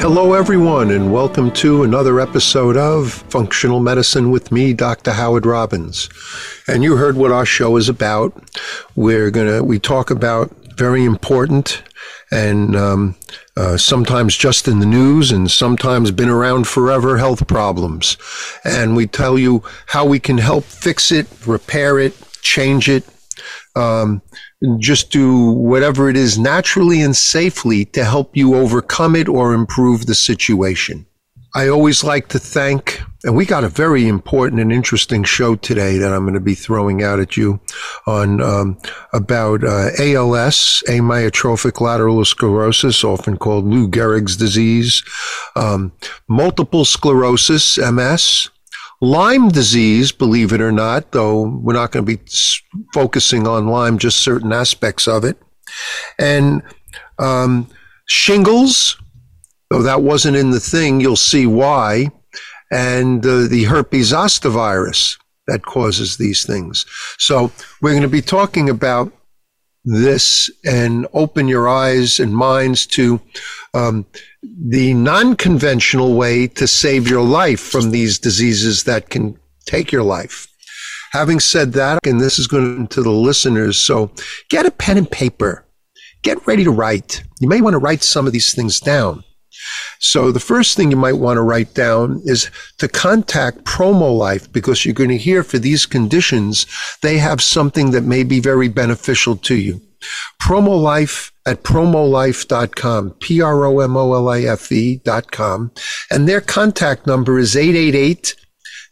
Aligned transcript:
Hello, 0.00 0.32
everyone, 0.32 0.90
and 0.92 1.12
welcome 1.12 1.50
to 1.50 1.82
another 1.82 2.20
episode 2.20 2.74
of 2.78 3.12
Functional 3.12 3.80
Medicine 3.80 4.30
with 4.30 4.50
me, 4.50 4.72
Dr. 4.72 5.12
Howard 5.12 5.44
Robbins. 5.44 6.08
And 6.66 6.82
you 6.82 6.96
heard 6.96 7.18
what 7.18 7.32
our 7.32 7.44
show 7.44 7.76
is 7.76 7.90
about. 7.90 8.32
We're 8.96 9.30
gonna 9.30 9.62
we 9.62 9.78
talk 9.78 10.10
about 10.10 10.50
very 10.74 11.04
important 11.04 11.82
and 12.30 12.74
um, 12.74 13.14
uh, 13.58 13.76
sometimes 13.76 14.38
just 14.38 14.66
in 14.66 14.78
the 14.78 14.86
news 14.86 15.30
and 15.32 15.50
sometimes 15.50 16.10
been 16.10 16.30
around 16.30 16.66
forever 16.66 17.18
health 17.18 17.46
problems. 17.46 18.16
And 18.64 18.96
we 18.96 19.06
tell 19.06 19.38
you 19.38 19.62
how 19.84 20.06
we 20.06 20.18
can 20.18 20.38
help 20.38 20.64
fix 20.64 21.12
it, 21.12 21.26
repair 21.44 21.98
it, 21.98 22.16
change 22.40 22.88
it, 22.88 23.04
um, 23.76 24.22
just 24.78 25.10
do 25.10 25.50
whatever 25.52 26.08
it 26.10 26.16
is 26.16 26.38
naturally 26.38 27.00
and 27.00 27.16
safely 27.16 27.84
to 27.86 28.04
help 28.04 28.36
you 28.36 28.54
overcome 28.54 29.16
it 29.16 29.28
or 29.28 29.54
improve 29.54 30.06
the 30.06 30.14
situation. 30.14 31.06
I 31.54 31.66
always 31.66 32.04
like 32.04 32.28
to 32.28 32.38
thank, 32.38 33.02
and 33.24 33.34
we 33.34 33.44
got 33.44 33.64
a 33.64 33.68
very 33.68 34.06
important 34.06 34.60
and 34.60 34.72
interesting 34.72 35.24
show 35.24 35.56
today 35.56 35.98
that 35.98 36.12
I'm 36.12 36.22
going 36.22 36.34
to 36.34 36.40
be 36.40 36.54
throwing 36.54 37.02
out 37.02 37.18
at 37.18 37.36
you 37.36 37.58
on 38.06 38.40
um, 38.40 38.78
about 39.12 39.64
uh, 39.64 39.90
ALS, 39.98 40.82
amyotrophic 40.86 41.80
lateral 41.80 42.24
sclerosis, 42.24 43.02
often 43.02 43.36
called 43.36 43.66
Lou 43.66 43.88
Gehrig's 43.88 44.36
disease, 44.36 45.02
um, 45.56 45.90
multiple 46.28 46.84
sclerosis, 46.84 47.78
MS, 47.78 48.48
Lyme 49.00 49.48
disease, 49.48 50.12
believe 50.12 50.52
it 50.52 50.60
or 50.60 50.72
not, 50.72 51.12
though 51.12 51.48
we're 51.48 51.72
not 51.72 51.90
going 51.90 52.04
to 52.04 52.16
be 52.16 52.22
focusing 52.92 53.46
on 53.46 53.68
Lyme, 53.68 53.98
just 53.98 54.18
certain 54.18 54.52
aspects 54.52 55.08
of 55.08 55.24
it, 55.24 55.40
and 56.18 56.62
um, 57.18 57.66
shingles, 58.06 59.00
though 59.70 59.82
that 59.82 60.02
wasn't 60.02 60.36
in 60.36 60.50
the 60.50 60.60
thing, 60.60 61.00
you'll 61.00 61.16
see 61.16 61.46
why, 61.46 62.10
and 62.70 63.24
uh, 63.24 63.46
the 63.46 63.64
herpes 63.64 64.08
zoster 64.08 64.50
virus 64.50 65.16
that 65.46 65.62
causes 65.62 66.16
these 66.16 66.46
things. 66.46 66.86
So 67.18 67.50
we're 67.80 67.92
going 67.92 68.02
to 68.02 68.08
be 68.08 68.22
talking 68.22 68.68
about 68.68 69.12
this 69.84 70.50
and 70.64 71.06
open 71.12 71.48
your 71.48 71.68
eyes 71.68 72.20
and 72.20 72.34
minds 72.34 72.86
to 72.86 73.20
um, 73.74 74.06
the 74.42 74.94
non 74.94 75.36
conventional 75.36 76.14
way 76.14 76.46
to 76.46 76.66
save 76.66 77.08
your 77.08 77.22
life 77.22 77.60
from 77.60 77.90
these 77.90 78.18
diseases 78.18 78.84
that 78.84 79.10
can 79.10 79.38
take 79.66 79.92
your 79.92 80.02
life. 80.02 80.46
Having 81.12 81.40
said 81.40 81.72
that, 81.72 82.06
and 82.06 82.20
this 82.20 82.38
is 82.38 82.46
going 82.46 82.86
to 82.88 83.02
the 83.02 83.10
listeners, 83.10 83.78
so 83.78 84.12
get 84.48 84.66
a 84.66 84.70
pen 84.70 84.98
and 84.98 85.10
paper. 85.10 85.66
Get 86.22 86.46
ready 86.46 86.64
to 86.64 86.70
write. 86.70 87.24
You 87.40 87.48
may 87.48 87.60
want 87.60 87.74
to 87.74 87.78
write 87.78 88.02
some 88.02 88.26
of 88.26 88.32
these 88.32 88.54
things 88.54 88.78
down. 88.78 89.24
So 89.98 90.32
the 90.32 90.40
first 90.40 90.76
thing 90.76 90.90
you 90.90 90.96
might 90.96 91.18
want 91.18 91.36
to 91.36 91.42
write 91.42 91.74
down 91.74 92.22
is 92.24 92.50
to 92.78 92.88
contact 92.88 93.64
PromoLife 93.64 94.50
because 94.52 94.84
you're 94.84 94.94
going 94.94 95.10
to 95.10 95.18
hear 95.18 95.42
for 95.42 95.58
these 95.58 95.86
conditions, 95.86 96.66
they 97.02 97.18
have 97.18 97.42
something 97.42 97.90
that 97.90 98.04
may 98.04 98.22
be 98.22 98.40
very 98.40 98.68
beneficial 98.68 99.36
to 99.36 99.54
you. 99.54 99.80
PromoLife 100.42 101.30
at 101.46 101.62
promolife.com, 101.62 103.10
P 103.20 103.42
R 103.42 103.64
O 103.64 103.80
M 103.80 103.96
O 103.96 104.14
L 104.14 104.28
I 104.28 104.42
F 104.42 104.72
E.com. 104.72 105.72
And 106.10 106.28
their 106.28 106.40
contact 106.40 107.06
number 107.06 107.38
is 107.38 107.56
888 107.56 108.34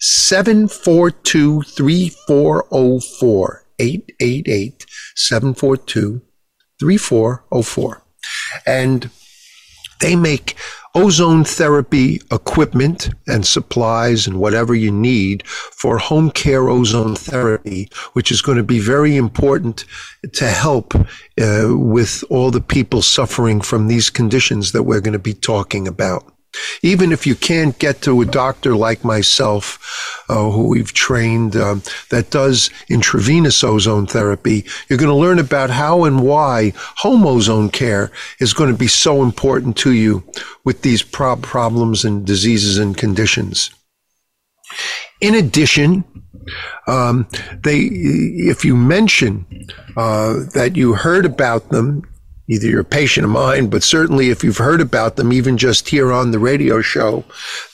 742 0.00 1.62
3404. 1.62 3.64
888 3.78 4.86
742 5.14 6.22
3404. 6.80 8.02
And 8.66 9.10
they 10.00 10.16
make 10.16 10.56
ozone 10.94 11.44
therapy 11.44 12.20
equipment 12.32 13.10
and 13.26 13.46
supplies 13.46 14.26
and 14.26 14.40
whatever 14.40 14.74
you 14.74 14.90
need 14.90 15.46
for 15.46 15.98
home 15.98 16.30
care 16.30 16.68
ozone 16.68 17.14
therapy, 17.14 17.88
which 18.14 18.32
is 18.32 18.42
going 18.42 18.58
to 18.58 18.64
be 18.64 18.80
very 18.80 19.16
important 19.16 19.84
to 20.32 20.48
help 20.48 20.94
uh, 20.94 21.68
with 21.70 22.24
all 22.30 22.50
the 22.50 22.60
people 22.60 23.02
suffering 23.02 23.60
from 23.60 23.86
these 23.86 24.10
conditions 24.10 24.72
that 24.72 24.82
we're 24.82 25.00
going 25.00 25.12
to 25.12 25.18
be 25.18 25.34
talking 25.34 25.86
about. 25.86 26.32
Even 26.82 27.12
if 27.12 27.26
you 27.26 27.34
can't 27.34 27.78
get 27.78 28.02
to 28.02 28.20
a 28.20 28.26
doctor 28.26 28.74
like 28.74 29.04
myself, 29.04 29.78
uh, 30.28 30.50
who 30.50 30.68
we've 30.68 30.92
trained 30.92 31.56
um, 31.56 31.82
that 32.10 32.30
does 32.30 32.70
intravenous 32.88 33.62
ozone 33.62 34.06
therapy, 34.06 34.64
you're 34.88 34.98
going 34.98 35.10
to 35.10 35.14
learn 35.14 35.38
about 35.38 35.70
how 35.70 36.04
and 36.04 36.20
why 36.22 36.72
home 36.96 37.26
ozone 37.26 37.68
care 37.70 38.10
is 38.40 38.52
going 38.52 38.70
to 38.70 38.78
be 38.78 38.88
so 38.88 39.22
important 39.22 39.76
to 39.76 39.92
you 39.92 40.22
with 40.64 40.82
these 40.82 41.02
prob- 41.02 41.42
problems 41.42 42.04
and 42.04 42.26
diseases 42.26 42.78
and 42.78 42.96
conditions. 42.96 43.70
In 45.20 45.34
addition, 45.34 46.04
um, 46.86 47.26
they, 47.62 47.78
if 47.78 48.64
you 48.64 48.76
mention 48.76 49.46
uh, 49.96 50.34
that 50.54 50.76
you 50.76 50.94
heard 50.94 51.26
about 51.26 51.70
them 51.70 52.02
either 52.48 52.66
you're 52.66 52.80
a 52.80 52.84
patient 52.84 53.24
of 53.24 53.30
mine, 53.30 53.68
but 53.68 53.82
certainly 53.82 54.30
if 54.30 54.42
you've 54.42 54.56
heard 54.56 54.80
about 54.80 55.16
them, 55.16 55.32
even 55.32 55.58
just 55.58 55.88
here 55.88 56.10
on 56.10 56.30
the 56.30 56.38
radio 56.38 56.80
show, 56.80 57.22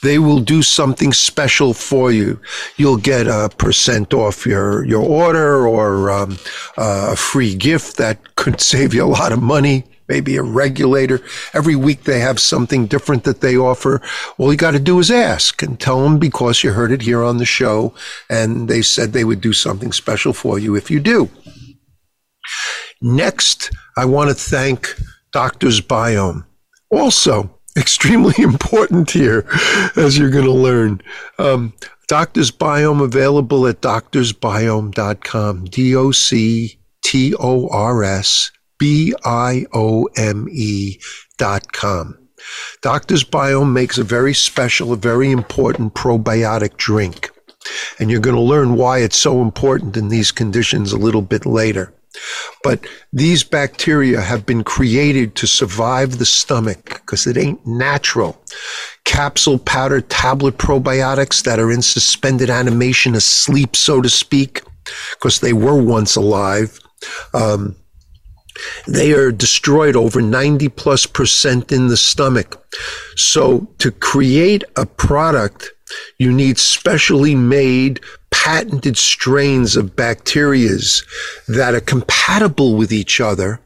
they 0.03 0.19
will 0.19 0.39
do 0.39 0.61
something 0.61 1.13
special 1.13 1.73
for 1.73 2.11
you. 2.11 2.39
You'll 2.75 2.97
get 2.97 3.27
a 3.27 3.49
percent 3.57 4.13
off 4.13 4.45
your, 4.45 4.83
your 4.85 5.01
order 5.01 5.65
or 5.65 6.11
um, 6.11 6.37
a 6.77 7.15
free 7.15 7.55
gift 7.55 7.97
that 7.97 8.35
could 8.35 8.59
save 8.75 8.93
you 8.93 9.03
a 9.03 9.07
lot 9.07 9.31
of 9.31 9.41
money. 9.41 9.85
Maybe 10.07 10.37
a 10.37 10.43
regulator. 10.43 11.19
Every 11.55 11.75
week 11.75 12.03
they 12.03 12.19
have 12.19 12.39
something 12.39 12.85
different 12.85 13.23
that 13.23 13.41
they 13.41 13.57
offer. 13.57 14.03
All 14.37 14.51
you 14.51 14.57
got 14.57 14.71
to 14.71 14.79
do 14.79 14.99
is 14.99 15.09
ask 15.09 15.63
and 15.63 15.79
tell 15.79 16.03
them 16.03 16.19
because 16.19 16.63
you 16.63 16.73
heard 16.73 16.91
it 16.91 17.01
here 17.01 17.23
on 17.23 17.37
the 17.37 17.45
show 17.45 17.91
and 18.29 18.67
they 18.67 18.83
said 18.83 19.13
they 19.13 19.23
would 19.23 19.41
do 19.41 19.51
something 19.51 19.91
special 19.91 20.31
for 20.31 20.59
you 20.59 20.75
if 20.75 20.91
you 20.91 20.99
do. 20.99 21.31
Next, 23.05 23.71
I 23.95 24.05
want 24.05 24.29
to 24.31 24.33
thank 24.33 24.99
Doctors 25.31 25.79
Biome. 25.79 26.43
Also, 26.89 27.59
extremely 27.77 28.33
important 28.39 29.11
here, 29.11 29.45
as 29.95 30.17
you're 30.17 30.31
going 30.31 30.45
to 30.45 30.51
learn. 30.51 31.03
Um, 31.37 31.73
Doctors 32.07 32.49
Biome 32.49 33.03
available 33.03 33.67
at 33.67 33.81
doctorsbiome.com. 33.81 35.65
D 35.65 35.95
O 35.95 36.11
C 36.11 36.79
T 37.03 37.35
O 37.35 37.67
R 37.69 38.03
S 38.03 38.51
B 38.79 39.13
I 39.23 39.67
O 39.71 40.09
M 40.17 40.47
E 40.51 40.99
dot 41.37 41.73
com. 41.73 42.17
Doctors 42.81 43.23
Biome 43.23 43.71
makes 43.71 43.99
a 43.99 44.03
very 44.03 44.33
special, 44.33 44.91
a 44.93 44.97
very 44.97 45.31
important 45.31 45.93
probiotic 45.93 46.77
drink. 46.77 47.29
And 47.99 48.09
you're 48.09 48.19
going 48.19 48.35
to 48.35 48.41
learn 48.41 48.75
why 48.75 48.99
it's 48.99 49.17
so 49.17 49.43
important 49.43 49.95
in 49.95 50.09
these 50.09 50.31
conditions 50.31 50.91
a 50.91 50.97
little 50.97 51.21
bit 51.21 51.45
later. 51.45 51.94
But 52.63 52.85
these 53.13 53.43
bacteria 53.43 54.21
have 54.21 54.45
been 54.45 54.63
created 54.63 55.35
to 55.35 55.47
survive 55.47 56.17
the 56.17 56.25
stomach 56.25 57.01
because 57.01 57.27
it 57.27 57.37
ain't 57.37 57.65
natural. 57.65 58.41
Capsule, 59.03 59.59
powder, 59.59 60.01
tablet 60.01 60.57
probiotics 60.57 61.43
that 61.43 61.59
are 61.59 61.71
in 61.71 61.81
suspended 61.81 62.49
animation, 62.49 63.15
asleep, 63.15 63.75
so 63.75 64.01
to 64.01 64.09
speak, 64.09 64.61
because 65.13 65.39
they 65.39 65.53
were 65.53 65.81
once 65.81 66.15
alive. 66.15 66.79
Um, 67.33 67.75
they 68.87 69.13
are 69.13 69.31
destroyed 69.31 69.95
over 69.95 70.21
90 70.21 70.69
plus 70.69 71.05
percent 71.05 71.71
in 71.71 71.87
the 71.87 71.97
stomach. 71.97 72.63
So 73.15 73.67
to 73.79 73.91
create 73.91 74.63
a 74.75 74.85
product, 74.85 75.71
you 76.17 76.31
need 76.31 76.57
specially 76.57 77.35
made 77.35 77.99
patented 78.31 78.97
strains 78.97 79.75
of 79.75 79.95
bacterias 79.95 81.03
that 81.47 81.73
are 81.73 81.81
compatible 81.81 82.75
with 82.75 82.91
each 82.91 83.19
other, 83.19 83.59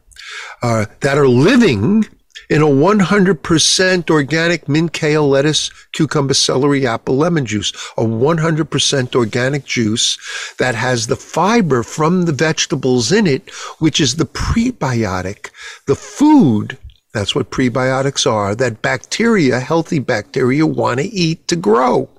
uh, 0.61 0.85
that 1.01 1.17
are 1.17 1.27
living 1.27 2.05
in 2.49 2.61
a 2.61 2.65
100% 2.65 4.09
organic 4.09 4.67
mint, 4.67 4.91
kale, 4.93 5.27
lettuce, 5.27 5.69
cucumber, 5.91 6.33
celery, 6.33 6.85
apple, 6.87 7.17
lemon 7.17 7.45
juice, 7.45 7.71
a 7.97 8.03
100% 8.03 9.15
organic 9.15 9.65
juice 9.65 10.17
that 10.57 10.75
has 10.75 11.07
the 11.07 11.15
fiber 11.15 11.83
from 11.83 12.25
the 12.25 12.31
vegetables 12.31 13.11
in 13.11 13.27
it, 13.27 13.49
which 13.79 13.99
is 13.99 14.15
the 14.15 14.25
prebiotic, 14.25 15.51
the 15.85 15.95
food. 15.95 16.77
That's 17.13 17.35
what 17.35 17.51
prebiotics 17.51 18.29
are 18.29 18.55
that 18.55 18.81
bacteria, 18.81 19.59
healthy 19.59 19.99
bacteria 19.99 20.65
want 20.65 20.99
to 20.99 21.05
eat 21.05 21.47
to 21.49 21.55
grow 21.55 22.09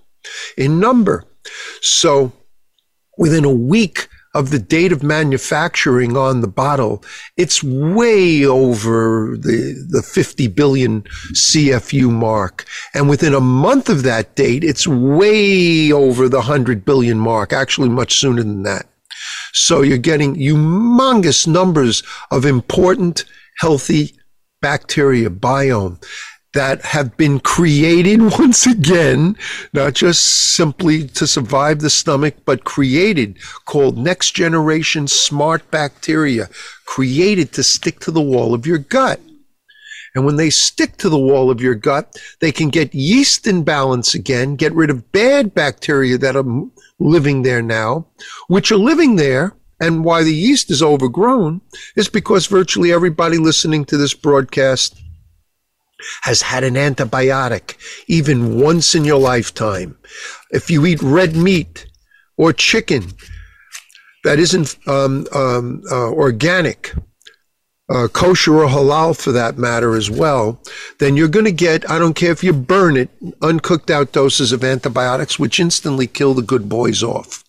in 0.56 0.80
number. 0.80 1.24
So 1.80 2.32
within 3.18 3.44
a 3.44 3.52
week 3.52 4.08
of 4.32 4.50
the 4.50 4.58
date 4.58 4.92
of 4.92 5.02
manufacturing 5.02 6.16
on 6.16 6.40
the 6.40 6.48
bottle, 6.48 7.02
it's 7.36 7.64
way 7.64 8.44
over 8.44 9.36
the, 9.36 9.86
the 9.88 10.02
50 10.02 10.46
billion 10.48 11.02
CFU 11.32 12.10
mark. 12.10 12.64
And 12.94 13.08
within 13.08 13.34
a 13.34 13.40
month 13.40 13.88
of 13.88 14.04
that 14.04 14.36
date, 14.36 14.62
it's 14.62 14.86
way 14.86 15.90
over 15.92 16.28
the 16.28 16.38
100 16.38 16.84
billion 16.84 17.18
mark, 17.18 17.52
actually 17.52 17.88
much 17.88 18.18
sooner 18.18 18.42
than 18.42 18.62
that. 18.62 18.86
So 19.52 19.82
you're 19.82 19.98
getting 19.98 20.36
humongous 20.36 21.46
numbers 21.46 22.02
of 22.30 22.44
important, 22.44 23.24
healthy 23.58 24.14
bacteria 24.62 25.28
biome 25.28 26.02
that 26.52 26.82
have 26.82 27.16
been 27.16 27.40
created 27.40 28.20
once 28.38 28.66
again, 28.66 29.36
not 29.72 29.94
just 29.94 30.54
simply 30.54 31.06
to 31.08 31.26
survive 31.26 31.80
the 31.80 31.90
stomach, 31.90 32.34
but 32.44 32.64
created 32.64 33.38
called 33.66 33.96
next 33.96 34.32
generation 34.32 35.06
smart 35.06 35.70
bacteria, 35.70 36.48
created 36.86 37.52
to 37.52 37.62
stick 37.62 38.00
to 38.00 38.10
the 38.10 38.20
wall 38.20 38.54
of 38.54 38.66
your 38.66 38.78
gut. 38.78 39.20
And 40.14 40.26
when 40.26 40.36
they 40.36 40.50
stick 40.50 40.96
to 40.98 41.08
the 41.08 41.18
wall 41.18 41.50
of 41.50 41.60
your 41.60 41.76
gut, 41.76 42.16
they 42.40 42.50
can 42.50 42.68
get 42.68 42.94
yeast 42.94 43.46
in 43.46 43.62
balance 43.62 44.12
again, 44.12 44.56
get 44.56 44.74
rid 44.74 44.90
of 44.90 45.12
bad 45.12 45.54
bacteria 45.54 46.18
that 46.18 46.34
are 46.34 46.44
living 46.98 47.42
there 47.42 47.62
now, 47.62 48.06
which 48.48 48.72
are 48.72 48.76
living 48.76 49.16
there. 49.16 49.54
And 49.82 50.04
why 50.04 50.22
the 50.24 50.34
yeast 50.34 50.70
is 50.70 50.82
overgrown 50.82 51.62
is 51.96 52.08
because 52.08 52.46
virtually 52.46 52.92
everybody 52.92 53.38
listening 53.38 53.86
to 53.86 53.96
this 53.96 54.12
broadcast 54.12 55.00
has 56.22 56.42
had 56.42 56.64
an 56.64 56.74
antibiotic 56.74 57.76
even 58.06 58.60
once 58.60 58.94
in 58.94 59.04
your 59.04 59.18
lifetime. 59.18 59.96
If 60.50 60.70
you 60.70 60.86
eat 60.86 61.02
red 61.02 61.36
meat 61.36 61.86
or 62.36 62.52
chicken 62.52 63.12
that 64.24 64.38
isn't 64.38 64.76
um, 64.86 65.26
um, 65.32 65.82
uh, 65.90 66.10
organic, 66.10 66.94
uh, 67.90 68.06
kosher 68.08 68.62
or 68.62 68.68
halal 68.68 69.20
for 69.20 69.32
that 69.32 69.58
matter 69.58 69.96
as 69.96 70.10
well, 70.10 70.62
then 70.98 71.16
you're 71.16 71.28
going 71.28 71.44
to 71.44 71.52
get, 71.52 71.88
I 71.90 71.98
don't 71.98 72.14
care 72.14 72.30
if 72.30 72.44
you 72.44 72.52
burn 72.52 72.96
it, 72.96 73.10
uncooked 73.42 73.90
out 73.90 74.12
doses 74.12 74.52
of 74.52 74.62
antibiotics, 74.62 75.38
which 75.38 75.58
instantly 75.58 76.06
kill 76.06 76.34
the 76.34 76.42
good 76.42 76.68
boys 76.68 77.02
off. 77.02 77.42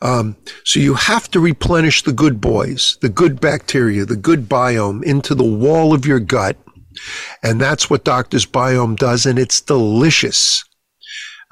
Um, 0.00 0.36
so 0.64 0.78
you 0.78 0.94
have 0.94 1.30
to 1.32 1.40
replenish 1.40 2.02
the 2.02 2.12
good 2.12 2.40
boys, 2.40 2.98
the 3.00 3.08
good 3.08 3.40
bacteria, 3.40 4.04
the 4.04 4.16
good 4.16 4.48
biome 4.48 5.02
into 5.02 5.34
the 5.34 5.44
wall 5.44 5.92
of 5.92 6.06
your 6.06 6.20
gut 6.20 6.56
and 7.42 7.60
that's 7.60 7.88
what 7.88 8.04
Doctor's 8.04 8.46
Biome 8.46 8.96
does, 8.96 9.26
and 9.26 9.38
it's 9.38 9.60
delicious. 9.60 10.64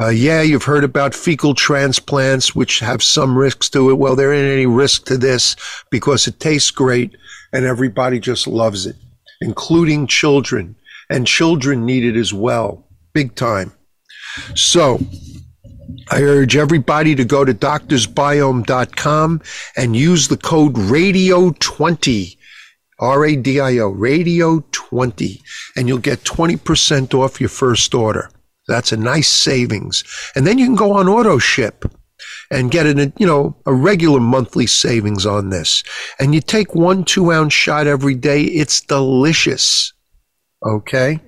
Uh, 0.00 0.08
yeah, 0.08 0.42
you've 0.42 0.64
heard 0.64 0.84
about 0.84 1.14
fecal 1.14 1.54
transplants, 1.54 2.54
which 2.54 2.80
have 2.80 3.02
some 3.02 3.36
risks 3.36 3.70
to 3.70 3.90
it. 3.90 3.94
Well, 3.94 4.14
there 4.14 4.32
ain't 4.32 4.52
any 4.52 4.66
risk 4.66 5.06
to 5.06 5.16
this 5.16 5.56
because 5.90 6.26
it 6.26 6.38
tastes 6.38 6.70
great 6.70 7.16
and 7.52 7.64
everybody 7.64 8.20
just 8.20 8.46
loves 8.46 8.84
it, 8.84 8.96
including 9.40 10.06
children. 10.06 10.76
And 11.08 11.26
children 11.26 11.86
need 11.86 12.04
it 12.04 12.16
as 12.18 12.34
well, 12.34 12.84
big 13.14 13.34
time. 13.36 13.72
So, 14.54 14.98
I 16.10 16.22
urge 16.22 16.56
everybody 16.56 17.14
to 17.14 17.24
go 17.24 17.44
to 17.44 17.54
doctorsbiome.com 17.54 19.42
and 19.76 19.96
use 19.96 20.28
the 20.28 20.36
code 20.36 20.74
RADIO20 20.74 22.36
R-A-D-I-O, 22.98 23.88
Radio 23.88 24.64
20, 24.72 25.42
and 25.76 25.88
you'll 25.88 25.98
get 25.98 26.24
20% 26.24 27.14
off 27.14 27.40
your 27.40 27.50
first 27.50 27.94
order. 27.94 28.30
That's 28.68 28.92
a 28.92 28.96
nice 28.96 29.28
savings. 29.28 30.02
And 30.34 30.46
then 30.46 30.58
you 30.58 30.66
can 30.66 30.74
go 30.74 30.92
on 30.92 31.08
auto 31.08 31.38
ship 31.38 31.84
and 32.50 32.70
get 32.70 32.86
an, 32.86 33.12
you 33.18 33.26
know, 33.26 33.56
a 33.66 33.74
regular 33.74 34.20
monthly 34.20 34.66
savings 34.66 35.26
on 35.26 35.50
this. 35.50 35.82
And 36.18 36.34
you 36.34 36.40
take 36.40 36.74
one 36.74 37.04
two 37.04 37.32
ounce 37.32 37.52
shot 37.52 37.86
every 37.86 38.14
day. 38.14 38.42
It's 38.42 38.80
delicious. 38.80 39.92
Okay. 40.64 41.20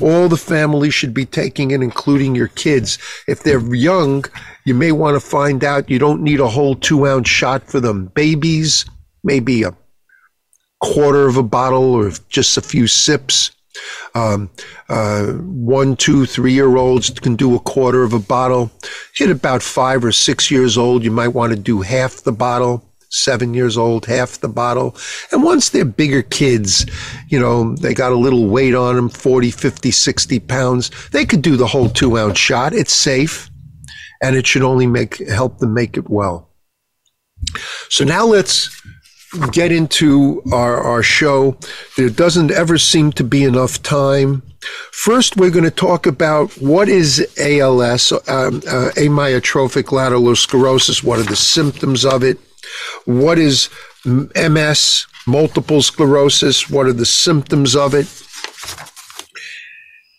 All 0.00 0.28
the 0.28 0.36
family 0.36 0.90
should 0.90 1.14
be 1.14 1.26
taking 1.26 1.70
it, 1.70 1.82
including 1.82 2.34
your 2.34 2.48
kids. 2.48 2.98
If 3.28 3.42
they're 3.42 3.60
young, 3.74 4.24
you 4.64 4.74
may 4.74 4.90
want 4.90 5.14
to 5.14 5.20
find 5.20 5.62
out 5.62 5.90
you 5.90 6.00
don't 6.00 6.22
need 6.22 6.40
a 6.40 6.48
whole 6.48 6.74
two 6.74 7.06
ounce 7.06 7.28
shot 7.28 7.68
for 7.68 7.78
them. 7.78 8.06
Babies, 8.06 8.84
maybe 9.22 9.62
a 9.62 9.76
quarter 10.84 11.26
of 11.26 11.36
a 11.36 11.42
bottle 11.42 11.94
or 11.94 12.10
just 12.28 12.56
a 12.58 12.60
few 12.60 12.86
sips. 12.86 13.50
Um, 14.14 14.50
uh, 14.88 15.32
one, 15.32 15.96
two, 15.96 16.26
three 16.26 16.52
year 16.52 16.76
olds 16.76 17.10
can 17.10 17.36
do 17.36 17.56
a 17.56 17.58
quarter 17.58 18.02
of 18.02 18.12
a 18.12 18.18
bottle. 18.18 18.70
Hit 19.14 19.30
about 19.30 19.62
five 19.62 20.04
or 20.04 20.12
six 20.12 20.50
years 20.50 20.76
old, 20.76 21.02
you 21.02 21.10
might 21.10 21.28
want 21.28 21.52
to 21.52 21.58
do 21.58 21.80
half 21.80 22.22
the 22.22 22.32
bottle. 22.32 22.84
Seven 23.08 23.54
years 23.54 23.78
old, 23.78 24.06
half 24.06 24.40
the 24.40 24.48
bottle. 24.48 24.96
And 25.30 25.44
once 25.44 25.70
they're 25.70 25.84
bigger 25.84 26.22
kids, 26.22 26.84
you 27.28 27.38
know, 27.38 27.76
they 27.76 27.94
got 27.94 28.10
a 28.12 28.16
little 28.16 28.48
weight 28.48 28.74
on 28.74 28.96
them 28.96 29.08
40, 29.08 29.52
50, 29.52 29.92
60 29.92 30.40
pounds, 30.40 30.90
they 31.10 31.24
could 31.24 31.40
do 31.40 31.56
the 31.56 31.66
whole 31.66 31.88
two 31.88 32.18
ounce 32.18 32.38
shot. 32.38 32.72
It's 32.74 32.92
safe 32.92 33.48
and 34.20 34.34
it 34.34 34.46
should 34.46 34.62
only 34.62 34.88
make 34.88 35.18
help 35.28 35.58
them 35.58 35.74
make 35.74 35.96
it 35.96 36.10
well. 36.10 36.50
So 37.88 38.04
now 38.04 38.26
let's 38.26 38.68
get 39.52 39.72
into 39.72 40.42
our, 40.52 40.80
our 40.80 41.02
show. 41.02 41.56
There 41.96 42.08
doesn't 42.08 42.50
ever 42.50 42.78
seem 42.78 43.12
to 43.12 43.24
be 43.24 43.44
enough 43.44 43.82
time. 43.82 44.42
First, 44.92 45.36
we're 45.36 45.50
going 45.50 45.64
to 45.64 45.70
talk 45.70 46.06
about 46.06 46.52
what 46.54 46.88
is 46.88 47.26
ALS, 47.38 48.12
um, 48.12 48.56
uh, 48.66 48.90
amyotrophic 48.96 49.92
lateral 49.92 50.34
sclerosis. 50.36 51.02
What 51.02 51.18
are 51.18 51.24
the 51.24 51.36
symptoms 51.36 52.04
of 52.04 52.22
it? 52.22 52.38
What 53.04 53.38
is 53.38 53.68
MS, 54.04 55.06
multiple 55.26 55.82
sclerosis? 55.82 56.70
What 56.70 56.86
are 56.86 56.92
the 56.92 57.06
symptoms 57.06 57.76
of 57.76 57.94
it? 57.94 58.06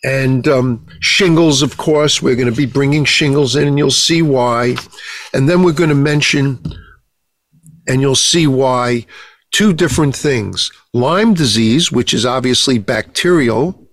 And 0.04 0.46
um, 0.46 0.86
shingles, 1.00 1.62
of 1.62 1.76
course, 1.78 2.22
we're 2.22 2.36
going 2.36 2.50
to 2.50 2.56
be 2.56 2.66
bringing 2.66 3.04
shingles 3.04 3.56
in, 3.56 3.66
and 3.66 3.76
you'll 3.76 3.90
see 3.90 4.22
why. 4.22 4.76
And 5.34 5.48
then 5.48 5.64
we're 5.64 5.72
going 5.72 5.88
to 5.88 5.96
mention 5.96 6.60
and 7.86 8.00
you'll 8.00 8.14
see 8.14 8.46
why 8.46 9.06
two 9.52 9.72
different 9.72 10.14
things. 10.14 10.70
Lyme 10.92 11.34
disease, 11.34 11.90
which 11.92 12.12
is 12.12 12.26
obviously 12.26 12.78
bacterial 12.78 13.88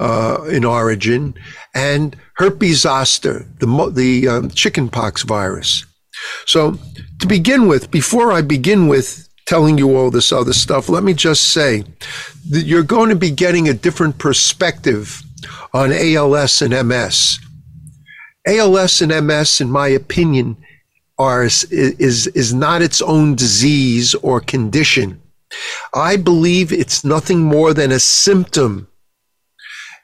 uh, 0.00 0.44
in 0.50 0.64
origin, 0.64 1.34
and 1.74 2.16
herpes 2.36 2.80
zoster, 2.80 3.46
the, 3.58 3.90
the 3.94 4.28
um, 4.28 4.50
chickenpox 4.50 5.22
virus. 5.22 5.84
So, 6.46 6.78
to 7.20 7.26
begin 7.26 7.68
with, 7.68 7.90
before 7.90 8.32
I 8.32 8.42
begin 8.42 8.88
with 8.88 9.28
telling 9.46 9.78
you 9.78 9.96
all 9.96 10.10
this 10.10 10.32
other 10.32 10.52
stuff, 10.52 10.88
let 10.88 11.02
me 11.02 11.12
just 11.12 11.52
say 11.52 11.84
that 12.50 12.64
you're 12.64 12.82
going 12.82 13.10
to 13.10 13.16
be 13.16 13.30
getting 13.30 13.68
a 13.68 13.74
different 13.74 14.18
perspective 14.18 15.22
on 15.72 15.92
ALS 15.92 16.62
and 16.62 16.88
MS. 16.88 17.38
ALS 18.46 19.02
and 19.02 19.26
MS, 19.26 19.60
in 19.60 19.70
my 19.70 19.88
opinion, 19.88 20.56
are 21.18 21.44
is 21.44 21.64
is 22.26 22.54
not 22.54 22.82
its 22.82 23.00
own 23.02 23.34
disease 23.34 24.14
or 24.16 24.40
condition. 24.40 25.20
I 25.94 26.16
believe 26.16 26.72
it's 26.72 27.04
nothing 27.04 27.40
more 27.40 27.72
than 27.72 27.92
a 27.92 28.00
symptom, 28.00 28.88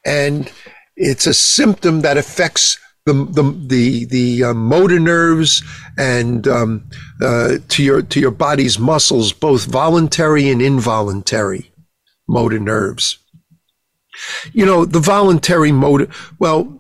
and 0.05 0.51
it's 0.97 1.27
a 1.27 1.35
symptom 1.35 2.03
that 2.03 2.17
affects 2.17 2.79
the 3.07 3.13
the 3.13 3.43
the, 3.67 4.05
the 4.07 4.45
uh, 4.45 4.55
motor 4.55 5.01
nerves 5.01 5.63
and 5.99 6.47
um, 6.47 6.89
uh, 7.23 7.59
to 7.69 7.83
your 7.83 8.03
to 8.03 8.21
your 8.21 8.31
body's 8.31 8.79
muscles, 8.79 9.33
both 9.33 9.67
voluntary 9.67 10.49
and 10.49 10.63
involuntary 10.63 11.73
motor 12.29 12.61
nerves. 12.61 13.19
You 14.53 14.67
know 14.67 14.85
the 14.85 15.01
voluntary 15.01 15.73
motor. 15.73 16.09
Well, 16.39 16.80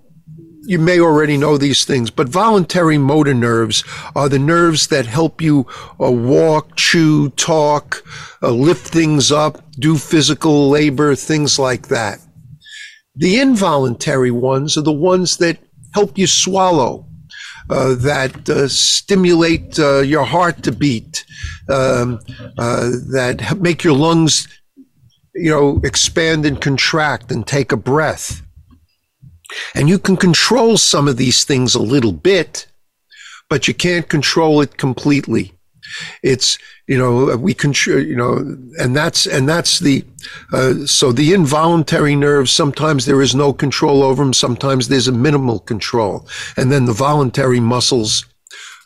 you 0.62 0.79
may 0.79 1.00
already 1.00 1.37
know 1.37 1.57
these 1.57 1.85
things, 1.85 2.11
but 2.11 2.29
voluntary 2.29 2.99
motor 2.99 3.35
nerves 3.35 3.83
are 4.14 4.29
the 4.29 4.38
nerves 4.38 4.88
that 4.88 5.07
help 5.07 5.40
you 5.40 5.67
uh, 6.00 6.11
walk, 6.11 6.76
chew, 6.76 7.31
talk, 7.31 8.05
uh, 8.43 8.50
lift 8.50 8.87
things 8.88 9.33
up, 9.33 9.62
do 9.73 9.97
physical 9.97 10.69
labor, 10.69 11.14
things 11.14 11.59
like 11.59 11.88
that. 11.88 12.21
The 13.17 13.38
involuntary 13.40 14.31
ones 14.31 14.76
are 14.76 14.83
the 14.83 14.93
ones 14.93 15.38
that 15.38 15.59
help 15.95 16.19
you 16.19 16.26
swallow, 16.26 17.07
uh, 17.69 17.95
that 17.97 18.49
uh, 18.49 18.69
stimulate 18.69 19.79
uh, 19.79 20.00
your 20.00 20.25
heart 20.25 20.62
to 20.64 20.73
beat, 20.73 21.25
um, 21.69 22.21
uh, 22.59 22.90
that 23.12 23.59
make 23.61 23.83
your 23.83 23.95
lungs, 23.95 24.47
you 25.35 25.50
know, 25.50 25.81
expand 25.85 26.45
and 26.45 26.61
contract 26.61 27.33
and 27.33 27.47
take 27.47 27.73
a 27.73 27.76
breath. 27.76 28.43
And 29.75 29.88
you 29.88 29.99
can 29.99 30.16
control 30.16 30.76
some 30.76 31.09
of 31.09 31.16
these 31.16 31.45
things 31.45 31.75
a 31.75 31.83
little 31.83 32.12
bit, 32.12 32.66
but 33.49 33.66
you 33.69 33.75
can't 33.75 34.09
control 34.09 34.61
it 34.61 34.76
completely. 34.76 35.52
It's 36.23 36.59
you 36.90 36.99
know, 36.99 37.37
we 37.37 37.54
can, 37.54 37.73
you 37.87 38.16
know, 38.16 38.38
and 38.80 38.97
that's, 38.97 39.25
and 39.25 39.49
that's 39.49 39.78
the, 39.78 40.04
uh, 40.52 40.75
so 40.87 41.12
the 41.12 41.33
involuntary 41.33 42.16
nerves, 42.16 42.50
sometimes 42.50 43.07
there 43.07 43.23
is 43.23 43.33
no 43.33 43.52
control 43.52 44.02
over 44.02 44.25
them. 44.25 44.33
Sometimes 44.33 44.88
there's 44.88 45.07
a 45.07 45.12
minimal 45.12 45.61
control. 45.61 46.26
And 46.57 46.73
then 46.73 46.87
the 46.87 46.92
voluntary 46.92 47.61
muscles, 47.61 48.25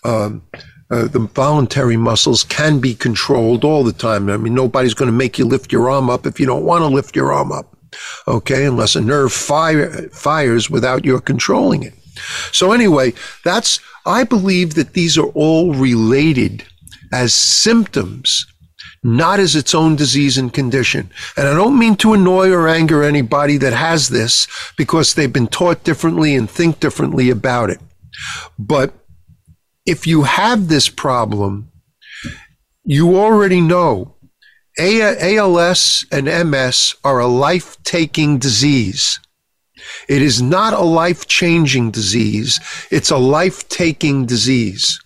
um, 0.04 0.42
uh, 0.90 1.08
the 1.08 1.30
voluntary 1.34 1.96
muscles 1.96 2.44
can 2.44 2.78
be 2.78 2.94
controlled 2.94 3.64
all 3.64 3.84
the 3.84 3.94
time. 3.94 4.28
I 4.28 4.36
mean, 4.36 4.52
nobody's 4.52 4.92
going 4.92 5.10
to 5.10 5.16
make 5.16 5.38
you 5.38 5.46
lift 5.46 5.72
your 5.72 5.88
arm 5.88 6.10
up 6.10 6.26
if 6.26 6.38
you 6.38 6.44
don't 6.44 6.64
want 6.64 6.82
to 6.82 6.88
lift 6.88 7.16
your 7.16 7.32
arm 7.32 7.52
up. 7.52 7.73
Okay. 8.26 8.64
Unless 8.64 8.96
a 8.96 9.00
nerve 9.00 9.32
fire, 9.32 10.08
fires 10.10 10.70
without 10.70 11.04
your 11.04 11.20
controlling 11.20 11.82
it. 11.82 11.94
So 12.52 12.72
anyway, 12.72 13.12
that's, 13.44 13.80
I 14.06 14.24
believe 14.24 14.74
that 14.74 14.92
these 14.92 15.18
are 15.18 15.28
all 15.28 15.74
related 15.74 16.64
as 17.12 17.34
symptoms, 17.34 18.46
not 19.02 19.38
as 19.40 19.54
its 19.54 19.74
own 19.74 19.96
disease 19.96 20.38
and 20.38 20.52
condition. 20.52 21.10
And 21.36 21.48
I 21.48 21.54
don't 21.54 21.78
mean 21.78 21.96
to 21.96 22.14
annoy 22.14 22.50
or 22.50 22.68
anger 22.68 23.02
anybody 23.02 23.56
that 23.58 23.72
has 23.72 24.08
this 24.08 24.46
because 24.76 25.14
they've 25.14 25.32
been 25.32 25.46
taught 25.46 25.84
differently 25.84 26.34
and 26.34 26.48
think 26.48 26.80
differently 26.80 27.30
about 27.30 27.70
it. 27.70 27.80
But 28.58 28.94
if 29.86 30.06
you 30.06 30.22
have 30.22 30.68
this 30.68 30.88
problem, 30.88 31.70
you 32.84 33.16
already 33.16 33.60
know 33.60 34.13
ALS 34.78 36.04
and 36.10 36.26
MS 36.26 36.94
are 37.04 37.20
a 37.20 37.26
life 37.26 37.82
taking 37.84 38.38
disease. 38.38 39.20
It 40.08 40.22
is 40.22 40.42
not 40.42 40.72
a 40.72 40.80
life 40.80 41.26
changing 41.26 41.90
disease, 41.90 42.60
it's 42.90 43.10
a 43.10 43.16
life 43.16 43.68
taking 43.68 44.26
disease. 44.26 45.00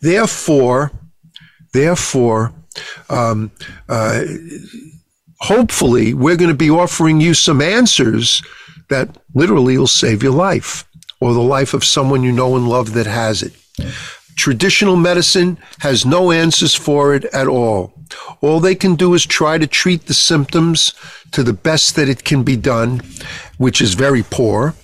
Therefore, 0.00 0.92
therefore, 1.72 2.52
um, 3.08 3.50
uh, 3.88 4.24
hopefully, 5.40 6.14
we're 6.14 6.36
going 6.36 6.50
to 6.50 6.56
be 6.56 6.70
offering 6.70 7.20
you 7.20 7.34
some 7.34 7.60
answers 7.60 8.42
that 8.90 9.16
literally 9.34 9.78
will 9.78 9.86
save 9.86 10.22
your 10.22 10.32
life 10.32 10.84
or 11.20 11.32
the 11.32 11.40
life 11.40 11.72
of 11.72 11.84
someone 11.84 12.22
you 12.22 12.32
know 12.32 12.56
and 12.56 12.68
love 12.68 12.92
that 12.92 13.06
has 13.06 13.42
it. 13.42 13.54
Traditional 14.36 14.96
medicine 14.96 15.58
has 15.80 16.04
no 16.04 16.30
answers 16.30 16.74
for 16.74 17.14
it 17.14 17.24
at 17.26 17.46
all. 17.46 17.92
All 18.40 18.60
they 18.60 18.74
can 18.74 18.96
do 18.96 19.14
is 19.14 19.24
try 19.24 19.58
to 19.58 19.66
treat 19.66 20.06
the 20.06 20.14
symptoms 20.14 20.92
to 21.32 21.42
the 21.42 21.52
best 21.52 21.96
that 21.96 22.08
it 22.08 22.24
can 22.24 22.42
be 22.42 22.56
done, 22.56 23.00
which 23.58 23.80
is 23.80 23.94
very 23.94 24.22
poor. 24.22 24.74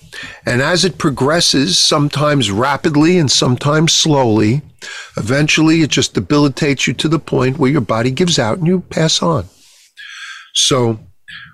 And 0.45 0.61
as 0.61 0.85
it 0.85 0.97
progresses, 0.97 1.77
sometimes 1.77 2.51
rapidly 2.51 3.17
and 3.17 3.31
sometimes 3.31 3.93
slowly, 3.93 4.61
eventually 5.17 5.81
it 5.81 5.89
just 5.89 6.13
debilitates 6.13 6.87
you 6.87 6.93
to 6.93 7.07
the 7.07 7.19
point 7.19 7.57
where 7.57 7.71
your 7.71 7.81
body 7.81 8.11
gives 8.11 8.39
out 8.39 8.57
and 8.57 8.67
you 8.67 8.81
pass 8.81 9.21
on. 9.21 9.45
So, 10.53 10.99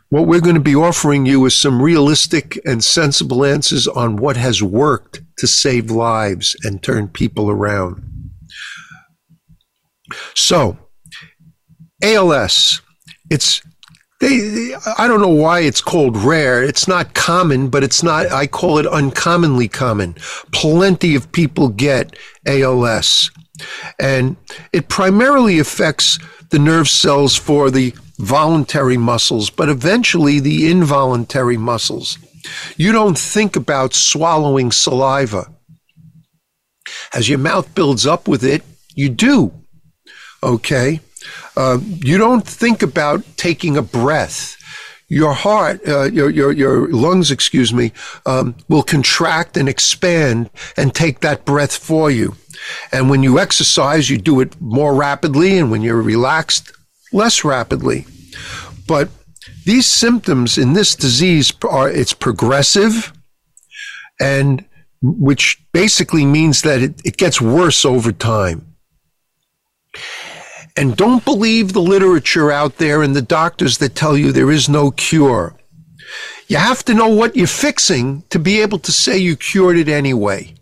what 0.10 0.26
we're 0.26 0.42
going 0.42 0.56
to 0.56 0.62
be 0.62 0.76
offering 0.76 1.26
you 1.26 1.46
is 1.46 1.56
some 1.56 1.82
realistic 1.82 2.60
and 2.66 2.82
sensible 2.84 3.44
answers 3.44 3.88
on 3.88 4.16
what 4.16 4.38
has 4.38 4.64
worked 4.64 5.22
to 5.38 5.48
save 5.48 5.92
lives 5.92 6.56
and 6.64 6.82
turn 6.82 7.08
people 7.08 7.50
around. 7.50 8.04
So, 10.34 10.78
ALS, 12.04 12.82
it's 13.30 13.62
they, 14.20 14.74
I 14.98 15.08
don't 15.08 15.22
know 15.22 15.28
why 15.28 15.60
it's 15.60 15.82
called 15.82 16.18
rare. 16.18 16.64
It's 16.64 16.88
not 16.88 17.14
common, 17.14 17.70
but 17.70 17.84
it's 17.84 18.02
not, 18.02 18.32
I 18.32 18.48
call 18.48 18.80
it 18.80 18.88
uncommonly 18.88 19.68
common. 19.68 20.16
Plenty 20.52 21.14
of 21.14 21.32
people 21.32 21.70
get 21.70 22.16
ALS. 22.48 23.30
And 24.00 24.36
it 24.74 24.90
primarily 24.90 25.60
affects 25.60 26.18
the 26.50 26.58
nerve 26.58 26.90
cells 26.90 27.36
for 27.36 27.70
the 27.70 27.94
voluntary 28.18 28.98
muscles, 28.98 29.52
but 29.52 29.70
eventually 29.70 30.40
the 30.40 30.70
involuntary 30.70 31.58
muscles. 31.58 32.18
You 32.76 32.92
don't 32.92 33.18
think 33.18 33.56
about 33.56 33.94
swallowing 33.94 34.72
saliva. 34.72 35.54
As 37.14 37.30
your 37.30 37.40
mouth 37.40 37.74
builds 37.76 38.06
up 38.06 38.28
with 38.28 38.44
it, 38.44 38.64
you 38.96 39.10
do. 39.10 39.52
Okay? 40.42 41.00
Uh, 41.56 41.80
you 41.82 42.18
don't 42.18 42.46
think 42.48 42.84
about 42.84 43.24
taking 43.38 43.78
a 43.78 43.82
breath. 43.82 44.56
Your 45.10 45.34
heart, 45.34 45.80
uh, 45.88 46.04
your, 46.04 46.30
your, 46.30 46.52
your 46.52 46.90
lungs, 46.90 47.32
excuse 47.32 47.74
me, 47.74 47.94
um, 48.26 48.56
will 48.68 48.84
contract 48.84 49.56
and 49.56 49.70
expand 49.70 50.50
and 50.76 50.94
take 50.94 51.22
that 51.22 51.46
breath 51.46 51.76
for 51.76 52.12
you. 52.12 52.36
And 52.92 53.10
when 53.10 53.24
you 53.24 53.40
exercise, 53.40 54.10
you 54.10 54.18
do 54.18 54.42
it 54.42 54.60
more 54.60 54.94
rapidly. 54.94 55.58
And 55.58 55.72
when 55.72 55.82
you're 55.82 56.02
relaxed, 56.02 56.74
less 57.14 57.46
rapidly. 57.46 58.06
But 58.86 59.10
these 59.68 59.86
symptoms 59.86 60.58
in 60.58 60.72
this 60.72 60.96
disease 60.96 61.52
are, 61.70 61.90
it's 61.90 62.14
progressive 62.14 63.12
and 64.18 64.64
which 65.02 65.62
basically 65.74 66.26
means 66.26 66.62
that 66.62 66.82
it, 66.82 67.02
it 67.04 67.18
gets 67.18 67.42
worse 67.42 67.84
over 67.84 68.14
time. 68.14 68.66
And 70.78 70.96
don't 70.96 71.26
believe 71.26 71.74
the 71.74 71.82
literature 71.82 72.50
out 72.50 72.78
there 72.78 73.04
and 73.04 73.14
the 73.14 73.22
doctors 73.22 73.78
that 73.80 73.94
tell 73.94 74.16
you 74.18 74.32
there 74.32 74.52
is 74.52 74.70
no 74.70 74.90
cure. 74.92 75.54
You 76.48 76.56
have 76.56 76.86
to 76.86 76.94
know 76.94 77.10
what 77.10 77.36
you're 77.36 77.46
fixing 77.46 78.24
to 78.30 78.40
be 78.40 78.62
able 78.62 78.80
to 78.80 78.94
say 78.94 79.18
you 79.18 79.36
cured 79.36 79.76
it 79.76 79.90
anyway. 79.90 80.54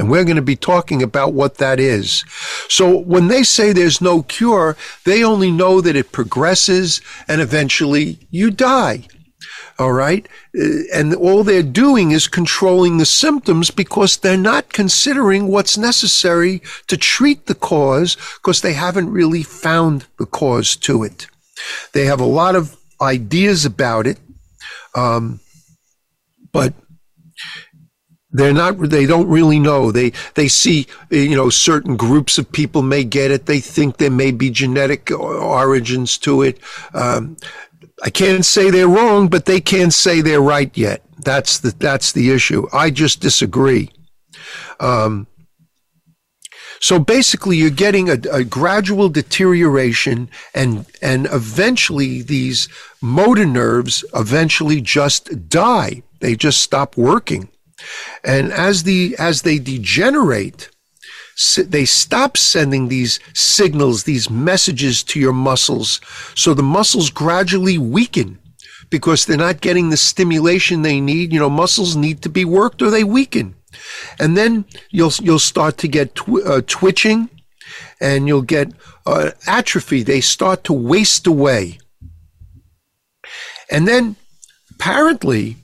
And 0.00 0.10
we're 0.10 0.24
going 0.24 0.36
to 0.36 0.42
be 0.42 0.56
talking 0.56 1.02
about 1.02 1.34
what 1.34 1.58
that 1.58 1.78
is. 1.78 2.24
So 2.70 3.00
when 3.00 3.28
they 3.28 3.42
say 3.42 3.74
there's 3.74 4.00
no 4.00 4.22
cure, 4.22 4.74
they 5.04 5.22
only 5.22 5.50
know 5.50 5.82
that 5.82 5.94
it 5.94 6.10
progresses 6.10 7.02
and 7.28 7.42
eventually 7.42 8.18
you 8.30 8.50
die. 8.50 9.06
All 9.78 9.92
right. 9.92 10.26
Uh, 10.58 10.84
and 10.94 11.14
all 11.14 11.44
they're 11.44 11.62
doing 11.62 12.12
is 12.12 12.28
controlling 12.28 12.96
the 12.96 13.04
symptoms 13.04 13.70
because 13.70 14.16
they're 14.16 14.38
not 14.38 14.72
considering 14.72 15.48
what's 15.48 15.76
necessary 15.76 16.62
to 16.86 16.96
treat 16.96 17.44
the 17.44 17.54
cause 17.54 18.16
because 18.36 18.62
they 18.62 18.72
haven't 18.72 19.10
really 19.10 19.42
found 19.42 20.06
the 20.18 20.24
cause 20.24 20.76
to 20.76 21.02
it. 21.02 21.26
They 21.92 22.06
have 22.06 22.20
a 22.20 22.24
lot 22.24 22.56
of 22.56 22.74
ideas 23.02 23.66
about 23.66 24.06
it. 24.06 24.18
Um, 24.94 25.40
but 26.52 26.72
they're 28.32 28.52
not 28.52 28.78
they 28.78 29.06
don't 29.06 29.28
really 29.28 29.58
know 29.58 29.90
they 29.90 30.12
they 30.34 30.46
see 30.46 30.86
you 31.10 31.34
know 31.34 31.50
certain 31.50 31.96
groups 31.96 32.38
of 32.38 32.50
people 32.52 32.82
may 32.82 33.02
get 33.02 33.30
it 33.30 33.46
they 33.46 33.60
think 33.60 33.96
there 33.96 34.10
may 34.10 34.30
be 34.30 34.50
genetic 34.50 35.10
origins 35.10 36.16
to 36.16 36.42
it 36.42 36.58
um, 36.94 37.36
I 38.02 38.10
can't 38.10 38.44
say 38.44 38.70
they're 38.70 38.88
wrong, 38.88 39.28
but 39.28 39.44
they 39.44 39.60
can't 39.60 39.92
say 39.92 40.20
they're 40.20 40.40
right 40.40 40.74
yet. 40.76 41.02
That's 41.18 41.58
the 41.58 41.70
that's 41.70 42.12
the 42.12 42.30
issue. 42.30 42.66
I 42.72 42.90
just 42.90 43.20
disagree. 43.20 43.90
Um, 44.78 45.26
so 46.80 46.98
basically, 46.98 47.58
you're 47.58 47.68
getting 47.68 48.08
a, 48.08 48.16
a, 48.32 48.42
gradual 48.42 49.10
deterioration, 49.10 50.30
and 50.54 50.86
and 51.02 51.26
eventually 51.26 52.22
these 52.22 52.68
motor 53.02 53.44
nerves 53.44 54.02
eventually 54.14 54.80
just 54.80 55.48
die. 55.50 56.02
They 56.20 56.36
just 56.36 56.60
stop 56.60 56.96
working, 56.96 57.48
and 58.24 58.52
as 58.52 58.82
the 58.82 59.16
as 59.18 59.42
they 59.42 59.58
degenerate, 59.58 60.70
they 61.58 61.84
stop 61.84 62.36
sending 62.36 62.88
these 62.88 63.18
signals, 63.34 64.04
these 64.04 64.28
messages 64.28 65.02
to 65.04 65.20
your 65.20 65.32
muscles. 65.32 66.00
So 66.34 66.54
the 66.54 66.62
muscles 66.62 67.10
gradually 67.10 67.78
weaken 67.78 68.38
because 68.90 69.24
they're 69.24 69.36
not 69.36 69.60
getting 69.60 69.88
the 69.88 69.96
stimulation 69.96 70.82
they 70.82 71.00
need. 71.00 71.32
You 71.32 71.38
know, 71.38 71.48
muscles 71.48 71.96
need 71.96 72.22
to 72.22 72.28
be 72.28 72.44
worked 72.44 72.82
or 72.82 72.90
they 72.90 73.04
weaken. 73.04 73.54
And 74.18 74.36
then 74.36 74.64
you'll, 74.90 75.12
you'll 75.20 75.38
start 75.38 75.78
to 75.78 75.88
get 75.88 76.14
tw- 76.14 76.44
uh, 76.44 76.62
twitching 76.66 77.30
and 78.00 78.26
you'll 78.26 78.42
get 78.42 78.72
uh, 79.06 79.30
atrophy. 79.46 80.02
They 80.02 80.20
start 80.20 80.64
to 80.64 80.72
waste 80.72 81.26
away. 81.26 81.78
And 83.70 83.86
then 83.86 84.16
apparently 84.72 85.56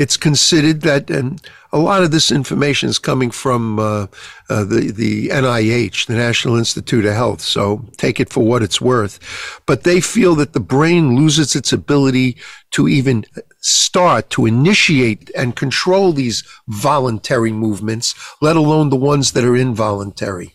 it's 0.00 0.16
considered 0.16 0.80
that, 0.80 1.10
and 1.10 1.42
a 1.72 1.78
lot 1.78 2.02
of 2.02 2.10
this 2.10 2.32
information 2.32 2.88
is 2.88 2.98
coming 2.98 3.30
from 3.30 3.78
uh, 3.78 4.06
uh, 4.48 4.64
the 4.64 4.90
the 4.90 5.28
NIH, 5.28 6.06
the 6.06 6.14
National 6.14 6.56
Institute 6.56 7.04
of 7.04 7.12
Health. 7.12 7.42
So 7.42 7.84
take 7.98 8.18
it 8.18 8.30
for 8.32 8.42
what 8.42 8.62
it's 8.62 8.80
worth. 8.80 9.20
But 9.66 9.84
they 9.84 10.00
feel 10.00 10.34
that 10.36 10.54
the 10.54 10.66
brain 10.74 11.16
loses 11.16 11.54
its 11.54 11.70
ability 11.70 12.38
to 12.70 12.88
even 12.88 13.26
start 13.60 14.30
to 14.30 14.46
initiate 14.46 15.30
and 15.36 15.54
control 15.54 16.14
these 16.14 16.44
voluntary 16.66 17.52
movements, 17.52 18.14
let 18.40 18.56
alone 18.56 18.88
the 18.88 19.04
ones 19.12 19.32
that 19.32 19.44
are 19.44 19.54
involuntary. 19.54 20.54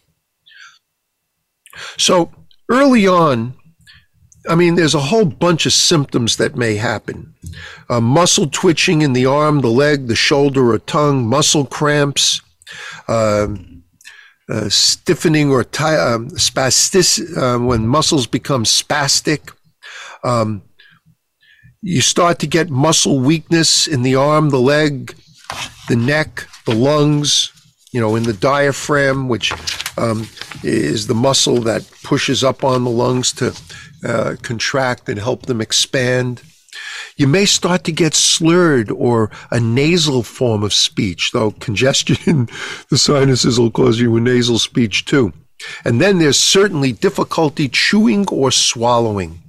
So 1.97 2.31
early 2.67 3.05
on, 3.07 3.53
I 4.49 4.55
mean, 4.55 4.75
there's 4.75 4.95
a 4.95 4.99
whole 4.99 5.25
bunch 5.25 5.65
of 5.65 5.73
symptoms 5.73 6.37
that 6.37 6.55
may 6.55 6.75
happen. 6.75 7.33
Uh, 7.89 8.01
muscle 8.01 8.47
twitching 8.47 9.01
in 9.01 9.13
the 9.13 9.25
arm, 9.25 9.61
the 9.61 9.69
leg, 9.69 10.07
the 10.07 10.15
shoulder, 10.15 10.71
or 10.71 10.79
tongue, 10.79 11.27
muscle 11.27 11.65
cramps, 11.65 12.41
uh, 13.07 13.47
uh, 14.49 14.69
stiffening 14.69 15.49
or 15.49 15.63
ty- 15.63 15.97
um, 15.97 16.29
spastic, 16.29 17.19
uh, 17.37 17.59
when 17.59 17.87
muscles 17.87 18.27
become 18.27 18.63
spastic. 18.63 19.51
Um, 20.23 20.61
you 21.81 22.01
start 22.01 22.39
to 22.39 22.47
get 22.47 22.69
muscle 22.69 23.19
weakness 23.19 23.87
in 23.87 24.01
the 24.01 24.15
arm, 24.15 24.49
the 24.49 24.59
leg, 24.59 25.15
the 25.87 25.95
neck, 25.95 26.47
the 26.65 26.73
lungs, 26.73 27.51
you 27.91 28.01
know, 28.01 28.15
in 28.15 28.23
the 28.23 28.33
diaphragm, 28.33 29.27
which 29.29 29.53
um, 29.97 30.27
is 30.63 31.07
the 31.07 31.15
muscle 31.15 31.61
that 31.61 31.89
pushes 32.03 32.43
up 32.43 32.63
on 32.63 32.83
the 32.83 32.89
lungs 32.89 33.31
to 33.33 33.55
uh, 34.05 34.35
contract 34.41 35.09
and 35.09 35.19
help 35.19 35.45
them 35.45 35.62
expand. 35.62 36.41
You 37.17 37.27
may 37.27 37.45
start 37.45 37.83
to 37.85 37.91
get 37.91 38.13
slurred 38.13 38.91
or 38.91 39.31
a 39.51 39.59
nasal 39.59 40.24
form 40.24 40.63
of 40.63 40.74
speech, 40.74 41.31
though 41.31 41.51
congestion 41.51 42.17
in 42.25 42.50
the 42.89 42.97
sinuses 42.97 43.59
will 43.59 43.71
cause 43.71 44.00
you 44.00 44.15
a 44.15 44.21
nasal 44.21 44.59
speech 44.59 45.05
too. 45.05 45.33
And 45.85 46.01
then 46.01 46.19
there's 46.19 46.39
certainly 46.39 46.91
difficulty 46.91 47.69
chewing 47.69 48.27
or 48.29 48.51
swallowing. 48.51 49.41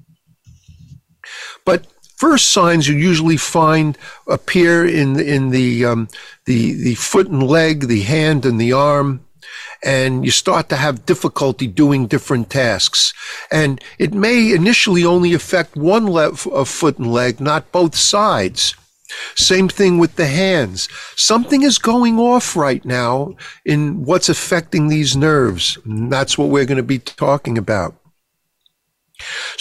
But 1.65 1.87
first 2.17 2.51
signs 2.51 2.89
you 2.89 2.97
usually 2.97 3.37
find 3.37 3.99
appear 4.29 4.87
in 4.87 5.19
in 5.19 5.51
the 5.51 5.85
um, 5.85 6.09
the 6.47 6.75
the 6.75 6.95
foot 6.95 7.27
and 7.27 7.43
leg, 7.43 7.89
the 7.89 8.03
hand 8.03 8.47
and 8.47 8.61
the 8.61 8.73
arm, 8.73 9.26
and 9.83 10.25
you 10.25 10.31
start 10.31 10.69
to 10.69 10.77
have 10.77 11.07
difficulty 11.07 11.67
doing 11.67 12.07
different 12.07 12.51
tasks. 12.51 13.13
And 13.51 13.83
it 13.99 14.15
may 14.15 14.53
initially 14.53 15.05
only 15.05 15.35
affect 15.35 15.77
one 15.77 16.11
le- 16.11 16.35
foot 16.35 16.99
and 16.99 17.13
leg, 17.13 17.41
not 17.41 17.73
both 17.73 17.95
sides. 17.95 18.75
Same 19.35 19.69
thing 19.69 19.99
with 19.99 20.17
the 20.17 20.27
hands. 20.27 20.89
Something 21.15 21.63
is 21.63 21.79
going 21.79 22.19
off 22.19 22.57
right 22.57 22.85
now 22.85 23.37
in 23.65 24.05
what's 24.05 24.29
affecting 24.29 24.89
these 24.89 25.17
nerves. 25.17 25.79
And 25.85 26.13
that's 26.13 26.37
what 26.37 26.49
we're 26.49 26.67
going 26.67 26.77
to 26.77 26.83
be 26.83 26.99
talking 26.99 27.57
about. 27.57 27.95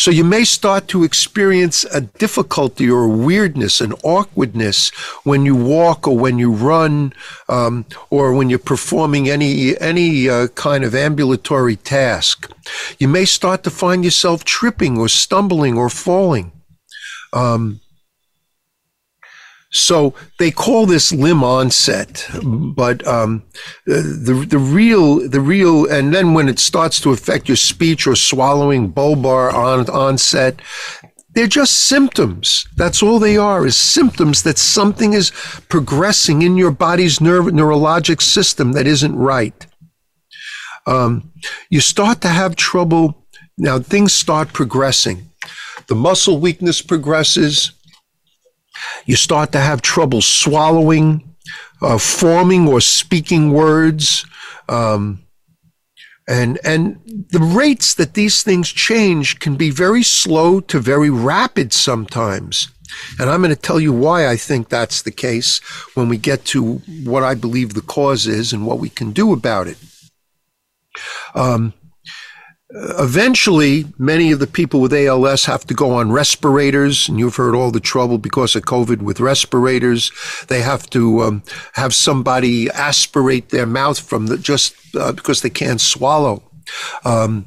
So 0.05 0.11
you 0.11 0.23
may 0.23 0.43
start 0.43 0.87
to 0.89 1.03
experience 1.03 1.83
a 1.85 2.01
difficulty 2.01 2.87
or 2.87 3.05
a 3.05 3.09
weirdness, 3.09 3.81
an 3.81 3.93
awkwardness 4.03 4.89
when 5.23 5.47
you 5.47 5.55
walk 5.55 6.07
or 6.07 6.15
when 6.15 6.37
you 6.37 6.51
run, 6.51 7.11
um, 7.49 7.87
or 8.11 8.31
when 8.31 8.47
you're 8.47 8.59
performing 8.59 9.27
any 9.27 9.75
any 9.79 10.29
uh, 10.29 10.49
kind 10.49 10.83
of 10.83 10.93
ambulatory 10.93 11.75
task. 11.75 12.51
You 12.99 13.07
may 13.07 13.25
start 13.25 13.63
to 13.63 13.71
find 13.71 14.05
yourself 14.05 14.43
tripping 14.43 14.99
or 14.99 15.09
stumbling 15.09 15.75
or 15.75 15.89
falling. 15.89 16.51
Um, 17.33 17.81
so 19.75 20.13
they 20.39 20.51
call 20.51 20.85
this 20.85 21.11
limb 21.11 21.43
onset, 21.43 22.27
but 22.43 23.05
um, 23.05 23.43
the 23.85 24.45
the 24.47 24.57
real 24.57 25.27
the 25.27 25.41
real 25.41 25.85
and 25.91 26.13
then 26.13 26.33
when 26.33 26.47
it 26.47 26.59
starts 26.59 26.99
to 27.01 27.11
affect 27.11 27.49
your 27.49 27.57
speech 27.57 28.07
or 28.07 28.15
swallowing, 28.15 28.91
bulbar 28.91 29.53
on, 29.53 29.89
onset, 29.89 30.61
they're 31.33 31.47
just 31.47 31.73
symptoms. 31.73 32.67
That's 32.77 33.03
all 33.03 33.19
they 33.19 33.37
are 33.37 33.65
is 33.65 33.75
symptoms 33.75 34.43
that 34.43 34.57
something 34.57 35.13
is 35.13 35.31
progressing 35.69 36.41
in 36.41 36.55
your 36.55 36.71
body's 36.71 37.19
nerve 37.19 37.45
neurologic 37.45 38.21
system 38.21 38.71
that 38.71 38.87
isn't 38.87 39.15
right. 39.15 39.67
Um, 40.87 41.33
you 41.69 41.81
start 41.81 42.21
to 42.21 42.29
have 42.29 42.55
trouble. 42.55 43.25
Now 43.57 43.79
things 43.79 44.13
start 44.13 44.53
progressing. 44.53 45.29
The 45.87 45.95
muscle 45.95 46.39
weakness 46.39 46.81
progresses 46.81 47.73
you 49.05 49.15
start 49.15 49.51
to 49.51 49.59
have 49.59 49.81
trouble 49.81 50.21
swallowing, 50.21 51.35
uh, 51.81 51.97
forming 51.97 52.67
or 52.67 52.81
speaking 52.81 53.51
words. 53.51 54.25
Um, 54.69 55.21
and, 56.27 56.59
and 56.63 56.99
the 57.29 57.39
rates 57.39 57.93
that 57.95 58.15
these 58.15 58.41
things 58.41 58.71
change 58.71 59.39
can 59.39 59.55
be 59.55 59.69
very 59.69 60.01
slow 60.01 60.59
to 60.61 60.79
very 60.79 61.09
rapid 61.09 61.71
sometimes. 61.71 62.69
And 63.19 63.29
I'm 63.29 63.41
going 63.41 63.53
to 63.53 63.61
tell 63.61 63.79
you 63.79 63.93
why 63.93 64.27
I 64.27 64.37
think 64.37 64.69
that's 64.69 65.01
the 65.01 65.11
case 65.11 65.59
when 65.95 66.09
we 66.09 66.17
get 66.17 66.45
to 66.45 66.75
what 67.03 67.23
I 67.23 67.35
believe 67.35 67.73
the 67.73 67.81
cause 67.81 68.25
is 68.27 68.53
and 68.53 68.65
what 68.65 68.79
we 68.79 68.89
can 68.89 69.11
do 69.11 69.33
about 69.33 69.67
it. 69.67 69.77
Um, 71.33 71.73
eventually, 72.75 73.85
many 73.97 74.31
of 74.31 74.39
the 74.39 74.47
people 74.47 74.81
with 74.81 74.93
ALS 74.93 75.45
have 75.45 75.65
to 75.67 75.73
go 75.73 75.91
on 75.93 76.11
respirators, 76.11 77.07
and 77.07 77.17
you've 77.19 77.35
heard 77.35 77.55
all 77.55 77.71
the 77.71 77.79
trouble 77.79 78.17
because 78.17 78.55
of 78.55 78.63
COVID 78.63 79.01
with 79.01 79.19
respirators. 79.19 80.11
They 80.47 80.61
have 80.61 80.89
to 80.91 81.21
um, 81.21 81.43
have 81.73 81.93
somebody 81.93 82.69
aspirate 82.71 83.49
their 83.49 83.65
mouth 83.65 83.99
from 83.99 84.27
the, 84.27 84.37
just 84.37 84.75
uh, 84.95 85.13
because 85.13 85.41
they 85.41 85.49
can't 85.49 85.81
swallow. 85.81 86.43
Um, 87.05 87.45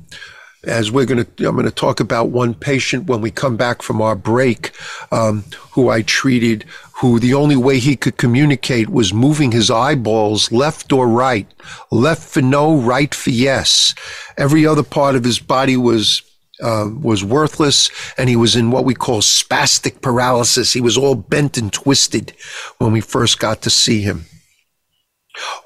as 0.65 0.91
we're 0.91 1.07
going 1.07 1.25
to, 1.25 1.47
I'm 1.49 1.55
going 1.55 1.67
to 1.67 1.71
talk 1.71 2.01
about 2.01 2.31
one 2.31 2.53
patient 2.55 3.07
when 3.07 3.21
we 3.21 3.31
come 3.31 3.57
back 3.57 3.81
from 3.83 4.03
our 4.03 4.17
break, 4.17 4.73
um, 5.13 5.45
who 5.71 5.89
I 5.89 6.03
treated, 6.03 6.65
who 7.01 7.21
the 7.21 7.35
only 7.35 7.57
way 7.57 7.79
he 7.79 7.97
could 7.97 8.17
communicate 8.17 8.89
was 8.89 9.15
moving 9.15 9.53
his 9.53 9.71
eyeballs 9.71 10.51
left 10.51 10.93
or 10.93 11.07
right, 11.09 11.47
left 11.91 12.29
for 12.29 12.43
no, 12.43 12.77
right 12.77 13.15
for 13.15 13.31
yes. 13.31 13.95
Every 14.37 14.67
other 14.67 14.83
part 14.83 15.15
of 15.15 15.25
his 15.25 15.39
body 15.39 15.77
was 15.77 16.23
uh, 16.61 16.91
was 17.01 17.23
worthless, 17.23 17.89
and 18.19 18.29
he 18.29 18.35
was 18.35 18.57
in 18.57 18.73
what 18.73 18.85
we 18.85 18.95
call 18.95 19.21
spastic 19.21 20.03
paralysis. 20.03 20.73
He 20.73 20.81
was 20.81 20.99
all 20.99 21.15
bent 21.15 21.57
and 21.57 21.73
twisted 21.73 22.33
when 22.79 22.91
we 22.91 23.01
first 23.01 23.39
got 23.39 23.63
to 23.63 23.71
see 23.71 24.03
him. 24.03 24.27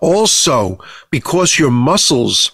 Also, 0.03 0.79
because 1.11 1.59
your 1.59 1.71
muscles 1.71 2.53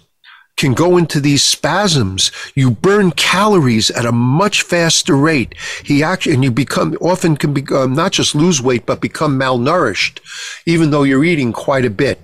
can 0.58 0.74
go 0.74 0.98
into 0.98 1.20
these 1.20 1.42
spasms. 1.42 2.30
You 2.54 2.72
burn 2.72 3.12
calories 3.12 3.90
at 3.90 4.04
a 4.04 4.12
much 4.12 4.62
faster 4.62 5.16
rate. 5.16 5.54
He 5.84 6.02
actually, 6.02 6.34
and 6.34 6.44
you 6.44 6.50
become 6.50 6.96
often 7.00 7.36
can 7.36 7.54
become 7.54 7.78
um, 7.78 7.94
not 7.94 8.12
just 8.12 8.34
lose 8.34 8.60
weight, 8.60 8.84
but 8.84 9.00
become 9.00 9.38
malnourished, 9.38 10.20
even 10.66 10.90
though 10.90 11.04
you're 11.04 11.24
eating 11.24 11.52
quite 11.52 11.84
a 11.84 11.90
bit. 11.90 12.20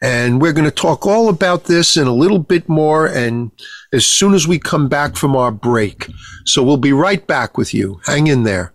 And 0.00 0.40
we're 0.40 0.52
going 0.52 0.64
to 0.64 0.70
talk 0.70 1.06
all 1.06 1.28
about 1.28 1.64
this 1.64 1.96
and 1.96 2.06
a 2.06 2.12
little 2.12 2.38
bit 2.38 2.68
more. 2.68 3.06
And 3.06 3.50
as 3.92 4.06
soon 4.06 4.34
as 4.34 4.46
we 4.46 4.60
come 4.60 4.88
back 4.88 5.16
from 5.16 5.34
our 5.34 5.50
break. 5.50 6.06
So 6.44 6.62
we'll 6.62 6.76
be 6.76 6.92
right 6.92 7.26
back 7.26 7.58
with 7.58 7.74
you. 7.74 8.00
Hang 8.06 8.28
in 8.28 8.44
there. 8.44 8.74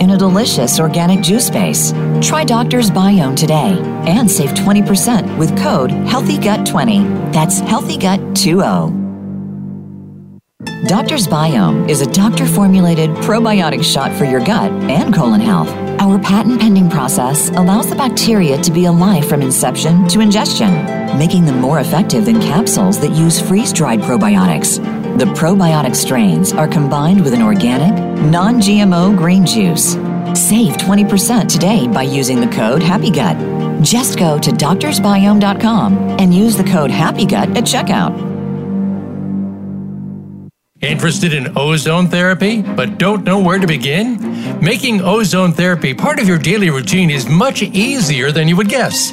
in 0.00 0.10
a 0.10 0.18
delicious 0.18 0.80
organic 0.80 1.20
juice 1.20 1.50
base. 1.50 1.92
Try 2.20 2.44
Doctor's 2.44 2.90
Biome 2.90 3.36
today 3.36 3.78
and 4.06 4.28
save 4.30 4.50
20% 4.50 5.38
with 5.38 5.56
code 5.58 5.90
HEALTHYGUT20. 5.90 7.32
That's 7.32 7.60
HEALTHYGUT20. 7.60 9.00
Doctor's 10.88 11.26
Biome 11.28 11.88
is 11.88 12.00
a 12.00 12.10
doctor 12.10 12.46
formulated 12.46 13.10
probiotic 13.10 13.84
shot 13.84 14.12
for 14.16 14.24
your 14.24 14.40
gut 14.40 14.72
and 14.90 15.14
colon 15.14 15.40
health. 15.40 15.68
Our 16.00 16.18
patent 16.18 16.60
pending 16.60 16.88
process 16.88 17.50
allows 17.50 17.88
the 17.90 17.96
bacteria 17.96 18.56
to 18.62 18.70
be 18.72 18.86
alive 18.86 19.28
from 19.28 19.42
inception 19.42 20.08
to 20.08 20.20
ingestion, 20.20 20.72
making 21.18 21.44
them 21.44 21.60
more 21.60 21.80
effective 21.80 22.24
than 22.24 22.40
capsules 22.40 22.98
that 23.00 23.12
use 23.12 23.38
freeze 23.40 23.72
dried 23.72 24.00
probiotics. 24.00 24.99
The 25.18 25.26
probiotic 25.26 25.94
strains 25.94 26.52
are 26.52 26.68
combined 26.68 27.22
with 27.22 27.34
an 27.34 27.42
organic, 27.42 27.92
non 28.30 28.60
GMO 28.60 29.16
green 29.16 29.44
juice. 29.44 29.92
Save 30.38 30.76
20% 30.76 31.48
today 31.48 31.86
by 31.88 32.02
using 32.02 32.40
the 32.40 32.46
code 32.46 32.82
HAPPYGUT. 32.82 33.82
Just 33.82 34.18
go 34.18 34.38
to 34.38 34.50
doctorsbiome.com 34.50 35.96
and 36.20 36.32
use 36.32 36.56
the 36.56 36.64
code 36.64 36.90
HAPPYGUT 36.90 37.56
at 37.56 37.64
checkout. 37.64 38.30
Interested 40.80 41.34
in 41.34 41.58
ozone 41.58 42.06
therapy, 42.06 42.62
but 42.62 42.96
don't 42.96 43.24
know 43.24 43.38
where 43.38 43.58
to 43.58 43.66
begin? 43.66 44.60
Making 44.64 45.02
ozone 45.02 45.52
therapy 45.52 45.92
part 45.92 46.18
of 46.18 46.26
your 46.26 46.38
daily 46.38 46.70
routine 46.70 47.10
is 47.10 47.28
much 47.28 47.60
easier 47.62 48.32
than 48.32 48.48
you 48.48 48.56
would 48.56 48.70
guess. 48.70 49.12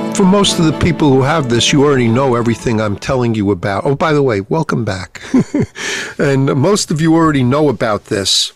for 0.21 0.27
most 0.27 0.59
of 0.59 0.65
the 0.65 0.77
people 0.77 1.09
who 1.09 1.23
have 1.23 1.49
this, 1.49 1.73
you 1.73 1.83
already 1.83 2.07
know 2.07 2.35
everything 2.35 2.79
I'm 2.79 2.95
telling 2.95 3.33
you 3.33 3.49
about. 3.49 3.87
Oh, 3.87 3.95
by 3.95 4.13
the 4.13 4.21
way, 4.21 4.41
welcome 4.41 4.85
back. 4.85 5.19
and 6.19 6.45
most 6.55 6.91
of 6.91 7.01
you 7.01 7.15
already 7.15 7.43
know 7.43 7.69
about 7.69 8.05
this. 8.05 8.53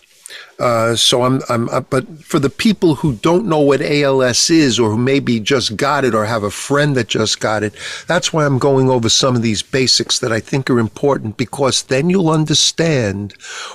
Uh, 0.57 0.95
so 0.95 1.23
I'm, 1.23 1.41
I'm, 1.49 1.67
uh, 1.69 1.81
but 1.81 2.07
for 2.23 2.39
the 2.39 2.49
people 2.49 2.95
who 2.95 3.13
don't 3.15 3.45
know 3.45 3.59
what 3.59 3.81
ALS 3.81 4.49
is 4.49 4.79
or 4.79 4.91
who 4.91 4.97
maybe 4.97 5.39
just 5.41 5.75
got 5.75 6.05
it 6.05 6.15
or 6.15 6.25
have 6.25 6.43
a 6.43 6.51
friend 6.51 6.95
that 6.95 7.09
just 7.09 7.41
got 7.41 7.61
it, 7.61 7.73
that's 8.07 8.31
why 8.31 8.45
I'm 8.45 8.57
going 8.57 8.89
over 8.89 9.09
some 9.09 9.35
of 9.35 9.41
these 9.41 9.61
basics 9.61 10.19
that 10.19 10.31
I 10.31 10.39
think 10.39 10.69
are 10.69 10.79
important 10.79 11.35
because 11.35 11.83
then 11.83 12.09
you'll 12.09 12.29
understand 12.29 13.33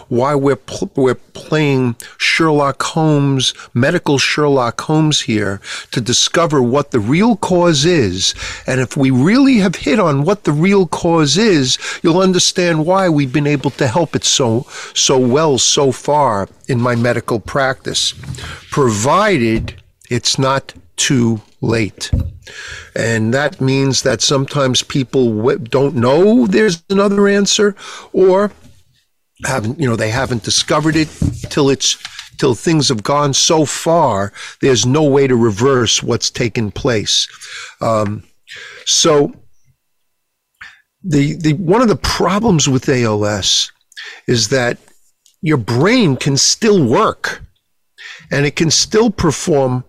why 0.08 0.34
we're, 0.34 0.56
pl- 0.56 0.90
we're 0.94 1.16
playing 1.16 1.96
Sherlock 2.16 2.82
Holmes, 2.82 3.52
medical 3.74 4.16
Sherlock 4.16 4.80
Holmes 4.80 5.20
here 5.20 5.60
to 5.90 6.00
discover 6.00 6.62
what 6.62 6.92
the 6.92 7.00
real 7.00 7.36
cause 7.36 7.84
is. 7.84 8.34
And 8.66 8.80
if 8.80 8.96
we 8.96 9.10
really 9.10 9.58
have 9.58 9.74
hit 9.74 10.00
on 10.00 10.24
what 10.24 10.44
the 10.44 10.52
real 10.52 10.86
cause 10.86 11.36
is, 11.36 11.78
you'll 12.02 12.22
understand 12.22 12.86
why 12.86 13.10
we've 13.10 13.32
been 13.32 13.46
able 13.46 13.70
to 13.72 13.86
help 13.86 14.16
it 14.16 14.24
so, 14.24 14.66
so 14.94 15.18
well 15.18 15.58
so 15.58 15.92
far 15.92 16.48
in 16.70 16.80
my 16.80 16.94
medical 16.94 17.40
practice, 17.40 18.14
provided 18.70 19.74
it's 20.09 20.38
not 20.38 20.72
too 20.96 21.40
late. 21.61 22.11
And 22.94 23.35
that 23.35 23.61
means 23.61 24.02
that 24.02 24.22
sometimes 24.22 24.83
people 24.83 25.56
don't 25.59 25.96
know 25.96 26.46
there's 26.46 26.83
another 26.90 27.28
answer 27.28 27.74
or 28.12 28.52
haven't, 29.44 29.80
you 29.80 29.88
know, 29.88 29.96
they 29.96 30.11
haven't 30.11 30.42
discovered 30.42 30.96
it 30.96 31.09
till 31.50 31.70
it's 31.70 31.96
till 32.40 32.54
things 32.54 32.88
have 32.88 33.02
gone 33.02 33.35
so 33.35 33.66
far, 33.66 34.33
there's 34.62 34.87
no 34.87 35.04
way 35.04 35.26
to 35.26 35.37
reverse 35.37 36.02
what's 36.02 36.30
taken 36.30 36.70
place. 36.70 37.28
Um, 37.83 38.24
so 38.87 39.35
the, 41.04 41.35
the 41.35 41.52
one 41.52 41.83
of 41.83 41.88
the 41.88 41.96
problems 41.96 42.66
with 42.66 42.88
ALS 42.88 43.70
is 44.26 44.48
that 44.48 44.78
your 45.42 45.57
brain 45.57 46.16
can 46.16 46.37
still 46.37 46.85
work 46.85 47.42
and 48.31 48.46
it 48.46 48.57
can 48.57 48.70
still 48.70 49.11
perform 49.11 49.85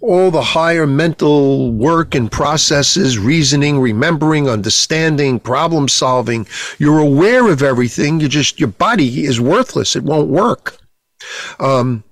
all 0.00 0.32
the 0.32 0.42
higher 0.42 0.86
mental 0.86 1.70
work 1.70 2.14
and 2.14 2.30
processes, 2.30 3.18
reasoning, 3.18 3.78
remembering, 3.78 4.48
understanding, 4.48 5.38
problem 5.38 5.86
solving. 5.88 6.46
You're 6.78 6.98
aware 6.98 7.48
of 7.50 7.62
everything. 7.62 8.18
You 8.18 8.28
just, 8.28 8.58
your 8.58 8.70
body 8.70 9.24
is 9.24 9.40
worthless. 9.40 9.94
It 9.94 10.02
won't 10.02 10.28
work. 10.28 10.76
Um, 11.60 12.02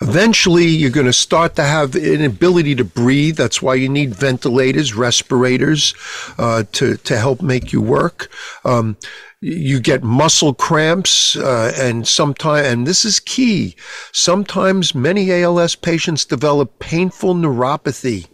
Eventually, 0.00 0.66
you're 0.66 0.90
going 0.90 1.06
to 1.06 1.12
start 1.12 1.54
to 1.56 1.62
have 1.62 1.94
an 1.94 2.24
ability 2.24 2.74
to 2.74 2.84
breathe. 2.84 3.36
That's 3.36 3.62
why 3.62 3.76
you 3.76 3.88
need 3.88 4.14
ventilators, 4.14 4.92
respirators 4.92 5.94
uh, 6.36 6.64
to 6.72 6.96
to 6.96 7.16
help 7.16 7.40
make 7.40 7.72
you 7.72 7.80
work. 7.80 8.28
Um, 8.64 8.96
you 9.44 9.80
get 9.80 10.02
muscle 10.02 10.54
cramps 10.54 11.36
uh, 11.36 11.72
and 11.76 12.08
sometimes 12.08 12.66
and 12.66 12.86
this 12.86 13.04
is 13.04 13.20
key. 13.20 13.76
Sometimes 14.12 14.94
many 14.94 15.30
als 15.30 15.76
patients 15.76 16.24
develop 16.24 16.78
painful 16.78 17.34
neuropathy 17.34 18.28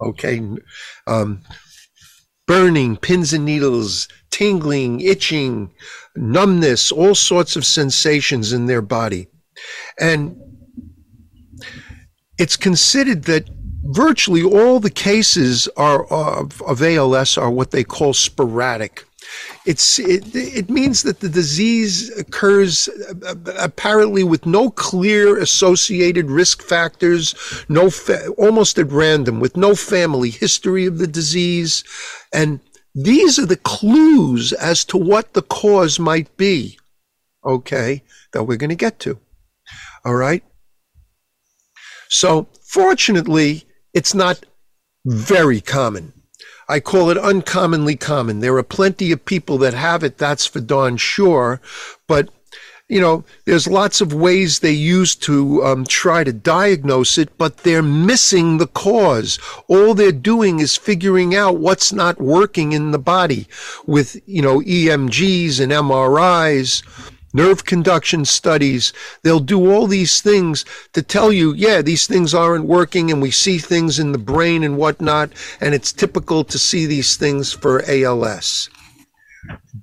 okay? 0.00 0.42
Um, 1.06 1.42
burning 2.46 2.96
pins 2.96 3.32
and 3.32 3.44
needles 3.44 4.08
tingling 4.30 5.00
itching 5.00 5.70
numbness 6.16 6.92
all 6.92 7.14
sorts 7.14 7.56
of 7.56 7.66
sensations 7.66 8.52
in 8.52 8.66
their 8.66 8.82
body. 8.82 9.28
And 10.00 10.36
it's 12.38 12.56
considered 12.56 13.24
that 13.24 13.48
virtually 13.84 14.42
all 14.42 14.80
the 14.80 14.90
cases 14.90 15.68
are 15.76 16.06
of, 16.06 16.62
of 16.62 16.82
als 16.82 17.36
are 17.36 17.50
what 17.50 17.70
they 17.70 17.84
call 17.84 18.12
sporadic 18.12 19.04
it's 19.68 19.98
it, 19.98 20.34
it 20.34 20.70
means 20.70 21.02
that 21.02 21.20
the 21.20 21.28
disease 21.28 22.08
occurs 22.16 22.88
uh, 22.88 23.34
apparently 23.58 24.24
with 24.24 24.46
no 24.46 24.70
clear 24.70 25.38
associated 25.38 26.30
risk 26.30 26.62
factors, 26.62 27.34
no 27.68 27.90
fa- 27.90 28.30
almost 28.38 28.78
at 28.78 28.90
random, 28.90 29.40
with 29.40 29.58
no 29.58 29.74
family 29.74 30.30
history 30.30 30.86
of 30.86 30.96
the 30.96 31.06
disease, 31.06 31.84
and 32.32 32.60
these 32.94 33.38
are 33.38 33.44
the 33.44 33.56
clues 33.58 34.54
as 34.54 34.86
to 34.86 34.96
what 34.96 35.34
the 35.34 35.42
cause 35.42 35.98
might 35.98 36.34
be. 36.38 36.78
Okay, 37.44 38.02
that 38.32 38.44
we're 38.44 38.56
going 38.56 38.70
to 38.70 38.86
get 38.86 38.98
to. 39.00 39.18
All 40.02 40.14
right. 40.14 40.42
So, 42.08 42.48
fortunately, 42.62 43.66
it's 43.92 44.14
not 44.14 44.46
very 45.04 45.60
common. 45.60 46.14
I 46.68 46.80
call 46.80 47.08
it 47.10 47.16
uncommonly 47.16 47.96
common. 47.96 48.40
There 48.40 48.56
are 48.58 48.62
plenty 48.62 49.10
of 49.10 49.24
people 49.24 49.56
that 49.58 49.74
have 49.74 50.04
it, 50.04 50.18
that's 50.18 50.46
for 50.46 50.60
darn 50.60 50.98
sure. 50.98 51.62
But, 52.06 52.28
you 52.88 53.00
know, 53.00 53.24
there's 53.46 53.66
lots 53.66 54.02
of 54.02 54.12
ways 54.12 54.58
they 54.58 54.72
use 54.72 55.14
to 55.16 55.64
um, 55.64 55.86
try 55.86 56.24
to 56.24 56.32
diagnose 56.32 57.16
it, 57.16 57.36
but 57.38 57.58
they're 57.58 57.82
missing 57.82 58.58
the 58.58 58.66
cause. 58.66 59.38
All 59.66 59.94
they're 59.94 60.12
doing 60.12 60.60
is 60.60 60.76
figuring 60.76 61.34
out 61.34 61.58
what's 61.58 61.90
not 61.90 62.20
working 62.20 62.72
in 62.72 62.90
the 62.90 62.98
body 62.98 63.46
with, 63.86 64.20
you 64.26 64.42
know, 64.42 64.60
EMGs 64.60 65.60
and 65.60 65.72
MRIs 65.72 66.82
nerve 67.32 67.64
conduction 67.64 68.24
studies. 68.24 68.92
They'll 69.22 69.40
do 69.40 69.70
all 69.70 69.86
these 69.86 70.20
things 70.20 70.64
to 70.92 71.02
tell 71.02 71.32
you, 71.32 71.52
yeah, 71.54 71.82
these 71.82 72.06
things 72.06 72.34
aren't 72.34 72.64
working 72.66 73.10
and 73.10 73.20
we 73.20 73.30
see 73.30 73.58
things 73.58 73.98
in 73.98 74.12
the 74.12 74.18
brain 74.18 74.62
and 74.62 74.76
whatnot. 74.76 75.30
And 75.60 75.74
it's 75.74 75.92
typical 75.92 76.44
to 76.44 76.58
see 76.58 76.86
these 76.86 77.16
things 77.16 77.52
for 77.52 77.82
ALS. 77.88 78.68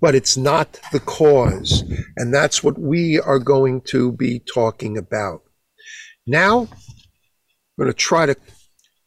But 0.01 0.15
it's 0.15 0.37
not 0.37 0.79
the 0.91 0.99
cause. 0.99 1.83
And 2.17 2.33
that's 2.33 2.63
what 2.63 2.77
we 2.77 3.19
are 3.19 3.39
going 3.39 3.81
to 3.87 4.11
be 4.11 4.41
talking 4.53 4.97
about. 4.97 5.41
Now, 6.27 6.61
I'm 6.61 7.77
going 7.77 7.87
to 7.87 7.93
try 7.93 8.25
to 8.25 8.35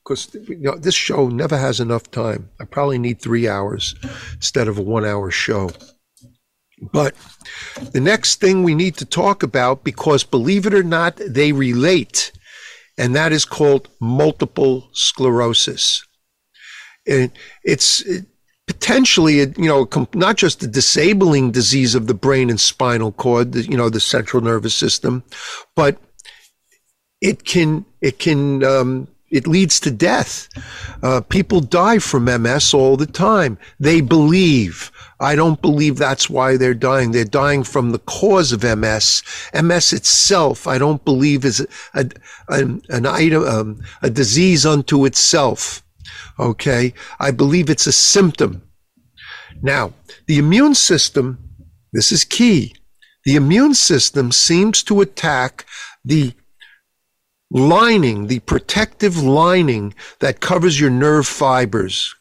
because 0.08 0.34
you 0.48 0.56
know, 0.56 0.76
this 0.76 0.94
show 0.94 1.28
never 1.28 1.58
has 1.58 1.80
enough 1.80 2.10
time. 2.10 2.48
I 2.58 2.64
probably 2.64 2.98
need 2.98 3.20
three 3.20 3.46
hours 3.46 3.94
instead 4.34 4.66
of 4.66 4.78
a 4.78 4.82
one 4.82 5.04
hour 5.04 5.30
show. 5.30 5.70
But 6.80 7.14
the 7.92 8.00
next 8.00 8.40
thing 8.40 8.62
we 8.62 8.74
need 8.74 8.96
to 8.96 9.04
talk 9.04 9.42
about, 9.42 9.84
because 9.84 10.24
believe 10.24 10.66
it 10.66 10.74
or 10.74 10.82
not, 10.82 11.16
they 11.16 11.52
relate, 11.52 12.32
and 12.96 13.14
that 13.14 13.32
is 13.32 13.44
called 13.44 13.88
multiple 14.00 14.88
sclerosis. 14.92 16.04
And 17.06 17.30
it's 17.64 18.04
potentially, 18.66 19.38
you 19.38 19.54
know, 19.56 19.88
not 20.14 20.36
just 20.36 20.62
a 20.62 20.66
disabling 20.66 21.50
disease 21.50 21.94
of 21.94 22.06
the 22.06 22.14
brain 22.14 22.50
and 22.50 22.60
spinal 22.60 23.12
cord, 23.12 23.54
you 23.54 23.76
know, 23.76 23.88
the 23.88 24.00
central 24.00 24.42
nervous 24.42 24.74
system, 24.74 25.24
but 25.74 25.98
it 27.20 27.44
can 27.44 27.84
it 28.00 28.18
can 28.18 28.62
um, 28.62 29.08
it 29.30 29.46
leads 29.46 29.78
to 29.80 29.90
death. 29.90 30.48
Uh, 31.02 31.20
people 31.20 31.60
die 31.60 31.98
from 31.98 32.24
MS 32.24 32.72
all 32.72 32.96
the 32.96 33.06
time. 33.06 33.58
They 33.78 34.00
believe. 34.00 34.90
I 35.20 35.34
don't 35.34 35.60
believe 35.60 35.96
that's 35.96 36.30
why 36.30 36.56
they're 36.56 36.74
dying. 36.74 37.12
They're 37.12 37.24
dying 37.24 37.64
from 37.64 37.90
the 37.90 37.98
cause 38.00 38.52
of 38.52 38.62
MS. 38.62 39.22
MS 39.52 39.92
itself, 39.92 40.66
I 40.66 40.78
don't 40.78 41.04
believe 41.04 41.44
is 41.44 41.66
a, 41.94 42.08
a 42.48 42.60
an, 42.88 43.06
item, 43.06 43.44
um, 43.44 43.80
a 44.02 44.10
disease 44.10 44.64
unto 44.64 45.04
itself. 45.04 45.82
Okay. 46.38 46.94
I 47.18 47.30
believe 47.30 47.68
it's 47.68 47.86
a 47.86 47.92
symptom. 47.92 48.62
Now, 49.60 49.92
the 50.26 50.38
immune 50.38 50.74
system, 50.74 51.38
this 51.92 52.12
is 52.12 52.24
key. 52.24 52.74
The 53.24 53.34
immune 53.36 53.74
system 53.74 54.30
seems 54.30 54.82
to 54.84 55.00
attack 55.00 55.66
the 56.04 56.32
lining, 57.50 58.26
the 58.26 58.40
protective 58.40 59.22
lining 59.22 59.94
that 60.20 60.40
covers 60.40 60.78
your 60.78 60.90
nerve 60.90 61.26
fibers, 61.26 62.14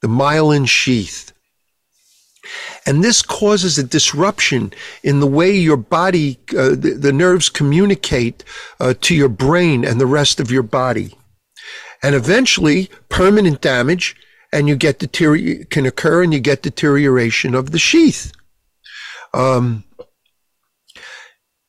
the 0.00 0.08
myelin 0.08 0.68
sheath. 0.68 1.32
And 2.86 3.04
this 3.04 3.22
causes 3.22 3.78
a 3.78 3.84
disruption 3.84 4.72
in 5.02 5.20
the 5.20 5.26
way 5.26 5.52
your 5.52 5.76
body, 5.76 6.38
uh, 6.50 6.70
the, 6.70 6.96
the, 6.98 7.12
nerves 7.12 7.48
communicate 7.48 8.42
uh, 8.80 8.94
to 9.02 9.14
your 9.14 9.28
brain 9.28 9.84
and 9.84 10.00
the 10.00 10.06
rest 10.06 10.40
of 10.40 10.50
your 10.50 10.64
body. 10.64 11.16
And 12.02 12.16
eventually, 12.16 12.90
permanent 13.08 13.60
damage 13.60 14.16
and 14.52 14.68
you 14.68 14.74
get 14.74 14.98
deterior- 14.98 15.64
can 15.66 15.86
occur 15.86 16.22
and 16.24 16.32
you 16.32 16.40
get 16.40 16.62
deterioration 16.62 17.54
of 17.54 17.70
the 17.70 17.78
sheath. 17.78 18.32
Um, 19.32 19.84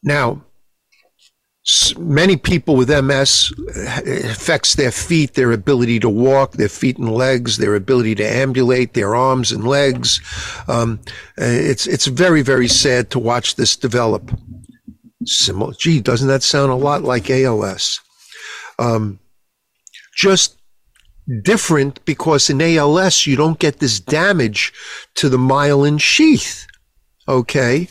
now, 0.02 0.44
many 1.98 2.36
people 2.36 2.76
with 2.76 2.90
MS 2.90 3.54
affects 4.06 4.76
their 4.76 4.92
feet, 4.92 5.34
their 5.34 5.54
ability 5.54 6.00
to 6.00 6.10
walk, 6.10 6.54
their 6.54 6.70
feet 6.70 6.98
and 6.98 7.12
legs, 7.12 7.58
their 7.58 7.76
ability 7.76 8.16
to 8.16 8.28
ambulate, 8.28 8.94
their 8.94 9.16
arms 9.16 9.52
and 9.52 9.66
legs. 9.66 10.20
Um, 10.68 11.00
it's 11.38 11.88
it's 11.88 12.08
very 12.08 12.42
very 12.42 12.68
sad 12.68 13.10
to 13.12 13.20
watch 13.20 13.56
this 13.56 13.78
develop. 13.78 14.38
Similar, 15.26 15.74
gee, 15.80 16.02
doesn't 16.02 16.28
that 16.28 16.44
sound 16.44 16.72
a 16.72 16.76
lot 16.76 17.04
like 17.04 17.30
ALS? 17.30 18.02
Um, 18.78 19.20
just 20.18 20.58
different 21.44 22.04
because 22.04 22.50
in 22.50 22.62
ALS 22.62 23.26
you 23.26 23.38
don't 23.38 23.60
get 23.60 23.80
this 23.80 24.02
damage 24.02 24.74
to 25.16 25.30
the 25.30 25.38
myelin 25.38 26.02
sheath. 26.02 26.68
Okay 27.26 27.88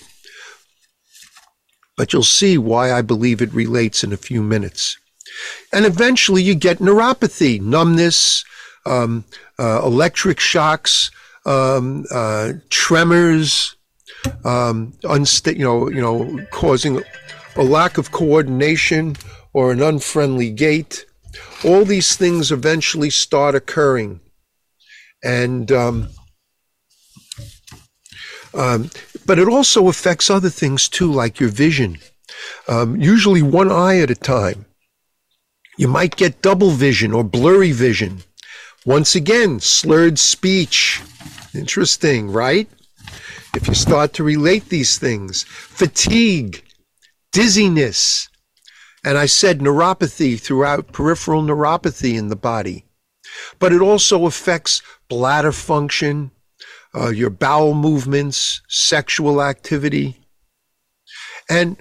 but 1.96 2.12
you'll 2.12 2.22
see 2.22 2.59
why 2.59 2.92
I 2.92 3.02
believe 3.02 3.42
it 3.42 3.52
relates 3.52 4.02
in 4.02 4.12
a 4.12 4.16
few 4.16 4.42
minutes. 4.42 4.96
And 5.72 5.87
eventually 5.87 6.42
you 6.42 6.55
get 6.55 6.78
neuropathy, 6.78 7.61
numbness, 7.61 8.44
um, 8.87 9.24
uh, 9.59 9.83
electric 9.85 10.40
shocks, 10.40 11.11
um, 11.46 12.05
uh, 12.11 12.52
tremors, 12.70 13.76
um, 14.44 14.92
unsta- 15.05 15.57
you 15.57 15.64
know, 15.64 15.88
you 15.88 16.00
know, 16.00 16.44
causing 16.50 17.02
a 17.57 17.62
lack 17.62 17.98
of 17.98 18.12
coordination 18.12 19.16
or 19.52 19.72
an 19.72 19.83
unfriendly 19.83 20.50
gait. 20.50 21.05
All 21.64 21.85
these 21.85 22.16
things 22.16 22.52
eventually 22.52 23.11
start 23.11 23.55
occurring, 23.55 24.20
and 25.22 25.70
um, 25.72 26.09
um, 28.55 28.91
but 29.27 29.38
it 29.38 29.49
also 29.49 29.88
affects 29.88 30.31
other 30.31 30.51
things 30.51 30.88
too, 30.88 31.11
like 31.11 31.41
your 31.41 31.49
vision. 31.49 31.99
Um, 32.69 32.97
usually 32.97 33.43
one 33.43 33.71
eye 33.71 33.99
at 33.99 34.11
a 34.11 34.15
time. 34.15 34.67
You 35.79 35.88
might 35.88 36.17
get 36.17 36.43
double 36.43 36.71
vision 36.71 37.12
or 37.12 37.25
blurry 37.25 37.73
vision. 37.73 38.23
Once 38.85 39.15
again, 39.15 39.61
slurred 39.61 40.19
speech. 40.19 41.01
Interesting, 41.55 42.31
right? 42.31 42.69
If 43.55 43.69
you 43.69 43.75
start 43.75 44.12
to 44.15 44.25
relate 44.25 44.69
these 44.69 44.99
things, 44.99 45.45
fatigue, 45.45 46.62
dizziness, 47.33 48.29
and 49.05 49.19
I 49.19 49.27
said 49.27 49.61
neuropathy 49.61 50.41
throughout 50.41 50.93
peripheral 50.93 51.43
neuropathy 51.43 52.19
in 52.19 52.29
the 52.29 52.37
body. 52.37 52.85
But 53.59 53.73
it 53.73 53.81
also 53.81 54.27
affects 54.27 54.83
bladder 55.09 55.53
function, 55.53 56.31
uh, 56.94 57.09
your 57.09 57.31
bowel 57.31 57.74
movements, 57.74 58.61
sexual 58.68 59.42
activity. 59.42 60.16
And 61.48 61.76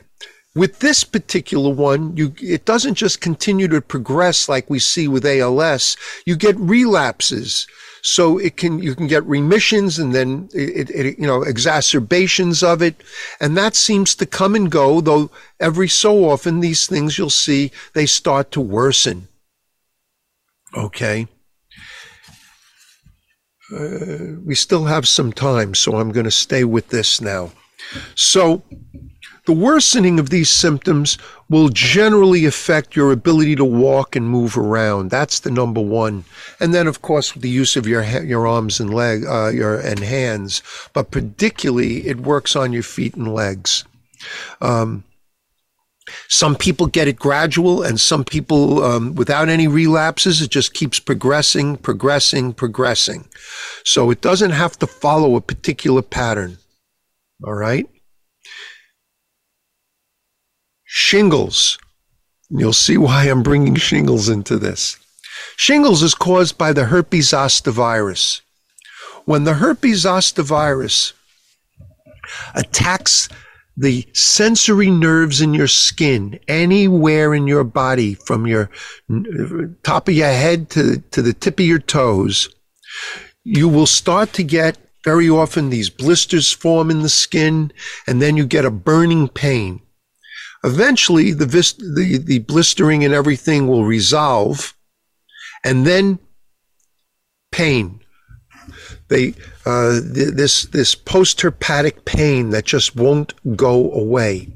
with 0.55 0.79
this 0.79 1.03
particular 1.03 1.73
one, 1.73 2.15
you 2.17 2.33
it 2.41 2.65
doesn't 2.65 2.95
just 2.95 3.21
continue 3.21 3.67
to 3.69 3.81
progress 3.81 4.49
like 4.49 4.69
we 4.69 4.79
see 4.79 5.07
with 5.07 5.25
ALS. 5.25 5.95
You 6.25 6.35
get 6.35 6.57
relapses. 6.57 7.67
So 8.03 8.39
it 8.39 8.57
can 8.57 8.79
you 8.81 8.95
can 8.95 9.07
get 9.07 9.23
remissions 9.25 9.99
and 9.99 10.13
then 10.13 10.49
it, 10.53 10.89
it, 10.89 11.19
you 11.19 11.27
know 11.27 11.43
exacerbations 11.43 12.63
of 12.63 12.81
it, 12.81 13.01
and 13.39 13.55
that 13.55 13.75
seems 13.75 14.15
to 14.15 14.25
come 14.25 14.55
and 14.55 14.71
go. 14.71 15.01
Though 15.01 15.29
every 15.59 15.87
so 15.87 16.29
often 16.29 16.59
these 16.59 16.87
things 16.87 17.17
you'll 17.17 17.29
see 17.29 17.71
they 17.93 18.07
start 18.07 18.51
to 18.51 18.61
worsen. 18.61 19.27
Okay. 20.75 21.27
Uh, 23.73 24.39
we 24.45 24.55
still 24.55 24.85
have 24.85 25.07
some 25.07 25.31
time, 25.31 25.73
so 25.75 25.97
I'm 25.97 26.11
going 26.11 26.25
to 26.25 26.31
stay 26.31 26.63
with 26.63 26.89
this 26.89 27.21
now. 27.21 27.51
So, 28.15 28.63
the 29.45 29.53
worsening 29.53 30.19
of 30.19 30.29
these 30.29 30.49
symptoms 30.49 31.17
will 31.49 31.69
generally 31.69 32.45
affect 32.45 32.95
your 32.95 33.11
ability 33.11 33.55
to 33.55 33.65
walk 33.65 34.15
and 34.15 34.29
move 34.29 34.57
around. 34.57 35.09
That's 35.09 35.39
the 35.39 35.51
number 35.51 35.81
one. 35.81 36.23
And 36.59 36.73
then, 36.73 36.85
of 36.85 37.01
course, 37.01 37.31
the 37.31 37.49
use 37.49 37.75
of 37.75 37.87
your 37.87 38.03
your 38.03 38.45
arms 38.45 38.79
and 38.79 38.93
leg, 38.93 39.25
uh, 39.25 39.49
your 39.49 39.79
and 39.79 39.99
hands. 39.99 40.61
But 40.93 41.11
particularly, 41.11 42.07
it 42.07 42.21
works 42.21 42.55
on 42.55 42.71
your 42.71 42.83
feet 42.83 43.15
and 43.15 43.33
legs. 43.33 43.83
Um, 44.61 45.03
some 46.27 46.55
people 46.55 46.87
get 46.87 47.07
it 47.07 47.17
gradual, 47.17 47.83
and 47.83 47.99
some 47.99 48.23
people 48.23 48.83
um, 48.83 49.15
without 49.15 49.49
any 49.49 49.67
relapses. 49.67 50.41
It 50.41 50.51
just 50.51 50.73
keeps 50.73 50.99
progressing, 50.99 51.77
progressing, 51.77 52.53
progressing. 52.53 53.27
So 53.83 54.09
it 54.11 54.21
doesn't 54.21 54.51
have 54.51 54.77
to 54.79 54.87
follow 54.87 55.35
a 55.35 55.41
particular 55.41 56.01
pattern. 56.01 56.57
All 57.43 57.53
right? 57.53 57.87
Shingles. 60.83 61.77
You'll 62.49 62.73
see 62.73 62.97
why 62.97 63.25
I'm 63.25 63.43
bringing 63.43 63.75
shingles 63.75 64.27
into 64.27 64.57
this. 64.57 64.97
Shingles 65.55 66.03
is 66.03 66.13
caused 66.13 66.57
by 66.57 66.73
the 66.73 66.85
herpes 66.85 67.29
zoster 67.29 67.71
virus. 67.71 68.41
When 69.25 69.43
the 69.43 69.53
herpes 69.53 69.99
zoster 69.99 70.43
virus 70.43 71.13
attacks 72.55 73.29
the 73.77 74.07
sensory 74.13 74.91
nerves 74.91 75.41
in 75.41 75.53
your 75.53 75.67
skin, 75.67 76.39
anywhere 76.47 77.33
in 77.33 77.47
your 77.47 77.63
body, 77.63 78.13
from 78.13 78.45
your 78.45 78.69
top 79.83 80.07
of 80.07 80.13
your 80.13 80.27
head 80.27 80.69
to, 80.71 80.97
to 81.11 81.21
the 81.21 81.33
tip 81.33 81.59
of 81.59 81.65
your 81.65 81.79
toes, 81.79 82.53
you 83.43 83.67
will 83.67 83.87
start 83.87 84.33
to 84.33 84.43
get 84.43 84.77
very 85.03 85.29
often 85.29 85.69
these 85.69 85.89
blisters 85.89 86.51
form 86.51 86.91
in 86.91 87.01
the 87.01 87.09
skin, 87.09 87.71
and 88.05 88.21
then 88.21 88.37
you 88.37 88.45
get 88.45 88.65
a 88.65 88.71
burning 88.71 89.27
pain. 89.27 89.81
Eventually, 90.63 91.31
the, 91.31 91.47
vis- 91.47 91.73
the, 91.73 92.21
the 92.23 92.39
blistering 92.39 93.03
and 93.03 93.13
everything 93.13 93.67
will 93.67 93.85
resolve, 93.85 94.75
and 95.63 95.87
then 95.87 96.19
pain 97.51 98.00
they 99.11 99.35
uh, 99.65 99.99
th- 100.13 100.33
this 100.33 100.65
this 100.65 100.95
post-herpetic 100.95 102.05
pain 102.05 102.49
that 102.49 102.65
just 102.65 102.95
won't 102.95 103.33
go 103.55 103.91
away. 103.91 104.47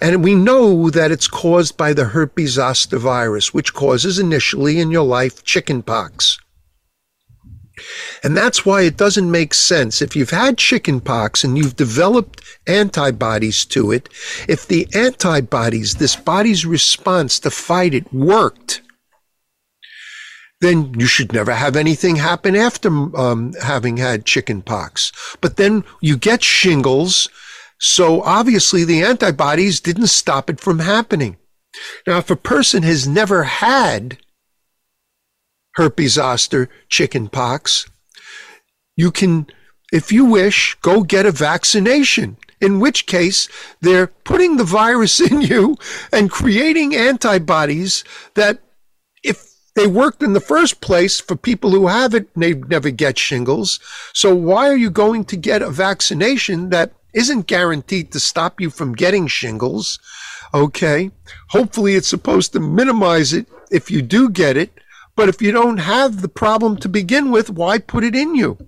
And 0.00 0.24
we 0.24 0.34
know 0.34 0.90
that 0.90 1.12
it's 1.12 1.28
caused 1.28 1.76
by 1.76 1.92
the 1.92 2.06
herpes 2.06 2.54
zoster 2.54 2.98
virus, 2.98 3.54
which 3.54 3.72
causes 3.72 4.18
initially 4.18 4.80
in 4.80 4.90
your 4.90 5.04
life 5.04 5.44
chickenpox. 5.44 6.38
And 8.22 8.36
that's 8.36 8.64
why 8.66 8.82
it 8.82 8.96
doesn't 8.96 9.30
make 9.30 9.54
sense. 9.54 10.02
If 10.02 10.16
you've 10.16 10.30
had 10.30 10.58
chickenpox 10.58 11.44
and 11.44 11.56
you've 11.56 11.76
developed 11.76 12.42
antibodies 12.66 13.64
to 13.66 13.92
it, 13.92 14.08
if 14.48 14.66
the 14.66 14.88
antibodies, 14.94 15.94
this 15.94 16.16
body's 16.16 16.66
response 16.66 17.38
to 17.40 17.50
fight 17.50 17.94
it 17.94 18.12
worked, 18.12 18.80
then 20.60 20.94
you 20.98 21.06
should 21.06 21.32
never 21.32 21.52
have 21.52 21.76
anything 21.76 22.16
happen 22.16 22.56
after 22.56 22.88
um, 23.16 23.52
having 23.62 23.96
had 23.96 24.24
chicken 24.24 24.62
pox. 24.62 25.12
But 25.40 25.56
then 25.56 25.84
you 26.00 26.16
get 26.16 26.42
shingles. 26.42 27.28
So 27.78 28.22
obviously 28.22 28.84
the 28.84 29.02
antibodies 29.02 29.80
didn't 29.80 30.06
stop 30.06 30.48
it 30.48 30.60
from 30.60 30.78
happening. 30.78 31.36
Now, 32.06 32.18
if 32.18 32.30
a 32.30 32.36
person 32.36 32.82
has 32.82 33.06
never 33.06 33.44
had 33.44 34.18
herpes 35.74 36.14
zoster 36.14 36.68
chicken 36.88 37.28
pox, 37.28 37.86
you 38.96 39.10
can, 39.10 39.46
if 39.92 40.12
you 40.12 40.24
wish, 40.24 40.76
go 40.82 41.02
get 41.02 41.26
a 41.26 41.32
vaccination. 41.32 42.36
In 42.60 42.80
which 42.80 43.06
case, 43.06 43.48
they're 43.80 44.06
putting 44.06 44.56
the 44.56 44.64
virus 44.64 45.20
in 45.30 45.42
you 45.42 45.76
and 46.12 46.30
creating 46.30 46.94
antibodies 46.94 48.04
that 48.34 48.60
they 49.74 49.86
worked 49.86 50.22
in 50.22 50.32
the 50.32 50.40
first 50.40 50.80
place 50.80 51.20
for 51.20 51.36
people 51.36 51.70
who 51.70 51.88
have 51.88 52.14
it, 52.14 52.28
they 52.34 52.54
never 52.54 52.90
get 52.90 53.18
shingles. 53.18 53.80
So 54.12 54.34
why 54.34 54.68
are 54.68 54.76
you 54.76 54.90
going 54.90 55.24
to 55.26 55.36
get 55.36 55.62
a 55.62 55.70
vaccination 55.70 56.70
that 56.70 56.92
isn't 57.12 57.46
guaranteed 57.46 58.12
to 58.12 58.20
stop 58.20 58.60
you 58.60 58.70
from 58.70 58.94
getting 58.94 59.26
shingles? 59.26 59.98
Okay. 60.52 61.10
Hopefully 61.48 61.96
it's 61.96 62.08
supposed 62.08 62.52
to 62.52 62.60
minimize 62.60 63.32
it 63.32 63.48
if 63.70 63.90
you 63.90 64.02
do 64.02 64.30
get 64.30 64.56
it. 64.56 64.70
But 65.16 65.28
if 65.28 65.42
you 65.42 65.52
don't 65.52 65.78
have 65.78 66.22
the 66.22 66.28
problem 66.28 66.76
to 66.78 66.88
begin 66.88 67.30
with, 67.30 67.50
why 67.50 67.78
put 67.78 68.04
it 68.04 68.14
in 68.14 68.34
you? 68.34 68.58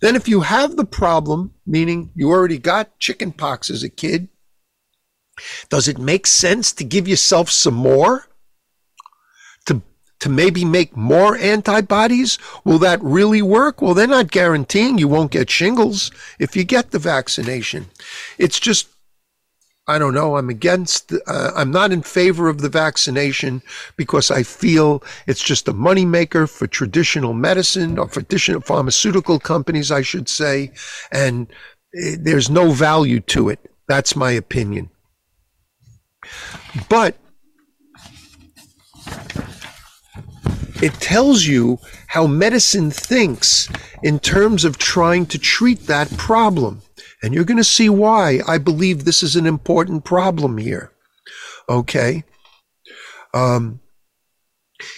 Then 0.00 0.16
if 0.16 0.28
you 0.28 0.40
have 0.40 0.76
the 0.76 0.84
problem, 0.84 1.54
meaning 1.66 2.10
you 2.14 2.30
already 2.30 2.58
got 2.58 2.98
chicken 2.98 3.32
pox 3.32 3.70
as 3.70 3.82
a 3.82 3.88
kid, 3.88 4.28
does 5.68 5.88
it 5.88 5.98
make 5.98 6.26
sense 6.26 6.72
to 6.72 6.84
give 6.84 7.08
yourself 7.08 7.50
some 7.50 7.74
more? 7.74 8.26
To, 10.24 10.30
maybe 10.30 10.64
make 10.64 10.96
more 10.96 11.36
antibodies? 11.36 12.38
Will 12.64 12.78
that 12.78 13.02
really 13.02 13.42
work? 13.42 13.82
Well, 13.82 13.94
they're 13.94 14.06
not 14.06 14.30
guaranteeing 14.30 14.98
you 14.98 15.08
won't 15.08 15.30
get 15.30 15.50
shingles 15.50 16.10
if 16.38 16.56
you 16.56 16.64
get 16.64 16.90
the 16.90 16.98
vaccination. 16.98 17.86
It's 18.38 18.58
just 18.58 18.88
I 19.86 19.98
don't 19.98 20.14
know. 20.14 20.38
I'm 20.38 20.48
against, 20.48 21.12
uh, 21.26 21.50
I'm 21.54 21.70
not 21.70 21.92
in 21.92 22.00
favor 22.00 22.48
of 22.48 22.62
the 22.62 22.70
vaccination 22.70 23.60
because 23.96 24.30
I 24.30 24.42
feel 24.42 25.02
it's 25.26 25.42
just 25.42 25.68
a 25.68 25.74
moneymaker 25.74 26.48
for 26.48 26.66
traditional 26.66 27.34
medicine 27.34 27.98
or 27.98 28.08
for 28.08 28.22
traditional 28.22 28.62
pharmaceutical 28.62 29.38
companies, 29.38 29.90
I 29.92 30.00
should 30.00 30.26
say. 30.26 30.72
And 31.12 31.48
uh, 31.50 32.16
there's 32.18 32.48
no 32.48 32.70
value 32.70 33.20
to 33.20 33.50
it. 33.50 33.70
That's 33.86 34.16
my 34.16 34.30
opinion. 34.30 34.88
But 36.88 37.18
it 40.82 40.92
tells 40.94 41.44
you 41.44 41.78
how 42.06 42.26
medicine 42.26 42.90
thinks 42.90 43.68
in 44.02 44.18
terms 44.18 44.64
of 44.64 44.78
trying 44.78 45.26
to 45.26 45.38
treat 45.38 45.86
that 45.86 46.10
problem. 46.16 46.82
And 47.22 47.32
you're 47.32 47.44
going 47.44 47.56
to 47.56 47.64
see 47.64 47.88
why 47.88 48.40
I 48.46 48.58
believe 48.58 49.04
this 49.04 49.22
is 49.22 49.36
an 49.36 49.46
important 49.46 50.04
problem 50.04 50.58
here. 50.58 50.92
Okay. 51.68 52.24
Um, 53.32 53.80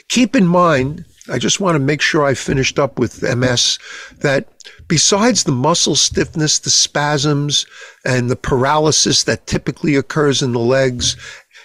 keep 0.08 0.34
in 0.34 0.46
mind, 0.46 1.04
I 1.28 1.38
just 1.38 1.60
want 1.60 1.74
to 1.74 1.80
make 1.80 2.00
sure 2.00 2.24
I 2.24 2.34
finished 2.34 2.78
up 2.78 2.98
with 2.98 3.22
MS 3.22 3.78
that 4.18 4.48
besides 4.88 5.44
the 5.44 5.52
muscle 5.52 5.96
stiffness, 5.96 6.58
the 6.58 6.70
spasms, 6.70 7.66
and 8.04 8.30
the 8.30 8.36
paralysis 8.36 9.24
that 9.24 9.46
typically 9.46 9.96
occurs 9.96 10.42
in 10.42 10.52
the 10.52 10.60
legs 10.60 11.16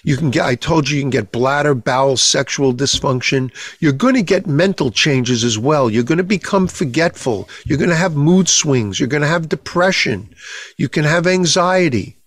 you 0.04 0.18
can 0.18 0.32
get, 0.32 0.46
I 0.46 0.56
told 0.56 0.90
you, 0.90 0.98
you 0.98 1.04
can 1.04 1.10
get 1.10 1.32
bladder, 1.32 1.76
bowel, 1.76 2.18
sexual 2.18 2.74
dysfunction. 2.74 3.52
You're 3.80 3.94
going 3.94 4.16
to 4.16 4.24
get 4.24 4.48
mental 4.48 4.92
changes 4.92 5.44
as 5.44 5.58
well. 5.58 5.90
You're 5.90 6.04
going 6.04 6.18
to 6.18 6.24
become 6.24 6.68
forgetful. 6.68 7.50
You're 7.66 7.78
going 7.78 7.90
to 7.90 7.96
have 7.96 8.16
mood 8.16 8.50
swings. 8.50 9.00
You're 9.00 9.10
going 9.10 9.22
to 9.22 9.28
have 9.28 9.50
depression. 9.50 10.34
You 10.78 10.90
can 10.90 11.04
have 11.04 11.28
anxiety. 11.28 12.18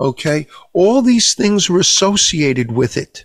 Okay. 0.00 0.46
All 0.72 1.02
these 1.02 1.34
things 1.34 1.68
are 1.70 1.78
associated 1.78 2.72
with 2.72 2.96
it. 2.96 3.24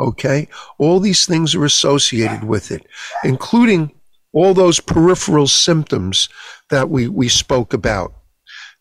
Okay. 0.00 0.48
All 0.78 1.00
these 1.00 1.26
things 1.26 1.54
are 1.54 1.64
associated 1.64 2.44
with 2.44 2.70
it, 2.70 2.86
including 3.24 3.92
all 4.32 4.52
those 4.52 4.80
peripheral 4.80 5.46
symptoms 5.46 6.28
that 6.68 6.90
we, 6.90 7.08
we 7.08 7.28
spoke 7.28 7.72
about 7.72 8.12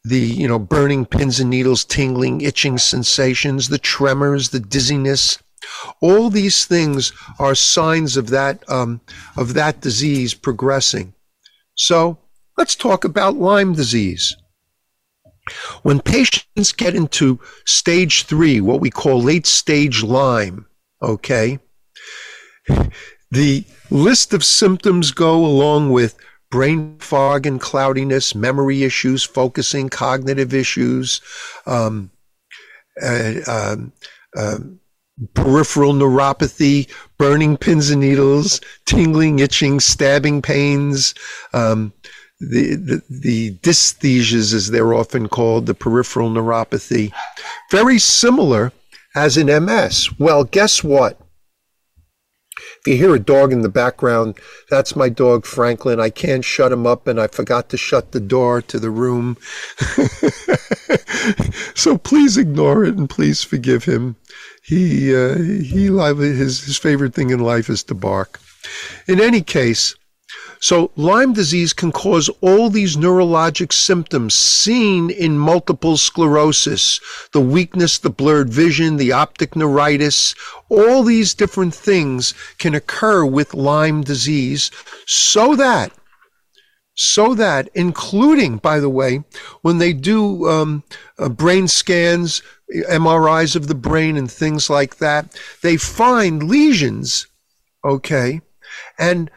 the 0.06 0.20
you 0.20 0.48
know 0.48 0.60
burning 0.60 1.06
pins 1.06 1.39
and 1.39 1.50
needles 1.50 1.84
tingling 1.84 2.41
itching 2.41 2.78
sensations 2.78 3.70
the 3.70 3.78
tremors 3.78 4.50
the 4.50 4.60
dizziness. 4.60 5.39
All 6.00 6.30
these 6.30 6.65
things 6.65 7.12
are 7.39 7.56
signs 7.56 8.18
of 8.18 8.30
that 8.30 8.63
um, 8.70 9.02
of 9.36 9.54
that 9.56 9.82
disease 9.82 10.34
progressing. 10.34 11.13
So 11.76 12.20
let's 12.58 12.76
talk 12.76 13.04
about 13.04 13.36
lyme 13.36 13.74
disease. 13.74 14.36
When 15.84 16.00
patients 16.00 16.72
get 16.72 16.96
into 16.96 17.39
stage 17.65 18.24
three 18.24 18.62
what 18.62 18.82
we 18.82 18.89
call 18.89 19.22
late 19.22 19.46
stage 19.46 20.04
lyme 20.04 20.65
okay 21.02 21.60
the 23.32 23.63
list 23.89 24.34
of 24.34 24.44
symptoms 24.44 25.12
go 25.12 25.46
along 25.46 25.91
with 25.91 26.15
brain 26.49 26.97
fog 26.99 27.45
and 27.45 27.60
cloudiness, 27.60 28.36
memory 28.36 28.84
issues, 28.84 29.23
focusing, 29.23 29.89
cognitive 29.89 30.53
issues, 30.53 31.21
um, 31.65 32.12
uh, 33.01 33.34
um, 33.47 33.91
uh, 34.38 34.58
peripheral 35.34 35.93
neuropathy, 35.93 36.89
burning 37.17 37.58
pins 37.58 37.89
and 37.89 38.01
needles, 38.01 38.60
tingling, 38.86 39.39
itching, 39.39 39.79
stabbing 39.79 40.41
pains, 40.41 41.13
um, 41.53 41.93
the, 42.39 42.75
the, 42.75 43.01
the 43.10 43.51
dysthesias, 43.60 44.53
as 44.53 44.69
they're 44.69 44.93
often 44.93 45.29
called, 45.29 45.65
the 45.65 45.73
peripheral 45.73 46.29
neuropathy. 46.29 47.13
Very 47.71 47.97
similar 47.97 48.73
as 49.15 49.38
in 49.38 49.47
MS. 49.47 50.10
Well, 50.19 50.43
guess 50.43 50.84
what? 50.84 51.19
If 52.86 52.91
you 52.91 52.98
hear 52.98 53.15
a 53.15 53.19
dog 53.19 53.52
in 53.52 53.62
the 53.62 53.69
background, 53.69 54.38
that's 54.69 54.95
my 54.95 55.10
dog 55.10 55.48
Franklin. 55.48 56.00
I 56.00 56.12
can't 56.12 56.45
shut 56.45 56.71
him 56.71 56.86
up, 56.86 57.08
and 57.08 57.19
I 57.19 57.26
forgot 57.26 57.69
to 57.69 57.78
shut 57.78 58.12
the 58.12 58.19
door 58.19 58.62
to 58.62 58.80
the 58.80 58.91
room. 58.91 59.38
so 61.74 61.98
please 61.98 62.38
ignore 62.38 62.86
it 62.86 62.95
and 62.95 63.10
please 63.10 63.43
forgive 63.43 63.86
him. 63.86 64.17
He 64.62 65.15
uh, 65.15 65.36
he 65.36 65.88
his 65.88 66.63
his 66.63 66.78
favorite 66.78 67.15
thing 67.15 67.32
in 67.32 67.39
life 67.39 67.71
is 67.71 67.82
to 67.86 67.95
bark. 67.95 68.39
In 69.08 69.19
any 69.19 69.41
case, 69.41 69.95
so 70.65 70.89
Lyme 70.95 71.34
disease 71.34 71.73
can 71.73 71.91
cause 71.91 72.28
all 72.41 72.71
these 72.71 72.97
neurologic 72.97 73.71
symptoms 73.71 74.34
seen 74.34 75.12
in 75.12 75.38
multiple 75.38 75.95
sclerosis, 75.95 76.99
the 77.34 77.39
weakness, 77.39 77.99
the 77.99 78.10
blurred 78.10 78.49
vision, 78.49 78.97
the 78.97 79.12
optic 79.12 79.56
neuritis, 79.56 80.34
all 80.67 81.04
these 81.04 81.36
different 81.36 81.75
things 81.75 82.34
can 82.58 82.73
occur 82.73 83.23
with 83.23 83.54
Lyme 83.54 84.01
disease 84.01 84.71
so 85.06 85.56
that 85.56 85.91
so 86.95 87.36
that, 87.36 87.69
including, 87.75 88.58
by 88.58 88.80
the 88.80 88.89
way, 88.89 89.23
when 89.62 89.78
they 89.78 89.93
do 89.93 90.49
um, 90.49 90.84
uh, 91.19 91.30
brain 91.30 91.67
scans, 91.67 92.41
MRIs 92.89 93.56
of 93.56 93.67
the 93.67 93.75
brain, 93.75 94.17
and 94.17 94.32
things 94.32 94.67
like 94.67 94.97
that, 94.97 95.39
they 95.62 95.78
find 95.78 96.41
lesions, 96.41 97.28
okay, 97.84 98.41
and 98.97 99.30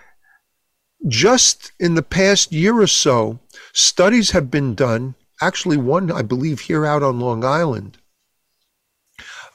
just 1.06 1.72
in 1.78 1.94
the 1.94 2.02
past 2.02 2.52
year 2.52 2.80
or 2.80 2.86
so, 2.86 3.38
studies 3.72 4.32
have 4.32 4.50
been 4.50 4.74
done. 4.74 5.14
Actually, 5.40 5.76
one, 5.76 6.10
I 6.10 6.22
believe, 6.22 6.60
here 6.60 6.84
out 6.84 7.02
on 7.02 7.20
Long 7.20 7.44
Island, 7.44 7.98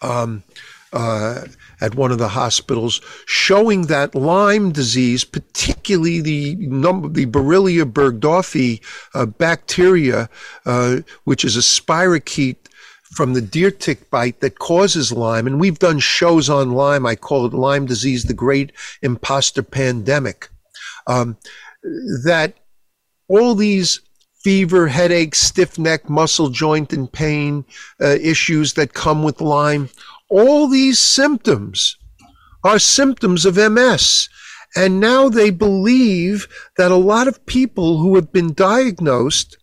um, 0.02 0.44
uh, 0.94 1.42
at 1.82 1.96
one 1.96 2.12
of 2.12 2.20
the 2.20 2.30
hospitals, 2.30 3.02
showing 3.26 3.88
that 3.88 4.16
Lyme 4.16 4.72
disease, 4.72 5.26
particularly 5.26 6.22
the 6.22 6.56
number, 6.56 7.10
the 7.10 7.26
Borrelia 7.26 7.84
burgdorferi 7.84 8.82
uh, 9.14 9.26
bacteria, 9.26 10.30
uh, 10.66 11.02
which 11.26 11.44
is 11.44 11.58
a 11.58 11.60
spirochete 11.60 12.56
from 13.04 13.34
the 13.34 13.42
deer 13.42 13.70
tick 13.70 14.10
bite 14.10 14.40
that 14.40 14.60
causes 14.60 15.12
Lyme, 15.12 15.46
and 15.46 15.60
we've 15.60 15.80
done 15.80 16.00
shows 16.00 16.50
on 16.50 16.72
Lyme. 16.72 17.06
I 17.06 17.16
call 17.16 17.46
it 17.46 17.54
Lyme 17.54 17.86
disease, 17.86 18.24
the 18.24 18.34
great 18.34 18.72
imposter 19.02 19.62
pandemic 19.62 20.50
um, 21.08 21.38
that 22.24 22.56
all 23.28 23.56
these 23.56 24.02
fever, 24.44 24.88
headache, 24.88 25.36
stiff 25.36 25.80
neck, 25.80 26.10
muscle 26.10 26.50
joint 26.50 26.92
and 26.92 27.12
pain 27.12 27.66
uh, 28.02 28.08
issues 28.08 28.74
that 28.74 28.94
come 28.94 29.24
with 29.24 29.42
Lyme, 29.42 29.90
all 30.30 30.68
these 30.68 31.00
symptoms 31.00 31.98
are 32.64 32.80
symptoms 32.80 33.46
of 33.46 33.58
MS. 33.58 34.30
And 34.76 35.00
now 35.00 35.30
they 35.30 35.52
believe 35.52 36.48
that 36.78 36.92
a 36.92 36.96
lot 36.96 37.28
of 37.28 37.46
people 37.46 38.00
who 38.00 38.16
have 38.16 38.32
been 38.32 38.54
diagnosed, 38.54 39.58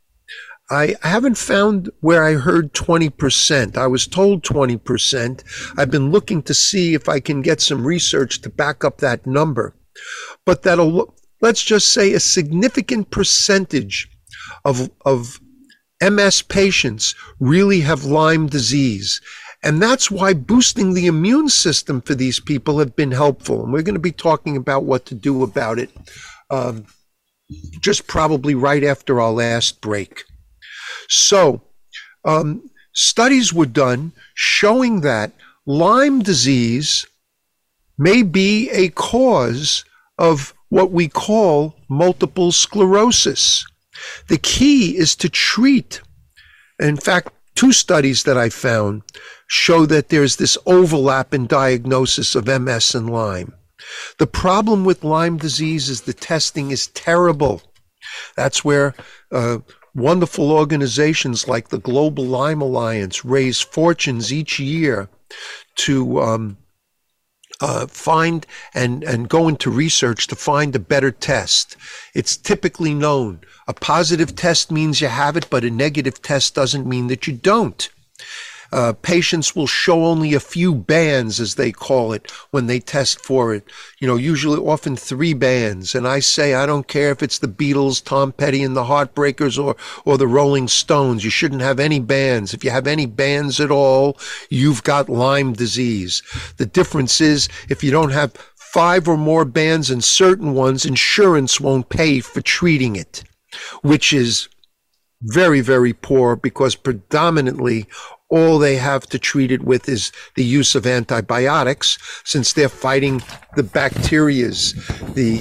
I 0.71 0.95
haven't 1.03 1.37
found 1.37 1.91
where 2.01 2.23
I 2.23 2.35
heard 2.35 2.73
20%. 2.75 3.77
I 3.77 3.89
was 3.89 4.07
told 4.07 4.45
20%. 4.45 5.43
I've 5.77 5.91
been 5.91 6.13
looking 6.13 6.43
to 6.45 6.55
see 6.55 6.95
if 6.95 7.09
I 7.09 7.19
can 7.19 7.43
get 7.43 7.61
some 7.61 7.85
research 7.85 8.41
to 8.43 8.51
back 8.51 8.85
up 8.85 8.99
that 8.99 9.27
number. 9.27 9.75
But 10.47 10.63
that 10.63 10.79
let's 11.41 11.63
just 11.63 11.89
say 11.89 12.13
a 12.13 12.21
significant 12.21 13.11
percentage 13.11 14.09
of, 14.65 14.91
of 15.05 15.41
MS 16.03 16.43
patients 16.43 17.15
really 17.39 17.81
have 17.81 18.05
Lyme 18.05 18.47
disease. 18.47 19.21
And 19.63 19.83
that's 19.83 20.11
why 20.11 20.33
boosting 20.33 20.95
the 20.95 21.07
immune 21.07 21.49
system 21.49 22.01
for 22.01 22.15
these 22.15 22.41
people 22.41 22.79
have 22.79 22.97
been 22.97 23.11
helpful. 23.11 23.63
And 23.63 23.73
we're 23.73 23.83
going 23.83 23.95
to 23.95 24.01
be 24.01 24.13
talking 24.13 24.57
about 24.57 24.85
what 24.85 25.05
to 25.07 25.15
do 25.15 25.43
about 25.43 25.79
it 25.79 25.91
um, 26.51 26.87
just 27.81 28.07
probably 28.07 28.55
right 28.55 28.85
after 28.85 29.21
our 29.21 29.33
last 29.33 29.81
break. 29.81 30.25
So, 31.09 31.63
um, 32.25 32.71
studies 32.95 33.53
were 33.53 33.67
done 33.67 34.13
showing 34.35 35.01
that 35.03 35.33
Lyme 35.67 36.23
disease 36.23 37.07
may 37.99 38.23
be 38.23 38.71
a 38.71 38.89
cause 38.91 39.85
of 40.19 40.55
what 40.71 40.91
we 40.91 41.09
call 41.09 41.77
multiple 41.89 42.51
sclerosis. 42.53 43.65
The 44.29 44.39
key 44.39 44.97
is 44.97 45.15
to 45.17 45.29
treat. 45.29 46.01
In 46.79 46.97
fact, 46.97 47.29
two 47.55 47.73
studies 47.73 48.23
that 48.23 48.39
I 48.39 48.49
found 48.49 49.03
show 49.47 49.85
that 49.87 50.09
there's 50.09 50.37
this 50.37 50.57
overlap 50.65 51.35
in 51.35 51.47
diagnosis 51.47 52.35
of 52.35 52.47
MS 52.47 52.95
and 52.95 53.11
Lyme. 53.11 53.53
The 54.19 54.27
problem 54.27 54.85
with 54.85 55.05
Lyme 55.05 55.37
disease 55.37 55.89
is 55.89 56.03
the 56.03 56.13
testing 56.13 56.71
is 56.71 56.87
terrible. 56.89 57.63
That's 58.37 58.65
where 58.65 58.95
uh, 59.33 59.59
wonderful 59.95 60.53
organizations 60.53 61.49
like 61.49 61.69
the 61.69 61.79
Global 61.79 62.25
Lyme 62.25 62.61
Alliance 62.61 63.25
raise 63.25 63.61
fortunes 63.61 64.33
each 64.33 64.61
year 64.61 65.09
to 65.77 66.21
um, 66.21 66.59
uh, 67.61 67.87
find 67.87 68.47
and, 68.75 69.03
and 69.05 69.29
go 69.29 69.49
into 69.49 69.71
research 69.71 70.27
to 70.29 70.37
find 70.37 70.75
a 70.75 70.79
better 70.79 71.11
test. 71.11 71.77
It's 72.15 72.37
typically 72.37 72.95
known. 72.95 73.41
A 73.69 73.75
positive 73.75 74.35
test 74.35 74.71
means 74.71 75.01
you 75.01 75.09
have 75.09 75.37
it, 75.37 75.49
but 75.51 75.65
a 75.65 75.71
negative 75.71 76.23
test 76.23 76.55
doesn't 76.55 76.87
mean 76.87 77.07
that 77.09 77.27
you 77.27 77.33
don't. 77.33 77.89
Uh, 78.73 78.93
patients 79.03 79.57
will 79.57 79.67
show 79.67 80.05
only 80.05 80.35
a 80.35 80.41
few 80.41 80.75
bands, 80.75 81.41
as 81.41 81.55
they 81.55 81.73
call 81.73 82.13
it, 82.13 82.31
when 82.51 82.67
they 82.67 82.81
test 82.81 83.25
for 83.25 83.55
it. 83.55 83.65
You 83.99 84.07
know, 84.07 84.17
usually 84.17 84.59
often 84.59 84.97
three 84.97 85.35
bands. 85.35 85.95
And 85.95 86.07
I 86.07 86.21
say, 86.21 86.55
I 86.55 86.67
don't 86.67 86.87
care 86.87 87.11
if 87.11 87.23
it's 87.23 87.39
the 87.39 87.49
Beatles, 87.49 88.03
Tom 88.03 88.33
Petty 88.33 88.63
and 88.63 88.77
the 88.77 88.85
Heartbreakers 88.85 89.63
or, 89.63 89.77
or 90.05 90.19
the 90.19 90.29
Rolling 90.29 90.69
Stones. 90.69 91.25
You 91.25 91.31
shouldn't 91.31 91.63
have 91.63 91.81
any 91.81 92.01
bands. 92.01 92.55
If 92.55 92.65
you 92.65 92.71
have 92.71 92.87
any 92.87 93.07
bands 93.07 93.61
at 93.61 93.71
all, 93.71 94.19
you've 94.49 94.83
got 94.85 95.09
Lyme 95.09 95.53
disease. 95.53 96.23
The 96.57 96.67
difference 96.67 97.21
is 97.21 97.49
if 97.69 97.83
you 97.83 97.91
don't 97.91 98.13
have 98.13 98.33
five 98.57 99.09
or 99.09 99.17
more 99.17 99.45
bands 99.45 99.91
and 99.91 100.03
certain 100.03 100.55
ones, 100.55 100.85
insurance 100.87 101.61
won't 101.61 101.89
pay 101.89 102.21
for 102.21 102.41
treating 102.41 102.95
it, 102.95 103.25
which 103.83 104.13
is 104.13 104.49
very, 105.23 105.61
very 105.61 105.93
poor 105.93 106.37
because 106.37 106.75
predominantly 106.75 107.87
all 108.31 108.59
they 108.59 108.77
have 108.77 109.07
to 109.07 109.19
treat 109.19 109.51
it 109.51 109.63
with 109.63 109.89
is 109.89 110.13
the 110.37 110.45
use 110.45 110.75
of 110.75 110.87
antibiotics 110.87 111.99
since 112.25 112.53
they're 112.53 112.69
fighting 112.69 113.21
the 113.57 113.63
bacterias, 113.63 114.75
the 115.15 115.41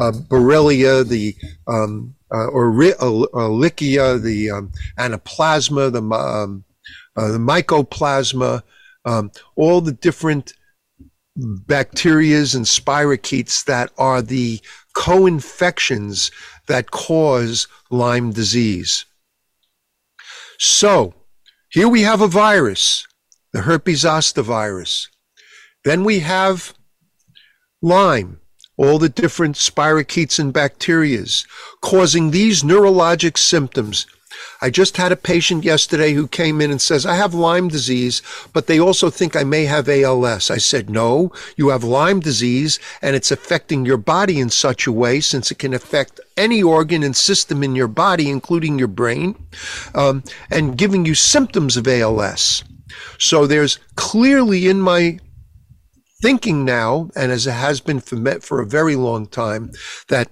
uh, 0.00 0.12
Borrelia, 0.28 1.06
the 1.06 1.36
um, 1.68 2.14
uh, 2.32 2.46
or 2.46 2.72
Ehrlichia, 2.72 4.22
the 4.22 4.50
um, 4.50 4.72
Anaplasma, 4.98 5.92
the, 5.92 6.02
um, 6.02 6.64
uh, 7.16 7.30
the 7.30 7.38
Mycoplasma, 7.38 8.62
um, 9.04 9.30
all 9.54 9.82
the 9.82 9.92
different 9.92 10.54
bacterias 11.38 12.54
and 12.54 12.64
spirochetes 12.64 13.64
that 13.64 13.90
are 13.98 14.22
the 14.22 14.60
co-infections 14.94 16.30
that 16.66 16.90
cause 16.90 17.68
Lyme 17.90 18.32
disease. 18.32 19.04
So, 20.64 21.14
here 21.70 21.88
we 21.88 22.02
have 22.02 22.20
a 22.20 22.28
virus, 22.28 23.04
the 23.52 23.62
herpes 23.62 24.02
zoster 24.02 24.42
virus. 24.42 25.08
Then 25.82 26.04
we 26.04 26.20
have 26.20 26.72
Lyme, 27.82 28.38
all 28.76 29.00
the 29.00 29.08
different 29.08 29.56
spirochetes 29.56 30.38
and 30.38 30.54
bacterias 30.54 31.44
causing 31.80 32.30
these 32.30 32.62
neurologic 32.62 33.38
symptoms 33.38 34.06
I 34.60 34.70
just 34.70 34.96
had 34.96 35.12
a 35.12 35.16
patient 35.16 35.64
yesterday 35.64 36.12
who 36.12 36.28
came 36.28 36.60
in 36.60 36.70
and 36.70 36.80
says, 36.80 37.04
I 37.04 37.14
have 37.14 37.34
Lyme 37.34 37.68
disease, 37.68 38.22
but 38.52 38.66
they 38.66 38.78
also 38.78 39.10
think 39.10 39.34
I 39.34 39.44
may 39.44 39.64
have 39.64 39.88
ALS. 39.88 40.50
I 40.50 40.58
said, 40.58 40.88
no, 40.90 41.32
you 41.56 41.68
have 41.68 41.84
Lyme 41.84 42.20
disease 42.20 42.78
and 43.00 43.16
it's 43.16 43.30
affecting 43.30 43.84
your 43.84 43.96
body 43.96 44.38
in 44.40 44.50
such 44.50 44.86
a 44.86 44.92
way 44.92 45.20
since 45.20 45.50
it 45.50 45.58
can 45.58 45.74
affect 45.74 46.20
any 46.36 46.62
organ 46.62 47.02
and 47.02 47.16
system 47.16 47.62
in 47.62 47.74
your 47.74 47.88
body, 47.88 48.30
including 48.30 48.78
your 48.78 48.88
brain, 48.88 49.34
um, 49.94 50.22
and 50.50 50.78
giving 50.78 51.04
you 51.04 51.14
symptoms 51.14 51.76
of 51.76 51.88
ALS. 51.88 52.64
So 53.18 53.46
there's 53.46 53.78
clearly 53.96 54.68
in 54.68 54.80
my 54.80 55.18
thinking 56.22 56.64
now, 56.64 57.10
and 57.16 57.32
as 57.32 57.46
it 57.46 57.52
has 57.52 57.80
been 57.80 58.00
for, 58.00 58.40
for 58.40 58.60
a 58.60 58.66
very 58.66 58.96
long 58.96 59.26
time, 59.26 59.72
that 60.08 60.28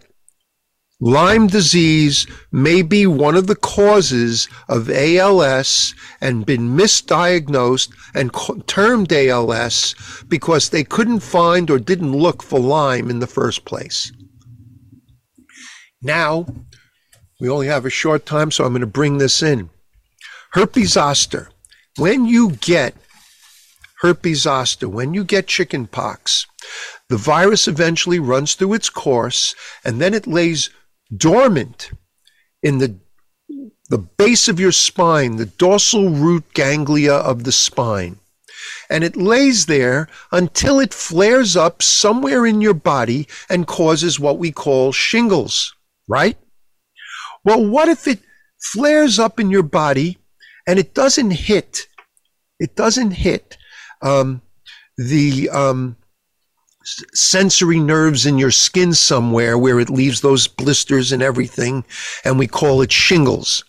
Lyme 1.03 1.46
disease 1.46 2.26
may 2.53 2.82
be 2.82 3.07
one 3.07 3.34
of 3.34 3.46
the 3.46 3.57
causes 3.57 4.48
of 4.68 4.90
ALS 4.90 5.94
and 6.20 6.44
been 6.44 6.76
misdiagnosed 6.76 7.90
and 8.14 8.30
termed 8.66 9.11
ALS 9.11 9.94
because 10.28 10.68
they 10.68 10.84
couldn't 10.84 11.20
find 11.20 11.70
or 11.70 11.78
didn't 11.78 12.12
look 12.12 12.42
for 12.42 12.61
Lyme 12.61 13.09
in 13.09 13.18
the 13.18 13.26
first 13.26 13.64
place. 13.64 14.12
Now, 16.03 16.46
we 17.40 17.48
only 17.48 17.68
have 17.68 17.86
a 17.86 17.90
short 17.90 18.26
time, 18.26 18.51
so 18.51 18.64
I'm 18.64 18.72
going 18.72 18.80
to 18.80 18.86
bring 18.86 19.16
this 19.16 19.42
in. 19.42 19.70
Herpes 20.53 20.92
zoster. 20.92 21.48
When 21.96 22.26
you 22.26 22.53
get 22.53 22.94
herpes 24.03 24.42
zoster, 24.42 24.88
when 24.88 25.14
you 25.14 25.24
get 25.24 25.46
chickenpox, 25.46 26.46
the 27.09 27.16
virus 27.16 27.66
eventually 27.66 28.18
runs 28.18 28.55
through 28.55 28.74
its 28.74 28.90
course 28.90 29.55
and 29.84 30.01
then 30.01 30.12
it 30.12 30.26
lays 30.26 30.68
dormant 31.17 31.91
in 32.63 32.79
the 32.79 32.97
the 33.89 33.99
base 33.99 34.49
of 34.49 34.61
your 34.61 34.71
spine, 34.71 35.35
the 35.35 35.47
dorsal 35.47 36.11
root 36.11 36.45
ganglia 36.55 37.15
of 37.15 37.43
the 37.43 37.51
spine. 37.51 38.17
And 38.89 39.03
it 39.03 39.17
lays 39.17 39.67
there 39.67 40.09
until 40.31 40.79
it 40.79 40.95
flares 40.95 41.57
up 41.57 41.83
somewhere 41.83 42.47
in 42.47 42.61
your 42.61 42.75
body 42.75 43.27
and 43.49 43.67
causes 43.67 44.21
what 44.21 44.39
we 44.39 44.53
call 44.53 44.93
shingles, 44.93 45.75
right? 46.07 46.39
Well, 47.45 47.67
what 47.67 47.89
if 47.89 48.07
it 48.07 48.21
flares 48.61 49.19
up 49.19 49.41
in 49.41 49.51
your 49.51 49.65
body 49.65 50.19
and 50.69 50.79
it 50.79 50.95
doesn't 50.95 51.33
hit, 51.33 51.89
it 52.61 52.77
doesn't 52.77 53.13
hit 53.13 53.57
um, 54.03 54.41
the 54.97 55.51
um, 55.51 55.97
sensory 56.83 57.78
nerves 57.78 58.26
in 58.26 58.39
your 58.39 58.51
skin 58.51 58.95
somewhere 58.95 59.59
where 59.59 59.81
it 59.81 59.91
leaves 59.91 60.20
those 60.20 60.49
blisters 60.49 61.12
and 61.12 61.22
everything, 61.22 61.85
and 62.24 62.39
we 62.39 62.47
call 62.47 62.83
it 62.83 62.93
shingles. 62.93 63.64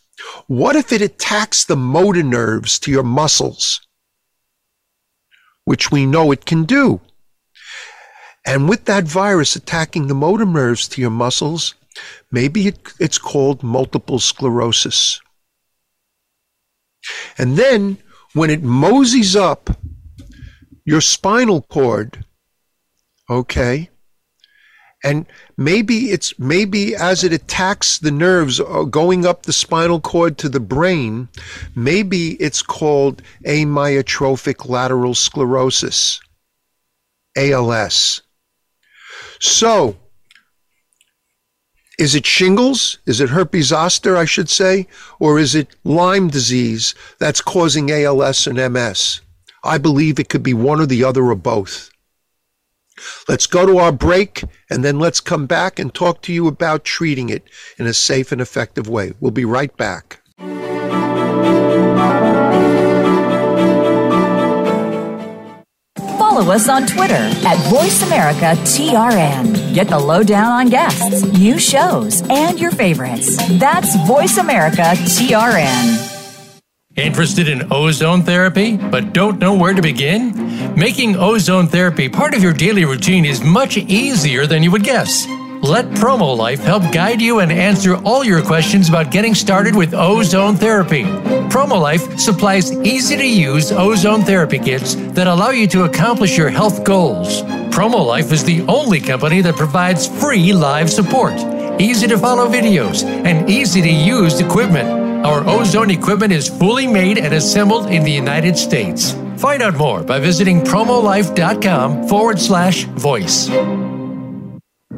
What 0.47 0.76
if 0.76 0.91
it 0.91 1.01
attacks 1.01 1.64
the 1.64 1.76
motor 1.76 2.24
nerves 2.24 2.80
to 2.80 2.91
your 2.91 3.03
muscles, 3.03 3.82
which 5.66 5.91
we 5.91 6.05
know 6.05 6.32
it 6.32 6.45
can 6.45 6.64
do? 6.64 7.01
And 8.45 8.68
with 8.68 8.86
that 8.86 9.03
virus 9.03 9.55
attacking 9.55 10.07
the 10.07 10.16
motor 10.16 10.45
nerves 10.45 10.88
to 10.89 11.01
your 11.01 11.12
muscles, 11.12 11.76
maybe 12.32 12.68
it, 12.68 12.80
it's 12.99 13.18
called 13.18 13.62
multiple 13.62 14.20
sclerosis. 14.20 15.20
And 17.38 17.57
then 17.57 17.97
when 18.34 18.49
it 18.49 18.64
moseys 18.64 19.36
up 19.36 19.70
your 20.86 21.01
spinal 21.01 21.62
cord, 21.64 22.24
Okay. 23.32 23.89
And 25.05 25.25
maybe 25.57 26.11
it's 26.11 26.38
maybe 26.38 26.93
as 26.95 27.23
it 27.23 27.32
attacks 27.32 27.97
the 27.97 28.11
nerves 28.11 28.59
uh, 28.59 28.84
going 28.84 29.25
up 29.25 29.43
the 29.43 29.53
spinal 29.53 30.01
cord 30.01 30.38
to 30.39 30.49
the 30.49 30.59
brain, 30.59 31.29
maybe 31.73 32.34
it's 32.34 32.61
called 32.61 33.23
amyotrophic 33.45 34.67
lateral 34.67 35.15
sclerosis, 35.15 36.19
ALS. 37.38 38.21
So, 39.39 39.95
is 41.97 42.13
it 42.13 42.25
shingles? 42.25 42.99
Is 43.05 43.21
it 43.21 43.29
herpes 43.29 43.67
zoster, 43.67 44.17
I 44.17 44.25
should 44.25 44.49
say? 44.49 44.88
Or 45.19 45.39
is 45.39 45.55
it 45.55 45.75
Lyme 45.86 46.27
disease 46.27 46.93
that's 47.17 47.39
causing 47.39 47.89
ALS 47.91 48.45
and 48.45 48.73
MS? 48.73 49.21
I 49.63 49.77
believe 49.77 50.19
it 50.19 50.27
could 50.27 50.43
be 50.43 50.53
one 50.53 50.82
or 50.82 50.86
the 50.86 51.05
other 51.05 51.23
or 51.23 51.36
both. 51.36 51.91
Let's 53.28 53.48
go 53.48 53.66
to 53.66 53.78
our 53.78 53.92
break 53.92 54.44
and 54.70 54.84
then 54.84 55.00
let's 55.00 55.20
come 55.20 55.48
back 55.48 55.80
and 55.80 55.94
talk 55.94 56.22
to 56.24 56.34
you 56.34 56.48
about 56.48 56.84
treating 56.84 57.30
it 57.30 57.44
in 57.78 57.88
a 57.88 57.94
safe 57.94 58.32
and 58.32 58.42
effective 58.42 58.88
way. 58.88 59.14
We'll 59.20 59.32
be 59.32 59.46
right 59.46 59.76
back. 59.78 60.22
Follow 66.18 66.52
us 66.54 66.70
on 66.70 66.88
Twitter 66.88 67.14
at 67.14 67.58
VoiceAmericaTRN. 67.70 69.76
Get 69.76 69.89
the 69.89 70.00
lowdown 70.00 70.48
on 70.48 70.70
guests, 70.70 71.24
new 71.38 71.60
shows, 71.60 72.24
and 72.30 72.58
your 72.60 72.72
favorites. 72.72 73.38
That's 73.60 73.96
VoiceAmericaTRN. 73.98 76.08
Interested 76.96 77.48
in 77.48 77.72
ozone 77.72 78.24
therapy, 78.24 78.78
but 78.78 79.14
don't 79.14 79.38
know 79.39 79.54
where 79.54 79.74
to 79.74 79.82
begin? 79.82 80.51
Making 80.76 81.17
ozone 81.17 81.67
therapy 81.67 82.07
part 82.07 82.34
of 82.34 82.41
your 82.41 82.53
daily 82.53 82.86
routine 82.86 83.26
is 83.26 83.43
much 83.43 83.76
easier 83.76 84.47
than 84.47 84.63
you 84.63 84.72
would 84.72 84.86
guess. 84.86 85.28
Let 85.61 85.86
Promo 85.89 86.36
Life 86.36 86.61
help 86.61 86.84
guide 86.93 87.22
you 87.22 87.39
and 87.39 87.51
answer 87.51 87.97
all 87.97 88.24
your 88.24 88.41
questions 88.41 88.88
about 88.88 89.11
getting 89.11 89.36
started 89.36 89.76
with 89.76 89.93
ozone 89.93 90.55
therapy. 90.55 91.03
Promo 91.51 91.80
Life 91.80 92.17
supplies 92.17 92.72
easy 92.72 93.17
to 93.17 93.28
use 93.28 93.72
ozone 93.72 94.24
therapy 94.24 94.59
kits 94.59 94.95
that 94.95 95.28
allow 95.28 95.49
you 95.49 95.67
to 95.67 95.84
accomplish 95.84 96.38
your 96.38 96.49
health 96.49 96.86
goals. 96.86 97.41
Promo 97.72 98.05
Life 98.05 98.32
is 98.32 98.43
the 98.43 98.61
only 98.61 99.01
company 99.01 99.41
that 99.41 99.57
provides 99.57 100.07
free 100.22 100.53
live 100.53 100.89
support, 100.89 101.34
easy 101.82 102.07
to 102.07 102.17
follow 102.17 102.47
videos, 102.47 103.03
and 103.03 103.49
easy 103.49 103.82
to 103.82 103.91
use 103.91 104.39
equipment. 104.39 104.88
Our 105.26 105.47
ozone 105.47 105.91
equipment 105.91 106.32
is 106.32 106.47
fully 106.47 106.88
made 106.88 107.17
and 107.17 107.34
assembled 107.34 107.91
in 107.91 108.03
the 108.03 108.11
United 108.11 108.57
States. 108.57 109.13
Find 109.42 109.64
out 109.64 109.76
more 109.76 110.04
by 110.04 110.20
visiting 110.20 110.62
promolife.com 110.62 112.08
forward 112.08 112.39
slash 112.39 112.84
voice. 112.84 113.50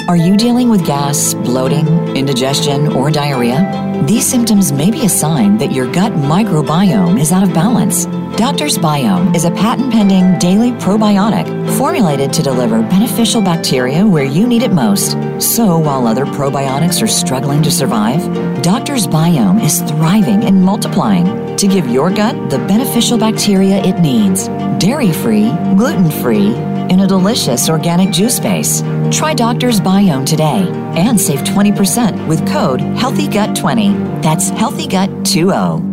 Are 0.10 0.18
you 0.18 0.36
dealing 0.36 0.70
with 0.70 0.86
gas, 0.86 1.34
bloating, 1.34 1.88
indigestion, 2.18 2.92
or 2.92 3.10
diarrhea? 3.10 4.04
These 4.06 4.26
symptoms 4.30 4.74
may 4.74 4.92
be 4.92 5.06
a 5.06 5.10
sign 5.10 5.58
that 5.60 5.72
your 5.72 5.90
gut 5.94 6.12
microbiome 6.12 7.18
is 7.18 7.32
out 7.32 7.44
of 7.44 7.54
balance. 7.54 8.06
Doctor's 8.38 8.80
Biome 8.80 9.36
is 9.36 9.46
a 9.46 9.52
patent 9.52 9.94
pending 9.94 10.40
daily 10.40 10.72
probiotic 10.72 11.46
formulated 11.78 12.34
to 12.34 12.42
deliver 12.42 12.82
beneficial 12.82 13.44
bacteria 13.44 14.06
where 14.06 14.24
you 14.24 14.48
need 14.48 14.64
it 14.64 14.74
most. 14.74 15.12
So 15.40 15.78
while 15.78 16.08
other 16.08 16.26
probiotics 16.26 17.04
are 17.04 17.08
struggling 17.08 17.62
to 17.62 17.70
survive, 17.70 18.22
Doctor's 18.64 19.06
Biome 19.06 19.64
is 19.64 19.82
thriving 19.82 20.46
and 20.46 20.60
multiplying 20.60 21.56
to 21.58 21.68
give 21.68 21.88
your 21.88 22.10
gut 22.10 22.50
the 22.50 22.58
beneficial 22.58 23.20
bacteria 23.20 23.78
it 23.84 24.00
needs. 24.00 24.48
Dairy 24.84 25.12
free, 25.12 25.50
gluten 25.78 26.10
free, 26.10 26.56
in 26.90 27.02
a 27.02 27.08
delicious 27.08 27.70
organic 27.70 28.10
juice 28.12 28.40
base. 28.40 28.82
Try 29.12 29.36
Doctor's 29.36 29.80
Biome 29.80 30.26
today 30.26 30.68
and 30.98 31.22
save 31.22 31.40
20% 31.42 32.28
with 32.28 32.46
code 32.48 32.80
HEALTHYGUT20. 32.82 34.24
That's 34.24 34.50
HEALTHYGUT20. 34.50 35.93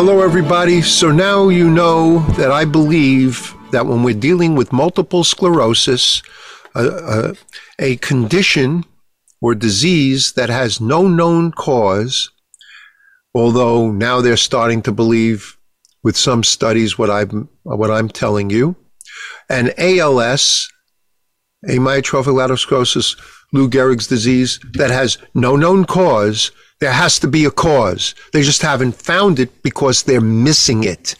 Hello, 0.00 0.20
everybody. 0.20 0.80
So 0.80 1.10
now 1.10 1.48
you 1.48 1.68
know 1.68 2.20
that 2.36 2.52
I 2.52 2.64
believe 2.64 3.52
that 3.72 3.84
when 3.84 4.04
we're 4.04 4.14
dealing 4.14 4.54
with 4.54 4.72
multiple 4.72 5.24
sclerosis, 5.24 6.22
uh, 6.76 6.86
uh, 6.86 7.34
a 7.80 7.96
condition 7.96 8.84
or 9.40 9.56
disease 9.56 10.34
that 10.34 10.50
has 10.50 10.80
no 10.80 11.08
known 11.08 11.50
cause, 11.50 12.30
although 13.34 13.90
now 13.90 14.20
they're 14.20 14.36
starting 14.36 14.82
to 14.82 14.92
believe 14.92 15.56
with 16.04 16.16
some 16.16 16.44
studies 16.44 16.96
what 16.96 17.10
I'm 17.10 17.48
what 17.64 17.90
I'm 17.90 18.08
telling 18.08 18.50
you, 18.50 18.76
and 19.50 19.74
ALS, 19.78 20.68
amyotrophic 21.66 22.34
lateral 22.34 22.56
sclerosis, 22.56 23.16
Lou 23.52 23.68
Gehrig's 23.68 24.06
disease 24.06 24.60
that 24.74 24.90
has 24.90 25.18
no 25.34 25.56
known 25.56 25.84
cause 25.86 26.52
there 26.80 26.92
has 26.92 27.18
to 27.20 27.28
be 27.28 27.44
a 27.44 27.50
cause. 27.50 28.14
They 28.32 28.42
just 28.42 28.62
haven't 28.62 28.92
found 28.92 29.38
it 29.38 29.62
because 29.62 30.02
they're 30.02 30.20
missing 30.20 30.84
it. 30.84 31.14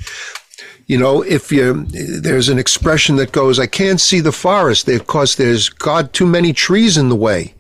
You 0.87 0.99
know, 0.99 1.23
if 1.23 1.53
you, 1.53 1.85
there's 1.85 2.49
an 2.49 2.59
expression 2.59 3.17
that 3.17 3.33
goes, 3.33 3.59
I 3.59 3.67
can't 3.67 4.01
see 4.01 4.21
the 4.21 4.33
forest 4.33 4.87
because 4.87 5.37
there's 5.37 5.69
God 5.69 6.13
too 6.13 6.27
many 6.27 6.53
trees 6.53 6.97
in 6.97 7.09
the 7.11 7.17
way. 7.17 7.55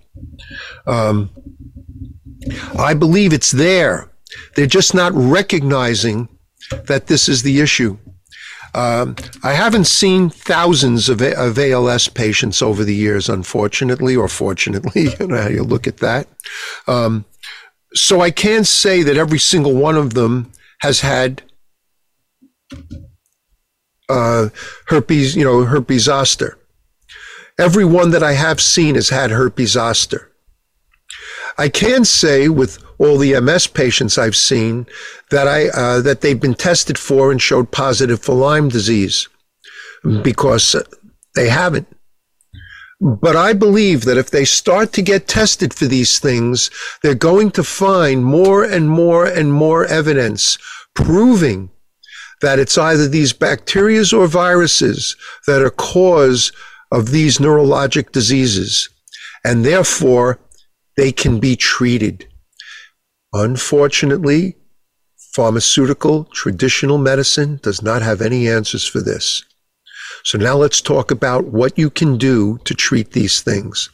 Um, 0.86 1.30
I 2.78 2.94
believe 2.94 3.32
it's 3.32 3.50
there. 3.50 4.10
They're 4.56 4.66
just 4.66 4.94
not 4.94 5.12
recognizing 5.14 6.28
that 6.84 7.06
this 7.06 7.28
is 7.28 7.42
the 7.42 7.60
issue. 7.60 7.98
Um, 8.74 9.16
I 9.42 9.54
haven't 9.54 9.86
seen 9.86 10.30
thousands 10.30 11.08
of, 11.08 11.22
of, 11.22 11.58
ALS 11.58 12.08
patients 12.08 12.60
over 12.60 12.84
the 12.84 12.94
years, 12.94 13.28
unfortunately, 13.28 14.14
or 14.14 14.28
fortunately, 14.28 15.08
you 15.20 15.26
know 15.26 15.42
how 15.42 15.48
you 15.48 15.64
look 15.64 15.86
at 15.86 15.98
that. 15.98 16.28
Um, 16.86 17.24
so 17.94 18.20
I 18.20 18.30
can't 18.30 18.66
say 18.66 19.02
that 19.02 19.16
every 19.16 19.38
single 19.38 19.74
one 19.74 19.96
of 19.96 20.14
them 20.14 20.52
has 20.80 21.00
had 21.00 21.42
uh, 24.08 24.48
herpes, 24.86 25.36
you 25.36 25.44
know, 25.44 25.64
herpes 25.64 26.04
zoster. 26.04 26.58
Every 27.58 27.84
one 27.84 28.10
that 28.10 28.22
I 28.22 28.32
have 28.32 28.60
seen 28.60 28.94
has 28.94 29.08
had 29.08 29.30
herpes 29.30 29.72
zoster. 29.72 30.30
I 31.58 31.68
can 31.68 32.04
say 32.04 32.48
with 32.48 32.78
all 32.98 33.18
the 33.18 33.40
MS 33.40 33.66
patients 33.66 34.16
I've 34.16 34.36
seen 34.36 34.86
that 35.30 35.48
I 35.48 35.68
uh, 35.68 36.00
that 36.02 36.20
they've 36.20 36.38
been 36.38 36.54
tested 36.54 36.96
for 36.98 37.32
and 37.32 37.42
showed 37.42 37.72
positive 37.72 38.20
for 38.20 38.34
Lyme 38.34 38.68
disease 38.68 39.28
because 40.22 40.76
they 41.34 41.48
haven't. 41.48 41.88
But 43.00 43.36
I 43.36 43.52
believe 43.52 44.04
that 44.04 44.18
if 44.18 44.30
they 44.30 44.44
start 44.44 44.92
to 44.94 45.02
get 45.02 45.28
tested 45.28 45.72
for 45.72 45.86
these 45.86 46.18
things, 46.18 46.70
they're 47.02 47.14
going 47.14 47.52
to 47.52 47.62
find 47.62 48.24
more 48.24 48.64
and 48.64 48.88
more 48.88 49.24
and 49.24 49.52
more 49.52 49.84
evidence 49.84 50.58
proving 50.94 51.70
that 52.40 52.58
it's 52.58 52.76
either 52.78 53.08
these 53.08 53.32
bacteria 53.32 54.02
or 54.12 54.26
viruses 54.26 55.16
that 55.46 55.62
are 55.62 55.70
cause 55.70 56.52
of 56.90 57.10
these 57.10 57.38
neurologic 57.38 58.10
diseases. 58.12 58.88
And 59.44 59.64
therefore, 59.64 60.40
they 60.96 61.12
can 61.12 61.38
be 61.38 61.54
treated. 61.54 62.26
Unfortunately, 63.32 64.56
pharmaceutical 65.34 66.24
traditional 66.24 66.98
medicine 66.98 67.60
does 67.62 67.82
not 67.82 68.02
have 68.02 68.20
any 68.20 68.48
answers 68.48 68.84
for 68.84 69.00
this. 69.00 69.44
So 70.24 70.38
now 70.38 70.56
let's 70.56 70.80
talk 70.80 71.10
about 71.10 71.46
what 71.46 71.78
you 71.78 71.90
can 71.90 72.18
do 72.18 72.58
to 72.64 72.74
treat 72.74 73.12
these 73.12 73.40
things. 73.40 73.90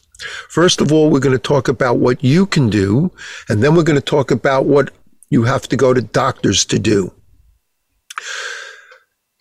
First 0.48 0.80
of 0.80 0.92
all, 0.92 1.10
we're 1.10 1.20
going 1.20 1.36
to 1.36 1.38
talk 1.42 1.68
about 1.68 1.98
what 1.98 2.22
you 2.22 2.46
can 2.46 2.70
do, 2.70 3.10
and 3.48 3.62
then 3.62 3.74
we're 3.74 3.82
going 3.82 4.00
to 4.00 4.04
talk 4.04 4.30
about 4.30 4.64
what 4.64 4.90
you 5.28 5.42
have 5.42 5.68
to 5.68 5.76
go 5.76 5.92
to 5.92 6.00
doctors 6.00 6.64
to 6.66 6.78
do. 6.78 7.12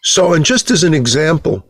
So, 0.02 0.34
and 0.34 0.44
just 0.44 0.72
as 0.72 0.84
an 0.84 0.94
example, 0.94 1.66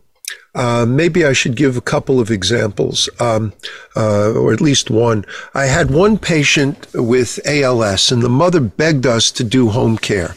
uh, 0.55 0.86
maybe 0.88 1.26
I 1.26 1.34
should 1.34 1.55
give 1.55 1.78
a 1.78 1.82
couple 1.82 2.20
of 2.20 2.32
examples, 2.32 3.09
um, 3.20 3.53
uh, 3.95 4.32
or 4.34 4.53
at 4.53 4.61
least 4.61 4.89
one. 4.89 5.26
I 5.53 5.66
had 5.66 5.91
one 5.91 6.18
patient 6.18 6.88
with 6.93 7.39
ALS, 7.45 8.11
and 8.11 8.22
the 8.22 8.30
mother 8.30 8.59
begged 8.59 9.05
us 9.05 9.32
to 9.32 9.43
do 9.43 9.70
home 9.70 9.97
care. 9.97 10.36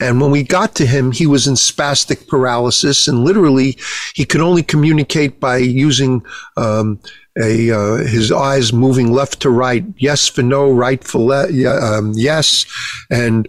And 0.00 0.20
when 0.20 0.30
we 0.30 0.42
got 0.42 0.74
to 0.76 0.86
him, 0.86 1.12
he 1.12 1.26
was 1.26 1.46
in 1.46 1.54
spastic 1.54 2.28
paralysis, 2.28 3.06
and 3.08 3.24
literally, 3.24 3.78
he 4.14 4.24
could 4.24 4.40
only 4.40 4.62
communicate 4.62 5.40
by 5.40 5.58
using 5.58 6.22
um, 6.56 7.00
a 7.40 7.70
uh, 7.70 7.96
his 7.96 8.30
eyes 8.30 8.72
moving 8.72 9.12
left 9.12 9.40
to 9.40 9.50
right, 9.50 9.84
yes 9.96 10.28
for 10.28 10.42
no, 10.42 10.70
right 10.72 11.02
for 11.02 11.18
le- 11.18 11.98
um, 11.98 12.12
yes, 12.14 12.66
and 13.10 13.48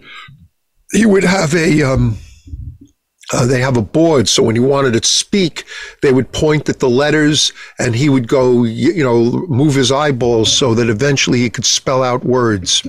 he 0.92 1.06
would 1.06 1.24
have 1.24 1.54
a. 1.54 1.82
Um, 1.82 2.18
uh, 3.32 3.44
they 3.44 3.60
have 3.60 3.76
a 3.76 3.82
board, 3.82 4.28
so 4.28 4.40
when 4.40 4.54
he 4.54 4.60
wanted 4.60 4.92
to 4.92 5.04
speak, 5.08 5.64
they 6.00 6.12
would 6.12 6.30
point 6.30 6.68
at 6.68 6.78
the 6.78 6.88
letters, 6.88 7.52
and 7.76 7.96
he 7.96 8.08
would 8.08 8.28
go, 8.28 8.62
you 8.62 9.02
know, 9.02 9.44
move 9.48 9.74
his 9.74 9.90
eyeballs 9.90 10.52
so 10.52 10.74
that 10.74 10.88
eventually 10.88 11.40
he 11.40 11.50
could 11.50 11.64
spell 11.64 12.04
out 12.04 12.24
words. 12.24 12.86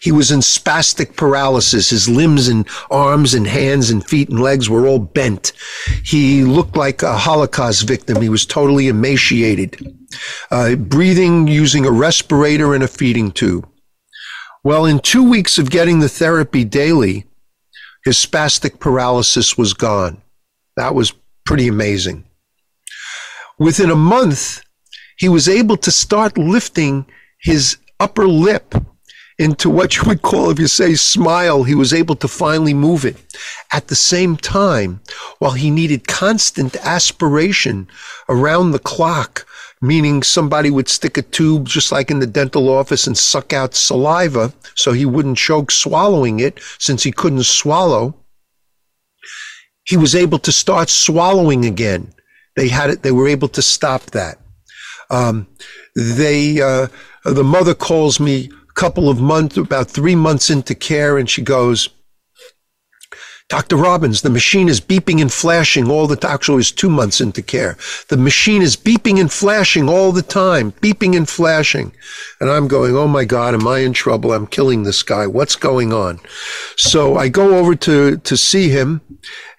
He 0.00 0.12
was 0.12 0.30
in 0.30 0.40
spastic 0.40 1.16
paralysis. 1.16 1.90
His 1.90 2.08
limbs 2.08 2.48
and 2.48 2.66
arms 2.90 3.34
and 3.34 3.46
hands 3.46 3.90
and 3.90 4.04
feet 4.04 4.28
and 4.28 4.40
legs 4.40 4.68
were 4.68 4.86
all 4.86 4.98
bent. 4.98 5.52
He 6.04 6.44
looked 6.44 6.76
like 6.76 7.02
a 7.02 7.16
Holocaust 7.16 7.86
victim. 7.86 8.20
He 8.20 8.28
was 8.28 8.46
totally 8.46 8.88
emaciated, 8.88 9.96
uh, 10.50 10.76
breathing 10.76 11.48
using 11.48 11.86
a 11.86 11.90
respirator 11.90 12.74
and 12.74 12.84
a 12.84 12.88
feeding 12.88 13.30
tube. 13.30 13.68
Well, 14.64 14.86
in 14.86 15.00
two 15.00 15.28
weeks 15.28 15.58
of 15.58 15.70
getting 15.70 16.00
the 16.00 16.08
therapy 16.08 16.64
daily, 16.64 17.26
his 18.04 18.16
spastic 18.16 18.78
paralysis 18.78 19.56
was 19.56 19.74
gone. 19.74 20.20
That 20.76 20.94
was 20.94 21.12
pretty 21.44 21.68
amazing. 21.68 22.24
Within 23.58 23.90
a 23.90 23.96
month, 23.96 24.62
he 25.18 25.28
was 25.28 25.48
able 25.48 25.76
to 25.78 25.90
start 25.90 26.38
lifting 26.38 27.06
his 27.40 27.76
upper 28.00 28.26
lip 28.26 28.74
into 29.42 29.68
what 29.68 29.96
you 29.96 30.04
would 30.04 30.22
call, 30.22 30.50
if 30.50 30.60
you 30.60 30.68
say 30.68 30.94
smile, 30.94 31.64
he 31.64 31.74
was 31.74 31.92
able 31.92 32.14
to 32.14 32.28
finally 32.28 32.72
move 32.72 33.04
it. 33.04 33.16
At 33.72 33.88
the 33.88 33.96
same 33.96 34.36
time, 34.36 35.00
while 35.40 35.52
he 35.52 35.68
needed 35.68 36.06
constant 36.06 36.76
aspiration 36.76 37.88
around 38.28 38.70
the 38.70 38.78
clock, 38.78 39.44
meaning 39.80 40.22
somebody 40.22 40.70
would 40.70 40.88
stick 40.88 41.18
a 41.18 41.22
tube 41.22 41.66
just 41.66 41.90
like 41.90 42.08
in 42.08 42.20
the 42.20 42.26
dental 42.26 42.68
office 42.68 43.08
and 43.08 43.18
suck 43.18 43.52
out 43.52 43.74
saliva 43.74 44.52
so 44.76 44.92
he 44.92 45.04
wouldn't 45.04 45.36
choke 45.36 45.72
swallowing 45.72 46.38
it 46.38 46.60
since 46.78 47.02
he 47.02 47.10
couldn't 47.10 47.42
swallow. 47.42 48.14
He 49.84 49.96
was 49.96 50.14
able 50.14 50.38
to 50.38 50.52
start 50.52 50.88
swallowing 50.88 51.64
again. 51.64 52.14
They 52.54 52.68
had 52.68 52.90
it, 52.90 53.02
they 53.02 53.10
were 53.10 53.26
able 53.26 53.48
to 53.48 53.62
stop 53.62 54.02
that. 54.12 54.38
Um, 55.10 55.48
they, 55.96 56.60
uh, 56.60 56.86
the 57.24 57.42
mother 57.42 57.74
calls 57.74 58.20
me 58.20 58.50
couple 58.74 59.08
of 59.08 59.20
months, 59.20 59.56
about 59.56 59.88
three 59.88 60.14
months 60.14 60.50
into 60.50 60.74
care, 60.74 61.18
and 61.18 61.28
she 61.28 61.42
goes, 61.42 61.88
Dr. 63.52 63.76
Robbins, 63.76 64.22
the 64.22 64.30
machine 64.30 64.66
is 64.66 64.80
beeping 64.80 65.20
and 65.20 65.30
flashing 65.30 65.90
all 65.90 66.06
the 66.06 66.16
time. 66.16 66.30
Actually, 66.32 66.60
it's 66.60 66.70
two 66.70 66.88
months 66.88 67.20
into 67.20 67.42
care. 67.42 67.76
The 68.08 68.16
machine 68.16 68.62
is 68.62 68.76
beeping 68.76 69.20
and 69.20 69.30
flashing 69.30 69.90
all 69.90 70.10
the 70.10 70.22
time, 70.22 70.72
beeping 70.80 71.14
and 71.14 71.28
flashing. 71.28 71.92
And 72.40 72.48
I'm 72.48 72.66
going, 72.66 72.96
oh 72.96 73.08
my 73.08 73.26
God, 73.26 73.52
am 73.52 73.68
I 73.68 73.80
in 73.80 73.92
trouble? 73.92 74.32
I'm 74.32 74.46
killing 74.46 74.84
this 74.84 75.02
guy. 75.02 75.26
What's 75.26 75.54
going 75.54 75.92
on? 75.92 76.18
So 76.78 77.16
I 77.18 77.28
go 77.28 77.58
over 77.58 77.74
to, 77.74 78.16
to 78.16 78.36
see 78.38 78.70
him. 78.70 79.02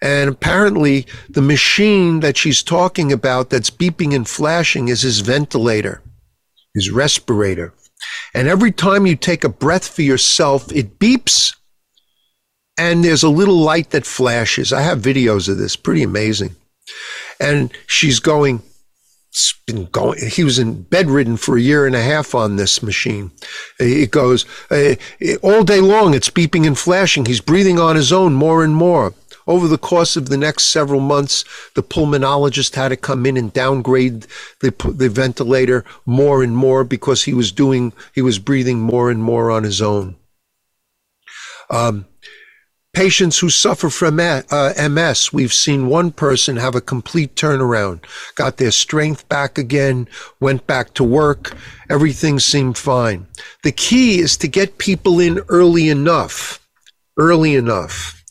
And 0.01 0.27
apparently 0.27 1.05
the 1.29 1.43
machine 1.43 2.21
that 2.21 2.35
she's 2.35 2.63
talking 2.63 3.11
about 3.11 3.51
that's 3.51 3.69
beeping 3.69 4.15
and 4.15 4.27
flashing 4.27 4.87
is 4.87 5.03
his 5.03 5.19
ventilator, 5.19 6.01
his 6.73 6.89
respirator. 6.89 7.75
And 8.33 8.47
every 8.47 8.71
time 8.71 9.05
you 9.05 9.15
take 9.15 9.43
a 9.43 9.49
breath 9.49 9.87
for 9.87 10.01
yourself, 10.01 10.71
it 10.71 10.99
beeps 10.99 11.55
and 12.77 13.03
there's 13.03 13.23
a 13.23 13.29
little 13.29 13.57
light 13.57 13.91
that 13.91 14.05
flashes. 14.05 14.73
I 14.73 14.81
have 14.81 14.99
videos 14.99 15.47
of 15.47 15.57
this, 15.57 15.75
pretty 15.75 16.03
amazing. 16.03 16.55
And 17.39 17.71
she's 17.87 18.19
going, 18.19 18.61
been 19.65 19.85
going, 19.85 20.19
he 20.27 20.43
was 20.43 20.59
in 20.59 20.83
bedridden 20.83 21.37
for 21.37 21.57
a 21.57 21.61
year 21.61 21.85
and 21.85 21.95
a 21.95 22.01
half 22.01 22.35
on 22.35 22.55
this 22.55 22.83
machine. 22.83 23.31
It 23.79 24.11
goes 24.11 24.45
uh, 24.69 24.95
all 25.41 25.63
day 25.63 25.81
long. 25.81 26.13
It's 26.13 26.29
beeping 26.29 26.67
and 26.67 26.77
flashing. 26.77 27.25
He's 27.25 27.41
breathing 27.41 27.79
on 27.79 27.95
his 27.95 28.11
own 28.11 28.33
more 28.33 28.63
and 28.63 28.75
more. 28.75 29.13
Over 29.47 29.67
the 29.67 29.77
course 29.77 30.15
of 30.15 30.29
the 30.29 30.37
next 30.37 30.65
several 30.65 30.99
months, 30.99 31.43
the 31.75 31.83
pulmonologist 31.83 32.75
had 32.75 32.89
to 32.89 32.97
come 32.97 33.25
in 33.25 33.37
and 33.37 33.51
downgrade 33.51 34.27
the, 34.61 34.71
the 34.95 35.09
ventilator 35.09 35.83
more 36.05 36.43
and 36.43 36.55
more 36.55 36.83
because 36.83 37.23
he 37.23 37.33
was 37.33 37.51
doing, 37.51 37.93
he 38.13 38.21
was 38.21 38.39
breathing 38.39 38.79
more 38.79 39.11
and 39.11 39.21
more 39.21 39.51
on 39.51 39.63
his 39.63 39.81
own. 39.81 40.15
Um, 41.69 42.05
Patients 42.93 43.39
who 43.39 43.49
suffer 43.49 43.89
from 43.89 44.19
uh, 44.19 44.43
MS, 44.77 45.33
we've 45.33 45.51
seen 45.51 45.87
one 45.87 46.11
person 46.11 46.57
have 46.57 46.75
a 46.75 46.81
complete 46.81 47.35
turnaround, 47.35 48.05
got 48.35 48.57
their 48.57 48.69
strength 48.69 49.27
back 49.27 49.57
again, 49.57 50.07
went 50.39 50.67
back 50.67 50.93
to 50.93 51.03
work. 51.03 51.57
Everything 51.89 52.39
seemed 52.39 52.77
fine. 52.77 53.25
The 53.63 53.71
key 53.71 54.19
is 54.19 54.37
to 54.37 54.47
get 54.47 54.77
people 54.77 55.19
in 55.19 55.39
early 55.49 55.89
enough, 55.89 56.63
early 57.17 57.55
enough 57.55 58.22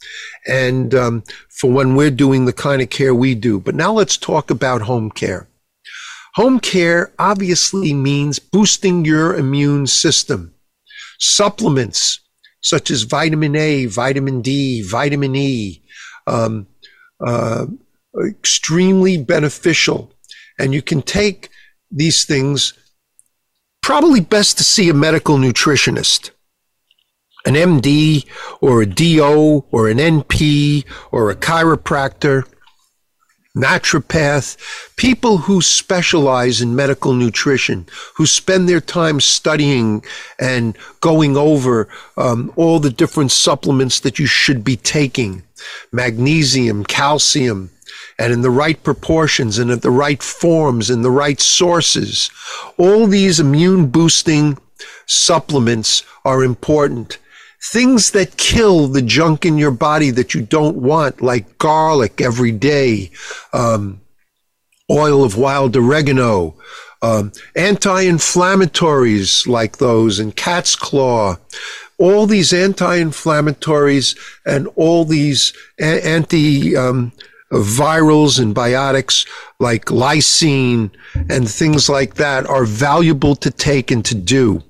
and 0.47 0.95
um, 0.95 1.23
for 1.49 1.71
when 1.71 1.95
we're 1.95 2.11
doing 2.11 2.45
the 2.45 2.53
kind 2.53 2.83
of 2.83 2.91
care 2.91 3.15
we 3.15 3.35
do. 3.35 3.61
But 3.61 3.75
now 3.75 3.93
let's 3.93 4.17
talk 4.17 4.51
about 4.51 4.83
home 4.83 5.11
care. 5.11 5.49
Home 6.35 6.61
care 6.61 7.13
obviously 7.19 7.93
means 7.93 8.39
boosting 8.39 9.05
your 9.05 9.37
immune 9.37 9.87
system. 9.87 10.55
Supplements 11.19 12.21
such 12.63 12.91
as 12.91 13.03
vitamin 13.03 13.55
A, 13.57 13.87
vitamin 13.87 14.41
D, 14.41 14.83
vitamin 14.83 15.37
E, 15.37 15.83
um, 16.27 16.67
uh, 17.25 17.67
extremely 18.27 19.19
beneficial. 19.19 20.13
And 20.59 20.73
you 20.73 20.81
can 20.81 21.03
take 21.03 21.51
these 21.91 22.25
things, 22.25 22.73
probably 23.83 24.21
best 24.21 24.59
to 24.59 24.65
see 24.65 24.89
a 24.89 24.95
medical 24.95 25.37
nutritionist 25.37 26.31
an 27.45 27.55
MD 27.55 28.27
or 28.61 28.83
a 28.83 28.87
DO 28.87 29.65
or 29.71 29.89
an 29.89 29.99
NP 29.99 30.85
or 31.11 31.31
a 31.31 31.37
chiropractor, 31.37 32.47
naturopath, 33.57 34.57
people 34.97 35.39
who 35.39 35.61
specialize 35.61 36.63
in 36.63 36.75
medical 36.75 37.13
nutrition, 37.13 37.87
who 38.17 38.25
spend 38.25 38.69
their 38.69 38.81
time 38.81 39.21
studying 39.21 40.03
and 40.41 40.77
going 41.01 41.37
over 41.37 41.89
um, 42.17 42.53
all 42.57 42.79
the 42.79 42.91
different 42.91 43.31
supplements 43.31 44.01
that 44.01 44.19
you 44.19 44.27
should 44.27 44.65
be 44.65 44.77
taking, 44.77 45.43
magnesium, 45.91 46.85
calcium, 46.85 47.71
and 48.19 48.33
in 48.33 48.43
the 48.43 48.51
right 48.51 48.83
proportions 48.83 49.59
and 49.59 49.71
at 49.71 49.83
the 49.83 49.91
right 49.91 50.23
forms 50.23 50.89
and 50.89 51.05
the 51.05 51.11
right 51.11 51.41
sources. 51.41 52.31
All 52.79 53.07
these 53.07 53.41
immune 53.41 53.89
boosting 53.89 54.59
supplements 55.07 56.05
are 56.25 56.43
important 56.43 57.19
things 57.71 58.11
that 58.11 58.37
kill 58.37 58.89
the 58.89 59.03
junk 59.03 59.47
in 59.47 59.57
your 59.57 59.71
body 59.71 60.11
that 60.11 60.35
you 60.35 60.43
don't 60.43 60.77
want, 60.77 61.23
like 61.23 61.59
garlic 61.59 62.21
every 62.21 62.53
day, 62.53 63.11
um, 63.53 64.01
oil 64.91 65.23
of 65.25 65.37
wild 65.37 65.77
oregano, 65.77 66.55
um, 67.03 67.33
anti-inflammatories 67.57 69.47
like 69.47 69.79
those, 69.79 70.19
and 70.19 70.35
cat's 70.35 70.75
claw. 70.75 71.37
All 71.99 72.27
these 72.27 72.53
anti-inflammatories 72.53 74.17
and 74.45 74.67
all 74.75 75.05
these 75.05 75.53
a- 75.81 76.05
anti 76.05 76.77
um, 76.77 77.13
virals 77.53 78.41
and 78.41 78.55
biotics 78.55 79.27
like 79.61 79.87
lysine 79.87 80.91
and 81.29 81.49
things 81.49 81.89
like 81.89 82.15
that 82.15 82.47
are 82.47 82.65
valuable 82.65 83.37
to 83.37 83.51
take 83.51 83.91
and 83.91 84.05
to 84.07 84.15
do 84.15 84.63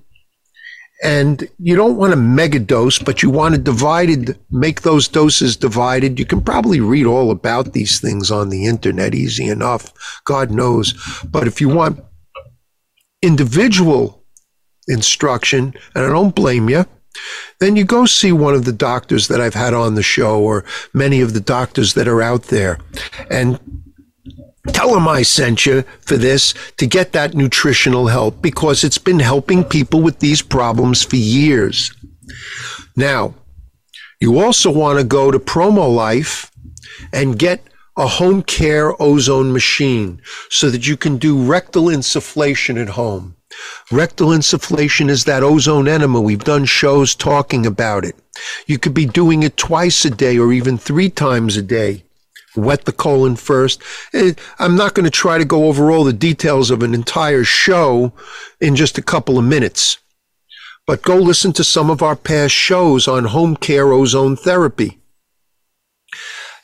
and 1.03 1.49
you 1.59 1.75
don't 1.75 1.97
want 1.97 2.13
a 2.13 2.17
mega 2.17 2.61
dose, 2.61 2.99
but 2.99 3.23
you 3.23 3.31
want 3.31 3.55
to 3.55 3.61
divided, 3.61 4.39
make 4.51 4.83
those 4.83 5.09
doses 5.09 5.57
divided. 5.57 6.19
You 6.19 6.25
can 6.25 6.41
probably 6.41 6.81
read 6.81 7.07
all 7.07 7.31
about 7.31 7.73
these 7.73 8.01
things 8.01 8.31
on 8.31 8.51
the 8.51 8.67
internet 8.67 9.15
easy 9.15 9.49
enough. 9.49 9.93
God 10.25 10.51
knows. 10.51 10.95
But 11.25 11.49
if 11.49 11.61
you 11.61 11.69
want 11.69 12.01
individual 13.21 14.23
instruction, 14.87 15.75
and 15.95 16.05
I 16.05 16.09
don't 16.09 16.35
blame 16.35 16.69
you, 16.69 16.87
then 17.59 17.77
you 17.77 17.85
go 17.85 18.07
see 18.07 18.33
one 18.33 18.55
of 18.55 18.65
the 18.65 18.73
doctors 18.73 19.29
that 19.29 19.41
I've 19.41 19.55
had 19.55 19.75
on 19.75 19.97
the 19.97 20.03
show 20.03 20.41
or 20.41 20.65
many 20.95 21.21
of 21.21 21.35
the 21.35 21.41
doctors 21.41 21.95
that 21.95 22.09
are 22.09 22.23
out 22.23 22.45
there 22.45 22.79
and 23.31 23.59
Tell 24.69 24.95
them 24.95 25.09
I 25.09 25.23
sent 25.23 25.67
you 25.67 25.83
for 26.01 26.17
this 26.17 26.55
to 26.77 26.87
get 26.87 27.13
that 27.13 27.35
nutritional 27.35 28.07
help 28.07 28.41
because 28.41 28.85
it's 28.85 28.99
been 28.99 29.19
helping 29.19 29.65
people 29.65 30.01
with 30.01 30.21
these 30.21 30.41
problems 30.41 31.03
for 31.03 31.17
years. 31.17 31.93
Now, 32.95 33.35
you 34.21 34.39
also 34.39 34.71
want 34.71 35.01
to 35.01 35.05
go 35.05 35.33
to 35.33 35.41
Promo 35.41 35.93
Life 35.93 36.53
and 37.13 37.39
get 37.39 37.67
a 37.97 38.07
home 38.07 38.43
care 38.43 39.01
ozone 39.03 39.53
machine 39.53 40.23
so 40.49 40.71
that 40.71 40.87
you 40.87 40.97
can 40.97 41.17
do 41.17 41.43
rectal 41.43 41.85
insufflation 41.85 42.81
at 42.81 42.91
home. 42.91 43.37
Rectal 43.91 44.29
insufflation 44.29 45.11
is 45.11 45.25
that 45.25 45.43
ozone 45.43 45.89
enema. 45.89 46.21
We've 46.21 46.45
done 46.45 46.67
shows 46.67 47.17
talking 47.17 47.67
about 47.67 48.05
it. 48.05 48.15
You 48.67 48.79
could 48.79 48.95
be 48.95 49.07
doing 49.07 49.43
it 49.43 49.57
twice 49.57 50.05
a 50.05 50.11
day 50.11 50.39
or 50.39 50.53
even 50.53 50.79
three 50.79 51.11
times 51.11 51.57
a 51.57 51.63
day 51.63 52.05
wet 52.57 52.85
the 52.85 52.93
colon 52.93 53.37
first. 53.37 53.83
Eh, 54.13 54.33
I'm 54.59 54.77
not 54.77 54.95
going 54.95 55.05
to 55.05 55.11
try 55.11 55.39
to 55.39 55.45
go 55.45 55.65
over 55.67 55.91
all 55.91 56.05
the 56.05 56.13
details 56.13 56.71
of 56.71 56.83
an 56.83 56.95
entire 56.95 57.45
show 57.45 58.13
in 58.61 58.77
just 58.77 58.99
a 58.99 59.03
couple 59.03 59.39
of 59.39 59.45
minutes. 59.45 59.99
But 60.87 61.03
go 61.03 61.17
listen 61.17 61.53
to 61.55 61.65
some 61.65 61.91
of 61.91 62.03
our 62.03 62.17
past 62.17 62.55
shows 62.55 63.07
on 63.07 63.25
home 63.25 63.57
care 63.57 63.93
ozone 63.93 64.37
therapy. 64.37 65.02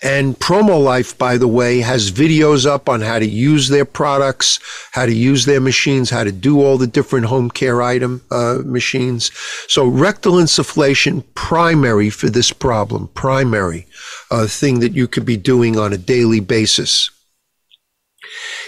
And 0.01 0.38
PromoLife, 0.38 1.18
by 1.18 1.38
the 1.38 1.49
way, 1.49 1.80
has 1.80 2.12
videos 2.12 2.66
up 2.66 2.88
on 2.88 3.01
how 3.01 3.18
to 3.18 3.26
use 3.26 3.68
their 3.68 3.84
products, 3.84 4.61
how 4.92 5.07
to 5.07 5.12
use 5.12 5.44
their 5.44 5.61
machines, 5.61 6.11
how 6.11 6.22
to 6.22 6.30
do 6.30 6.62
all 6.62 6.78
the 6.78 6.86
different 6.86 7.26
home 7.26 7.51
care 7.51 7.82
item 7.82 8.22
uh, 8.30 8.59
machines. 8.64 9.32
So 9.66 9.86
rectal 9.86 10.34
insufflation, 10.34 11.24
primary 11.34 12.11
for 12.11 12.28
this 12.28 12.53
problem, 12.53 13.09
primary 13.14 13.86
uh, 14.30 14.46
thing 14.46 14.78
that 14.80 14.92
you 14.92 15.09
could 15.09 15.24
be 15.24 15.36
doing 15.36 15.76
on 15.76 15.92
a 15.92 15.99
daily 15.99 16.40
basis. 16.40 17.11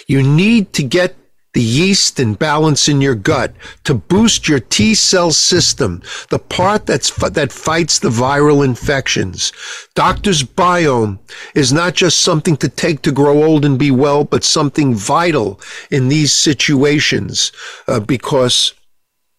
You 0.08 0.24
need 0.24 0.72
to 0.72 0.82
get 0.82 1.14
the 1.52 1.60
yeast 1.60 2.20
and 2.20 2.38
balance 2.38 2.88
in 2.88 3.00
your 3.00 3.14
gut 3.14 3.52
to 3.84 3.94
boost 3.94 4.48
your 4.48 4.60
T 4.60 4.94
cell 4.94 5.32
system, 5.32 6.02
the 6.30 6.38
part 6.38 6.86
that's 6.86 7.10
that 7.30 7.50
fights 7.52 7.98
the 7.98 8.08
viral 8.08 8.64
infections. 8.64 9.52
Doctor's 9.94 10.44
biome 10.44 11.18
is 11.54 11.72
not 11.72 11.94
just 11.94 12.20
something 12.20 12.56
to 12.58 12.68
take 12.68 13.02
to 13.02 13.12
grow 13.12 13.42
old 13.42 13.64
and 13.64 13.78
be 13.78 13.90
well, 13.90 14.24
but 14.24 14.44
something 14.44 14.94
vital 14.94 15.60
in 15.90 16.08
these 16.08 16.32
situations 16.32 17.52
uh, 17.88 17.98
because 17.98 18.74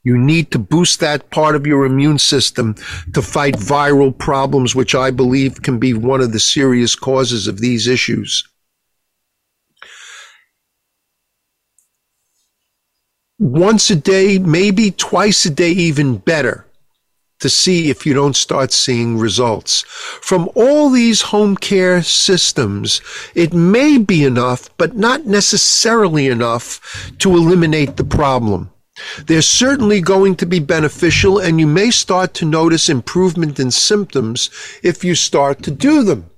you 0.03 0.17
need 0.17 0.51
to 0.51 0.59
boost 0.59 0.99
that 0.99 1.29
part 1.29 1.55
of 1.55 1.67
your 1.67 1.85
immune 1.85 2.17
system 2.17 2.73
to 3.13 3.21
fight 3.21 3.53
viral 3.55 4.17
problems, 4.17 4.75
which 4.75 4.95
I 4.95 5.11
believe 5.11 5.61
can 5.61 5.77
be 5.77 5.93
one 5.93 6.21
of 6.21 6.31
the 6.31 6.39
serious 6.39 6.95
causes 6.95 7.47
of 7.47 7.59
these 7.59 7.87
issues. 7.87 8.43
Once 13.41 13.89
a 13.89 13.95
day, 13.95 14.37
maybe 14.37 14.91
twice 14.91 15.45
a 15.45 15.49
day, 15.49 15.71
even 15.71 16.17
better 16.17 16.63
to 17.39 17.49
see 17.49 17.89
if 17.89 18.05
you 18.05 18.13
don't 18.13 18.35
start 18.35 18.71
seeing 18.71 19.17
results. 19.17 19.81
From 20.21 20.47
all 20.53 20.91
these 20.91 21.23
home 21.23 21.57
care 21.57 22.03
systems, 22.03 23.01
it 23.33 23.51
may 23.51 23.97
be 23.97 24.23
enough, 24.23 24.69
but 24.77 24.95
not 24.95 25.25
necessarily 25.25 26.27
enough 26.27 27.11
to 27.17 27.31
eliminate 27.31 27.97
the 27.97 28.03
problem. 28.03 28.69
They're 29.25 29.41
certainly 29.41 30.01
going 30.01 30.35
to 30.35 30.45
be 30.45 30.59
beneficial, 30.59 31.39
and 31.39 31.59
you 31.59 31.65
may 31.65 31.89
start 31.89 32.35
to 32.35 32.45
notice 32.45 32.89
improvement 32.89 33.59
in 33.59 33.71
symptoms 33.71 34.51
if 34.83 35.03
you 35.03 35.15
start 35.15 35.63
to 35.63 35.71
do 35.71 36.03
them. 36.03 36.29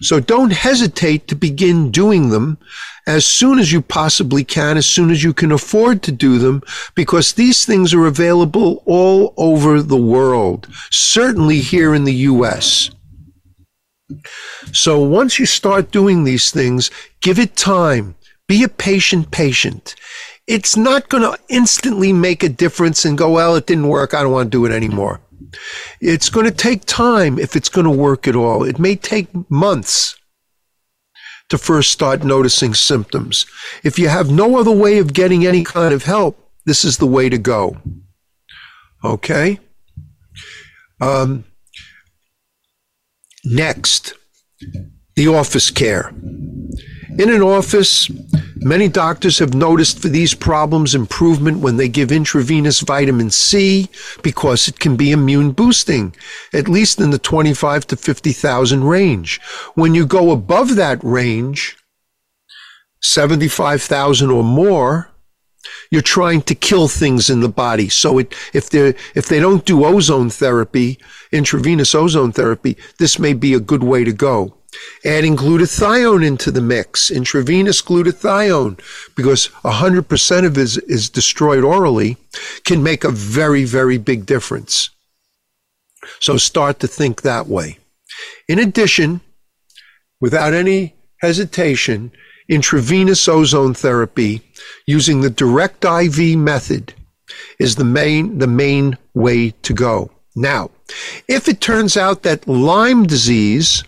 So 0.00 0.18
don't 0.18 0.52
hesitate 0.52 1.28
to 1.28 1.34
begin 1.34 1.90
doing 1.90 2.30
them 2.30 2.58
as 3.06 3.26
soon 3.26 3.58
as 3.58 3.72
you 3.72 3.82
possibly 3.82 4.44
can, 4.44 4.76
as 4.76 4.86
soon 4.86 5.10
as 5.10 5.22
you 5.22 5.32
can 5.32 5.52
afford 5.52 6.02
to 6.02 6.12
do 6.12 6.38
them, 6.38 6.62
because 6.94 7.32
these 7.32 7.64
things 7.64 7.92
are 7.92 8.06
available 8.06 8.82
all 8.86 9.34
over 9.36 9.82
the 9.82 9.96
world, 9.96 10.68
certainly 10.90 11.60
here 11.60 11.94
in 11.94 12.04
the 12.04 12.14
US. 12.14 12.90
So 14.72 15.00
once 15.00 15.38
you 15.38 15.46
start 15.46 15.90
doing 15.90 16.24
these 16.24 16.50
things, 16.50 16.90
give 17.20 17.38
it 17.38 17.56
time. 17.56 18.14
Be 18.48 18.64
a 18.64 18.68
patient 18.68 19.30
patient. 19.30 19.94
It's 20.46 20.76
not 20.76 21.08
going 21.08 21.22
to 21.22 21.38
instantly 21.48 22.12
make 22.12 22.42
a 22.42 22.48
difference 22.48 23.04
and 23.04 23.16
go, 23.16 23.30
well, 23.30 23.54
it 23.54 23.66
didn't 23.66 23.86
work. 23.86 24.14
I 24.14 24.22
don't 24.22 24.32
want 24.32 24.50
to 24.50 24.58
do 24.58 24.64
it 24.64 24.72
anymore. 24.72 25.20
It's 26.00 26.28
going 26.28 26.46
to 26.46 26.52
take 26.52 26.84
time 26.84 27.38
if 27.38 27.56
it's 27.56 27.68
going 27.68 27.84
to 27.84 27.90
work 27.90 28.28
at 28.28 28.36
all. 28.36 28.64
It 28.64 28.78
may 28.78 28.96
take 28.96 29.28
months 29.50 30.16
to 31.48 31.58
first 31.58 31.90
start 31.90 32.22
noticing 32.24 32.74
symptoms. 32.74 33.44
If 33.82 33.98
you 33.98 34.08
have 34.08 34.30
no 34.30 34.58
other 34.58 34.70
way 34.70 34.98
of 34.98 35.12
getting 35.12 35.46
any 35.46 35.64
kind 35.64 35.92
of 35.92 36.04
help, 36.04 36.50
this 36.64 36.84
is 36.84 36.98
the 36.98 37.06
way 37.06 37.28
to 37.28 37.38
go. 37.38 37.76
Okay? 39.04 39.58
Um, 41.00 41.44
next, 43.44 44.14
the 45.20 45.28
office 45.28 45.70
care. 45.70 46.14
In 47.18 47.28
an 47.28 47.42
office, 47.42 48.10
many 48.56 48.88
doctors 48.88 49.38
have 49.38 49.52
noticed 49.52 50.00
for 50.00 50.08
these 50.08 50.32
problems 50.32 50.94
improvement 50.94 51.58
when 51.58 51.76
they 51.76 51.90
give 51.90 52.10
intravenous 52.10 52.80
vitamin 52.80 53.28
C 53.28 53.90
because 54.22 54.66
it 54.66 54.80
can 54.80 54.96
be 54.96 55.12
immune 55.12 55.52
boosting, 55.52 56.16
at 56.54 56.68
least 56.68 57.02
in 57.02 57.10
the 57.10 57.18
25 57.18 57.86
to 57.88 57.96
50,000 57.96 58.84
range. 58.84 59.42
When 59.74 59.94
you 59.94 60.06
go 60.06 60.30
above 60.30 60.76
that 60.76 61.04
range, 61.04 61.76
75,000 63.02 64.30
or 64.30 64.42
more, 64.42 65.10
you're 65.90 66.00
trying 66.00 66.40
to 66.42 66.54
kill 66.54 66.88
things 66.88 67.28
in 67.28 67.40
the 67.40 67.48
body. 67.50 67.90
So 67.90 68.16
it, 68.16 68.34
if 68.54 68.70
they 68.70 68.94
if 69.14 69.28
they 69.28 69.38
don't 69.38 69.66
do 69.66 69.84
ozone 69.84 70.30
therapy, 70.30 70.98
intravenous 71.30 71.94
ozone 71.94 72.32
therapy, 72.32 72.78
this 72.98 73.18
may 73.18 73.34
be 73.34 73.52
a 73.52 73.60
good 73.60 73.82
way 73.82 74.04
to 74.04 74.14
go 74.14 74.56
adding 75.04 75.36
glutathione 75.36 76.24
into 76.24 76.50
the 76.50 76.60
mix, 76.60 77.10
intravenous 77.10 77.82
glutathione, 77.82 78.80
because 79.16 79.48
100% 79.64 80.46
of 80.46 80.56
it 80.56 80.60
is, 80.60 80.78
is 80.78 81.10
destroyed 81.10 81.64
orally, 81.64 82.16
can 82.64 82.82
make 82.82 83.04
a 83.04 83.10
very, 83.10 83.64
very 83.64 83.98
big 83.98 84.26
difference. 84.26 84.90
So 86.20 86.36
start 86.36 86.80
to 86.80 86.88
think 86.88 87.22
that 87.22 87.46
way. 87.46 87.78
In 88.48 88.58
addition, 88.58 89.20
without 90.20 90.54
any 90.54 90.94
hesitation, 91.20 92.12
intravenous 92.48 93.28
ozone 93.28 93.74
therapy 93.74 94.42
using 94.86 95.20
the 95.20 95.30
direct 95.30 95.84
IV 95.84 96.36
method 96.36 96.94
is 97.58 97.76
the 97.76 97.84
main, 97.84 98.38
the 98.38 98.46
main 98.46 98.98
way 99.14 99.50
to 99.62 99.72
go. 99.72 100.10
Now, 100.36 100.70
if 101.28 101.48
it 101.48 101.60
turns 101.60 101.96
out 101.96 102.22
that 102.22 102.46
Lyme 102.48 103.06
disease 103.06 103.84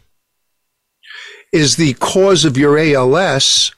is 1.52 1.76
the 1.76 1.94
cause 1.94 2.44
of 2.44 2.56
your 2.56 2.78
ALS, 2.78 3.72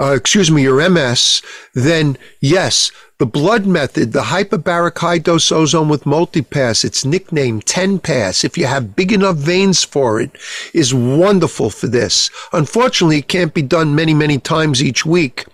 uh, 0.00 0.12
excuse 0.12 0.50
me, 0.50 0.62
your 0.62 0.88
MS, 0.88 1.42
then 1.74 2.16
yes, 2.40 2.90
the 3.18 3.26
blood 3.26 3.66
method, 3.66 4.12
the 4.12 4.22
hyperbaric 4.22 4.98
high 4.98 5.18
dose 5.18 5.52
ozone 5.52 5.88
with 5.88 6.04
multipass, 6.04 6.84
it's 6.84 7.04
nicknamed 7.04 7.66
10 7.66 7.98
pass, 7.98 8.42
if 8.42 8.56
you 8.56 8.66
have 8.66 8.96
big 8.96 9.12
enough 9.12 9.36
veins 9.36 9.84
for 9.84 10.20
it, 10.20 10.30
is 10.74 10.94
wonderful 10.94 11.70
for 11.70 11.86
this. 11.86 12.30
Unfortunately, 12.52 13.18
it 13.18 13.28
can't 13.28 13.54
be 13.54 13.62
done 13.62 13.94
many, 13.94 14.14
many 14.14 14.38
times 14.38 14.82
each 14.82 15.06
week 15.06 15.46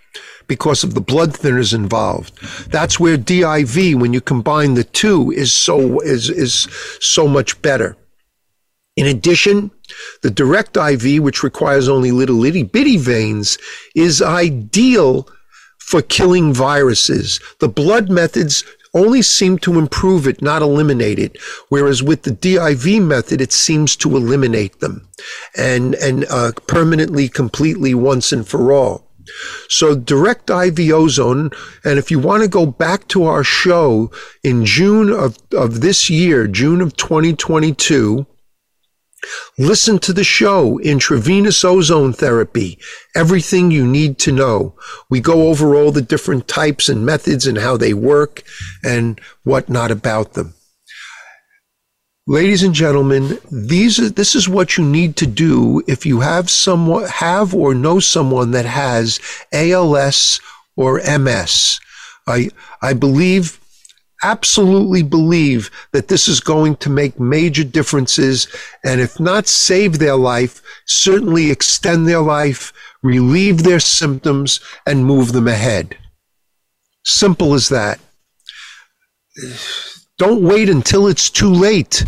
because 0.47 0.83
of 0.83 0.95
the 0.95 1.01
blood 1.01 1.35
thinners 1.35 1.75
involved. 1.75 2.39
That's 2.71 2.99
where 2.99 3.19
DIV, 3.19 4.01
when 4.01 4.15
you 4.15 4.21
combine 4.23 4.75
the 4.75 4.85
two, 4.85 5.31
is 5.31 5.53
so, 5.53 6.01
is, 6.01 6.31
is 6.31 6.69
so 7.01 7.29
much 7.29 7.61
better. 7.61 7.97
In 8.99 9.07
addition, 9.07 9.71
the 10.23 10.31
direct 10.31 10.77
IV, 10.77 11.23
which 11.23 11.45
requires 11.45 11.89
only 11.89 12.11
little 12.11 12.45
itty 12.45 12.65
bitty 12.65 12.97
veins, 12.97 13.57
is 13.95 14.21
ideal 14.21 15.29
for 15.79 16.03
killing 16.03 16.53
viruses. 16.53 17.39
The 17.61 17.69
blood 17.69 18.11
methods 18.11 18.65
only 18.95 19.23
seem 19.23 19.57
to 19.59 19.79
improve 19.79 20.27
it, 20.27 20.43
not 20.43 20.63
eliminate 20.63 21.21
it. 21.21 21.39
Whereas 21.69 22.03
with 22.03 22.23
the 22.25 22.33
DIV 22.33 23.01
method, 23.01 23.41
it 23.41 23.53
seems 23.53 23.95
to 23.97 24.17
eliminate 24.17 24.81
them 24.81 25.09
and, 25.57 25.95
and 25.95 26.25
uh, 26.29 26.51
permanently, 26.67 27.29
completely, 27.29 27.95
once 27.95 28.33
and 28.33 28.49
for 28.49 28.73
all. 28.73 29.07
So 29.69 29.95
direct 29.95 30.51
IV 30.51 30.81
ozone, 30.91 31.53
and 31.85 32.01
if 32.01 32.11
you 32.11 32.19
want 32.19 32.43
to 32.43 32.49
go 32.49 32.67
back 32.67 33.07
to 33.09 33.27
our 33.27 33.45
show 33.45 34.11
in 34.43 34.65
June 34.65 35.11
of, 35.11 35.39
of 35.53 35.83
this 35.83 36.11
year, 36.11 36.49
June 36.49 36.81
of 36.81 36.97
2022, 36.97 38.27
Listen 39.59 39.99
to 39.99 40.12
the 40.12 40.25
show, 40.25 40.79
Intravenous 40.79 41.64
Ozone 41.64 42.12
Therapy, 42.12 42.79
everything 43.14 43.71
you 43.71 43.87
need 43.87 44.19
to 44.21 44.33
know. 44.33 44.75
We 45.11 45.21
go 45.21 45.49
over 45.49 45.75
all 45.75 45.91
the 45.91 46.03
different 46.03 46.47
types 46.47 46.89
and 46.89 47.05
methods 47.05 47.47
and 47.47 47.59
how 47.59 47.77
they 47.77 47.93
work 47.93 48.45
and 48.85 49.21
what 49.43 49.69
not 49.69 49.91
about 49.91 50.35
them. 50.35 50.55
Ladies 52.27 52.62
and 52.62 52.75
gentlemen, 52.75 53.39
these 53.51 53.99
are, 53.99 54.11
this 54.11 54.35
is 54.35 54.49
what 54.49 54.77
you 54.77 54.85
need 54.85 55.16
to 55.16 55.27
do 55.27 55.83
if 55.89 56.05
you 56.05 56.21
have 56.21 56.51
someone, 56.51 57.07
have 57.07 57.55
or 57.55 57.75
know 57.75 58.01
someone 58.01 58.51
that 58.51 58.66
has 58.66 59.19
ALS 59.51 60.39
or 60.77 61.01
MS. 61.01 61.81
I, 62.27 62.51
I 62.83 62.93
believe 62.93 63.58
absolutely 64.23 65.03
believe 65.03 65.71
that 65.93 66.09
this 66.09 66.29
is 66.29 66.41
going 66.41 66.77
to 66.77 66.91
make 66.91 67.21
major 67.21 67.64
differences 67.64 68.49
and 68.85 69.01
if 69.01 69.19
not 69.21 69.47
save 69.47 69.99
their 69.99 70.16
life, 70.16 70.62
certainly 70.87 71.51
extend 71.51 72.07
their 72.07 72.21
life, 72.21 72.73
relieve 73.03 73.62
their 73.62 73.81
symptoms 73.81 74.61
and 74.87 75.05
move 75.05 75.33
them 75.33 75.49
ahead. 75.49 75.97
Simple 77.05 77.55
as 77.55 77.69
that. 77.69 78.01
Don't 80.19 80.43
wait 80.43 80.69
until 80.69 81.07
it's 81.07 81.31
too 81.31 81.53
late. 81.53 82.05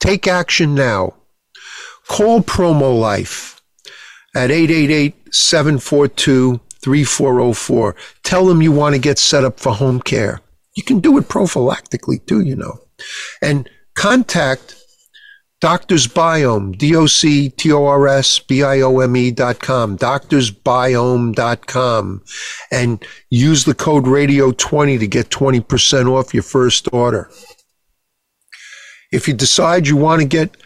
Take 0.00 0.26
action 0.26 0.74
now. 0.74 1.14
Call 2.08 2.40
Promo 2.40 2.98
Life 2.98 3.60
at 4.34 4.50
888 4.50 5.34
742 5.34 6.60
3404. 6.80 7.94
Tell 8.22 8.46
them 8.46 8.62
you 8.62 8.72
want 8.72 8.94
to 8.94 9.00
get 9.00 9.18
set 9.18 9.44
up 9.44 9.60
for 9.60 9.74
home 9.74 10.00
care. 10.00 10.40
You 10.74 10.82
can 10.82 11.00
do 11.00 11.18
it 11.18 11.28
prophylactically 11.28 12.24
too, 12.26 12.40
you 12.40 12.56
know. 12.56 12.80
And 13.42 13.68
contact 13.94 14.80
Doctor's 15.60 16.06
Biome, 16.06 16.78
D-O-C-T-O-R-S-B-I-O-M-E 16.78 19.30
dot 19.32 19.58
com, 19.58 19.96
dot 19.96 21.66
com, 21.66 22.22
and 22.72 23.04
use 23.28 23.66
the 23.66 23.74
code 23.74 24.04
radio20 24.04 24.98
to 24.98 25.06
get 25.06 25.28
20% 25.28 26.10
off 26.10 26.32
your 26.32 26.42
first 26.42 26.88
order. 26.94 27.30
If 29.12 29.28
you 29.28 29.34
decide 29.34 29.86
you 29.86 29.96
want 29.96 30.22
to 30.22 30.28
get 30.28 30.56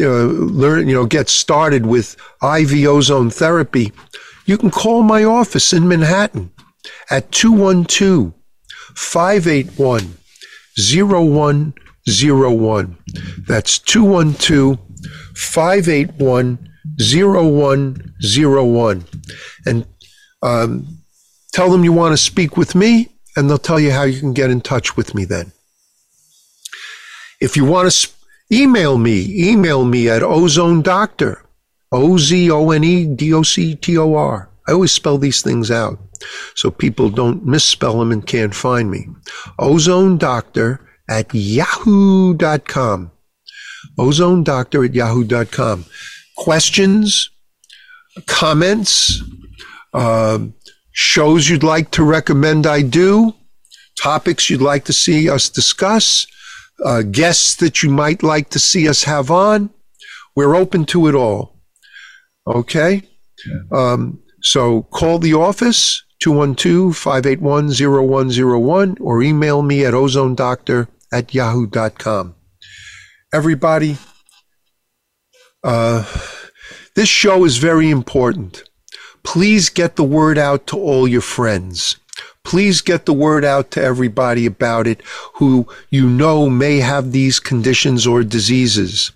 uh, 0.00 0.24
learn, 0.24 0.88
you 0.88 0.94
know, 0.94 1.04
get 1.04 1.28
started 1.28 1.84
with 1.84 2.16
IV 2.42 2.86
ozone 2.86 3.28
therapy, 3.28 3.92
you 4.46 4.56
can 4.56 4.70
call 4.70 5.02
my 5.02 5.24
office 5.24 5.74
in 5.74 5.86
Manhattan 5.86 6.50
at 7.10 7.30
212 7.32 8.32
581 8.94 10.16
0101. 10.78 12.96
That's 13.46 13.78
212 13.78 14.78
581 15.34 16.70
0101. 16.98 19.04
And 19.66 19.86
um, 20.42 20.98
tell 21.52 21.70
them 21.70 21.84
you 21.84 21.92
want 21.92 22.12
to 22.12 22.16
speak 22.16 22.56
with 22.56 22.74
me, 22.74 23.08
and 23.36 23.48
they'll 23.48 23.58
tell 23.58 23.80
you 23.80 23.92
how 23.92 24.04
you 24.04 24.18
can 24.18 24.32
get 24.32 24.50
in 24.50 24.60
touch 24.60 24.96
with 24.96 25.14
me 25.14 25.24
then. 25.24 25.52
If 27.40 27.56
you 27.56 27.64
want 27.64 27.86
to 27.86 27.90
sp- 27.94 28.18
email 28.52 28.98
me, 28.98 29.50
email 29.50 29.84
me 29.84 30.08
at 30.08 30.22
ozone 30.22 30.82
doctor, 30.82 31.44
O 31.92 32.18
Z 32.18 32.50
O 32.50 32.70
N 32.70 32.84
E 32.84 33.06
D 33.06 33.32
O 33.32 33.42
C 33.42 33.74
T 33.74 33.96
O 33.96 34.14
R. 34.14 34.49
I 34.70 34.72
always 34.72 34.92
spell 34.92 35.18
these 35.18 35.42
things 35.42 35.68
out 35.68 35.98
so 36.54 36.70
people 36.70 37.10
don't 37.10 37.44
misspell 37.44 37.98
them 37.98 38.12
and 38.12 38.24
can't 38.24 38.54
find 38.54 38.88
me. 38.88 39.08
Ozone 39.58 40.16
doctor 40.16 40.88
at 41.08 41.34
yahoo.com. 41.34 43.10
Ozone 43.98 44.44
doctor 44.44 44.84
at 44.84 44.94
yahoo.com. 44.94 45.86
Questions, 46.36 47.30
comments, 48.26 49.20
uh, 49.92 50.38
shows 50.92 51.48
you'd 51.48 51.64
like 51.64 51.90
to 51.90 52.04
recommend 52.04 52.64
I 52.64 52.82
do, 52.82 53.34
topics 54.00 54.48
you'd 54.48 54.62
like 54.62 54.84
to 54.84 54.92
see 54.92 55.28
us 55.28 55.48
discuss, 55.48 56.28
uh, 56.84 57.02
guests 57.02 57.56
that 57.56 57.82
you 57.82 57.90
might 57.90 58.22
like 58.22 58.50
to 58.50 58.60
see 58.60 58.88
us 58.88 59.02
have 59.02 59.32
on. 59.32 59.70
We're 60.36 60.54
open 60.54 60.84
to 60.86 61.08
it 61.08 61.16
all. 61.16 61.56
Okay? 62.46 63.02
Um, 63.72 64.20
so 64.40 64.84
call 64.84 65.18
the 65.18 65.34
office, 65.34 66.04
212-581-0101, 66.22 69.00
or 69.00 69.22
email 69.22 69.62
me 69.62 69.84
at 69.84 69.94
ozonedoctor 69.94 70.86
at 71.12 71.34
yahoo.com. 71.34 72.36
Everybody, 73.32 73.96
uh, 75.62 76.04
this 76.94 77.08
show 77.08 77.44
is 77.44 77.58
very 77.58 77.90
important. 77.90 78.64
Please 79.22 79.68
get 79.68 79.96
the 79.96 80.04
word 80.04 80.38
out 80.38 80.66
to 80.68 80.78
all 80.78 81.06
your 81.06 81.20
friends. 81.20 81.96
Please 82.42 82.80
get 82.80 83.04
the 83.06 83.12
word 83.12 83.44
out 83.44 83.70
to 83.72 83.82
everybody 83.82 84.46
about 84.46 84.86
it 84.86 85.02
who 85.34 85.68
you 85.90 86.08
know 86.08 86.48
may 86.48 86.78
have 86.78 87.12
these 87.12 87.38
conditions 87.38 88.06
or 88.06 88.24
diseases. 88.24 89.12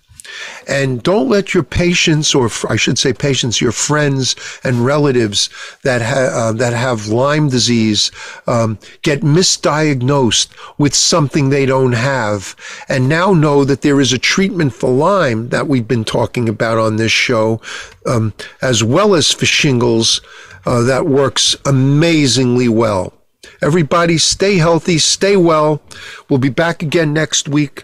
And 0.67 1.03
don't 1.03 1.29
let 1.29 1.53
your 1.53 1.63
patients, 1.63 2.33
or 2.33 2.49
I 2.69 2.75
should 2.75 2.97
say 2.97 3.13
patients, 3.13 3.61
your 3.61 3.71
friends 3.71 4.35
and 4.63 4.85
relatives 4.85 5.49
that, 5.83 6.01
ha- 6.01 6.31
uh, 6.33 6.51
that 6.53 6.73
have 6.73 7.07
Lyme 7.07 7.49
disease 7.49 8.11
um, 8.47 8.79
get 9.01 9.21
misdiagnosed 9.21 10.49
with 10.77 10.95
something 10.95 11.49
they 11.49 11.65
don't 11.65 11.93
have. 11.93 12.55
And 12.89 13.07
now 13.07 13.33
know 13.33 13.63
that 13.63 13.81
there 13.81 14.01
is 14.01 14.13
a 14.13 14.17
treatment 14.17 14.73
for 14.73 14.89
Lyme 14.89 15.49
that 15.49 15.67
we've 15.67 15.87
been 15.87 16.05
talking 16.05 16.49
about 16.49 16.77
on 16.77 16.95
this 16.95 17.11
show, 17.11 17.61
um, 18.05 18.33
as 18.61 18.83
well 18.83 19.15
as 19.15 19.31
for 19.31 19.45
shingles, 19.45 20.21
uh, 20.65 20.81
that 20.83 21.05
works 21.05 21.55
amazingly 21.65 22.67
well. 22.67 23.13
Everybody 23.61 24.17
stay 24.17 24.57
healthy, 24.57 24.97
stay 24.97 25.37
well. 25.37 25.81
We'll 26.29 26.39
be 26.39 26.49
back 26.49 26.81
again 26.81 27.13
next 27.13 27.47
week 27.47 27.83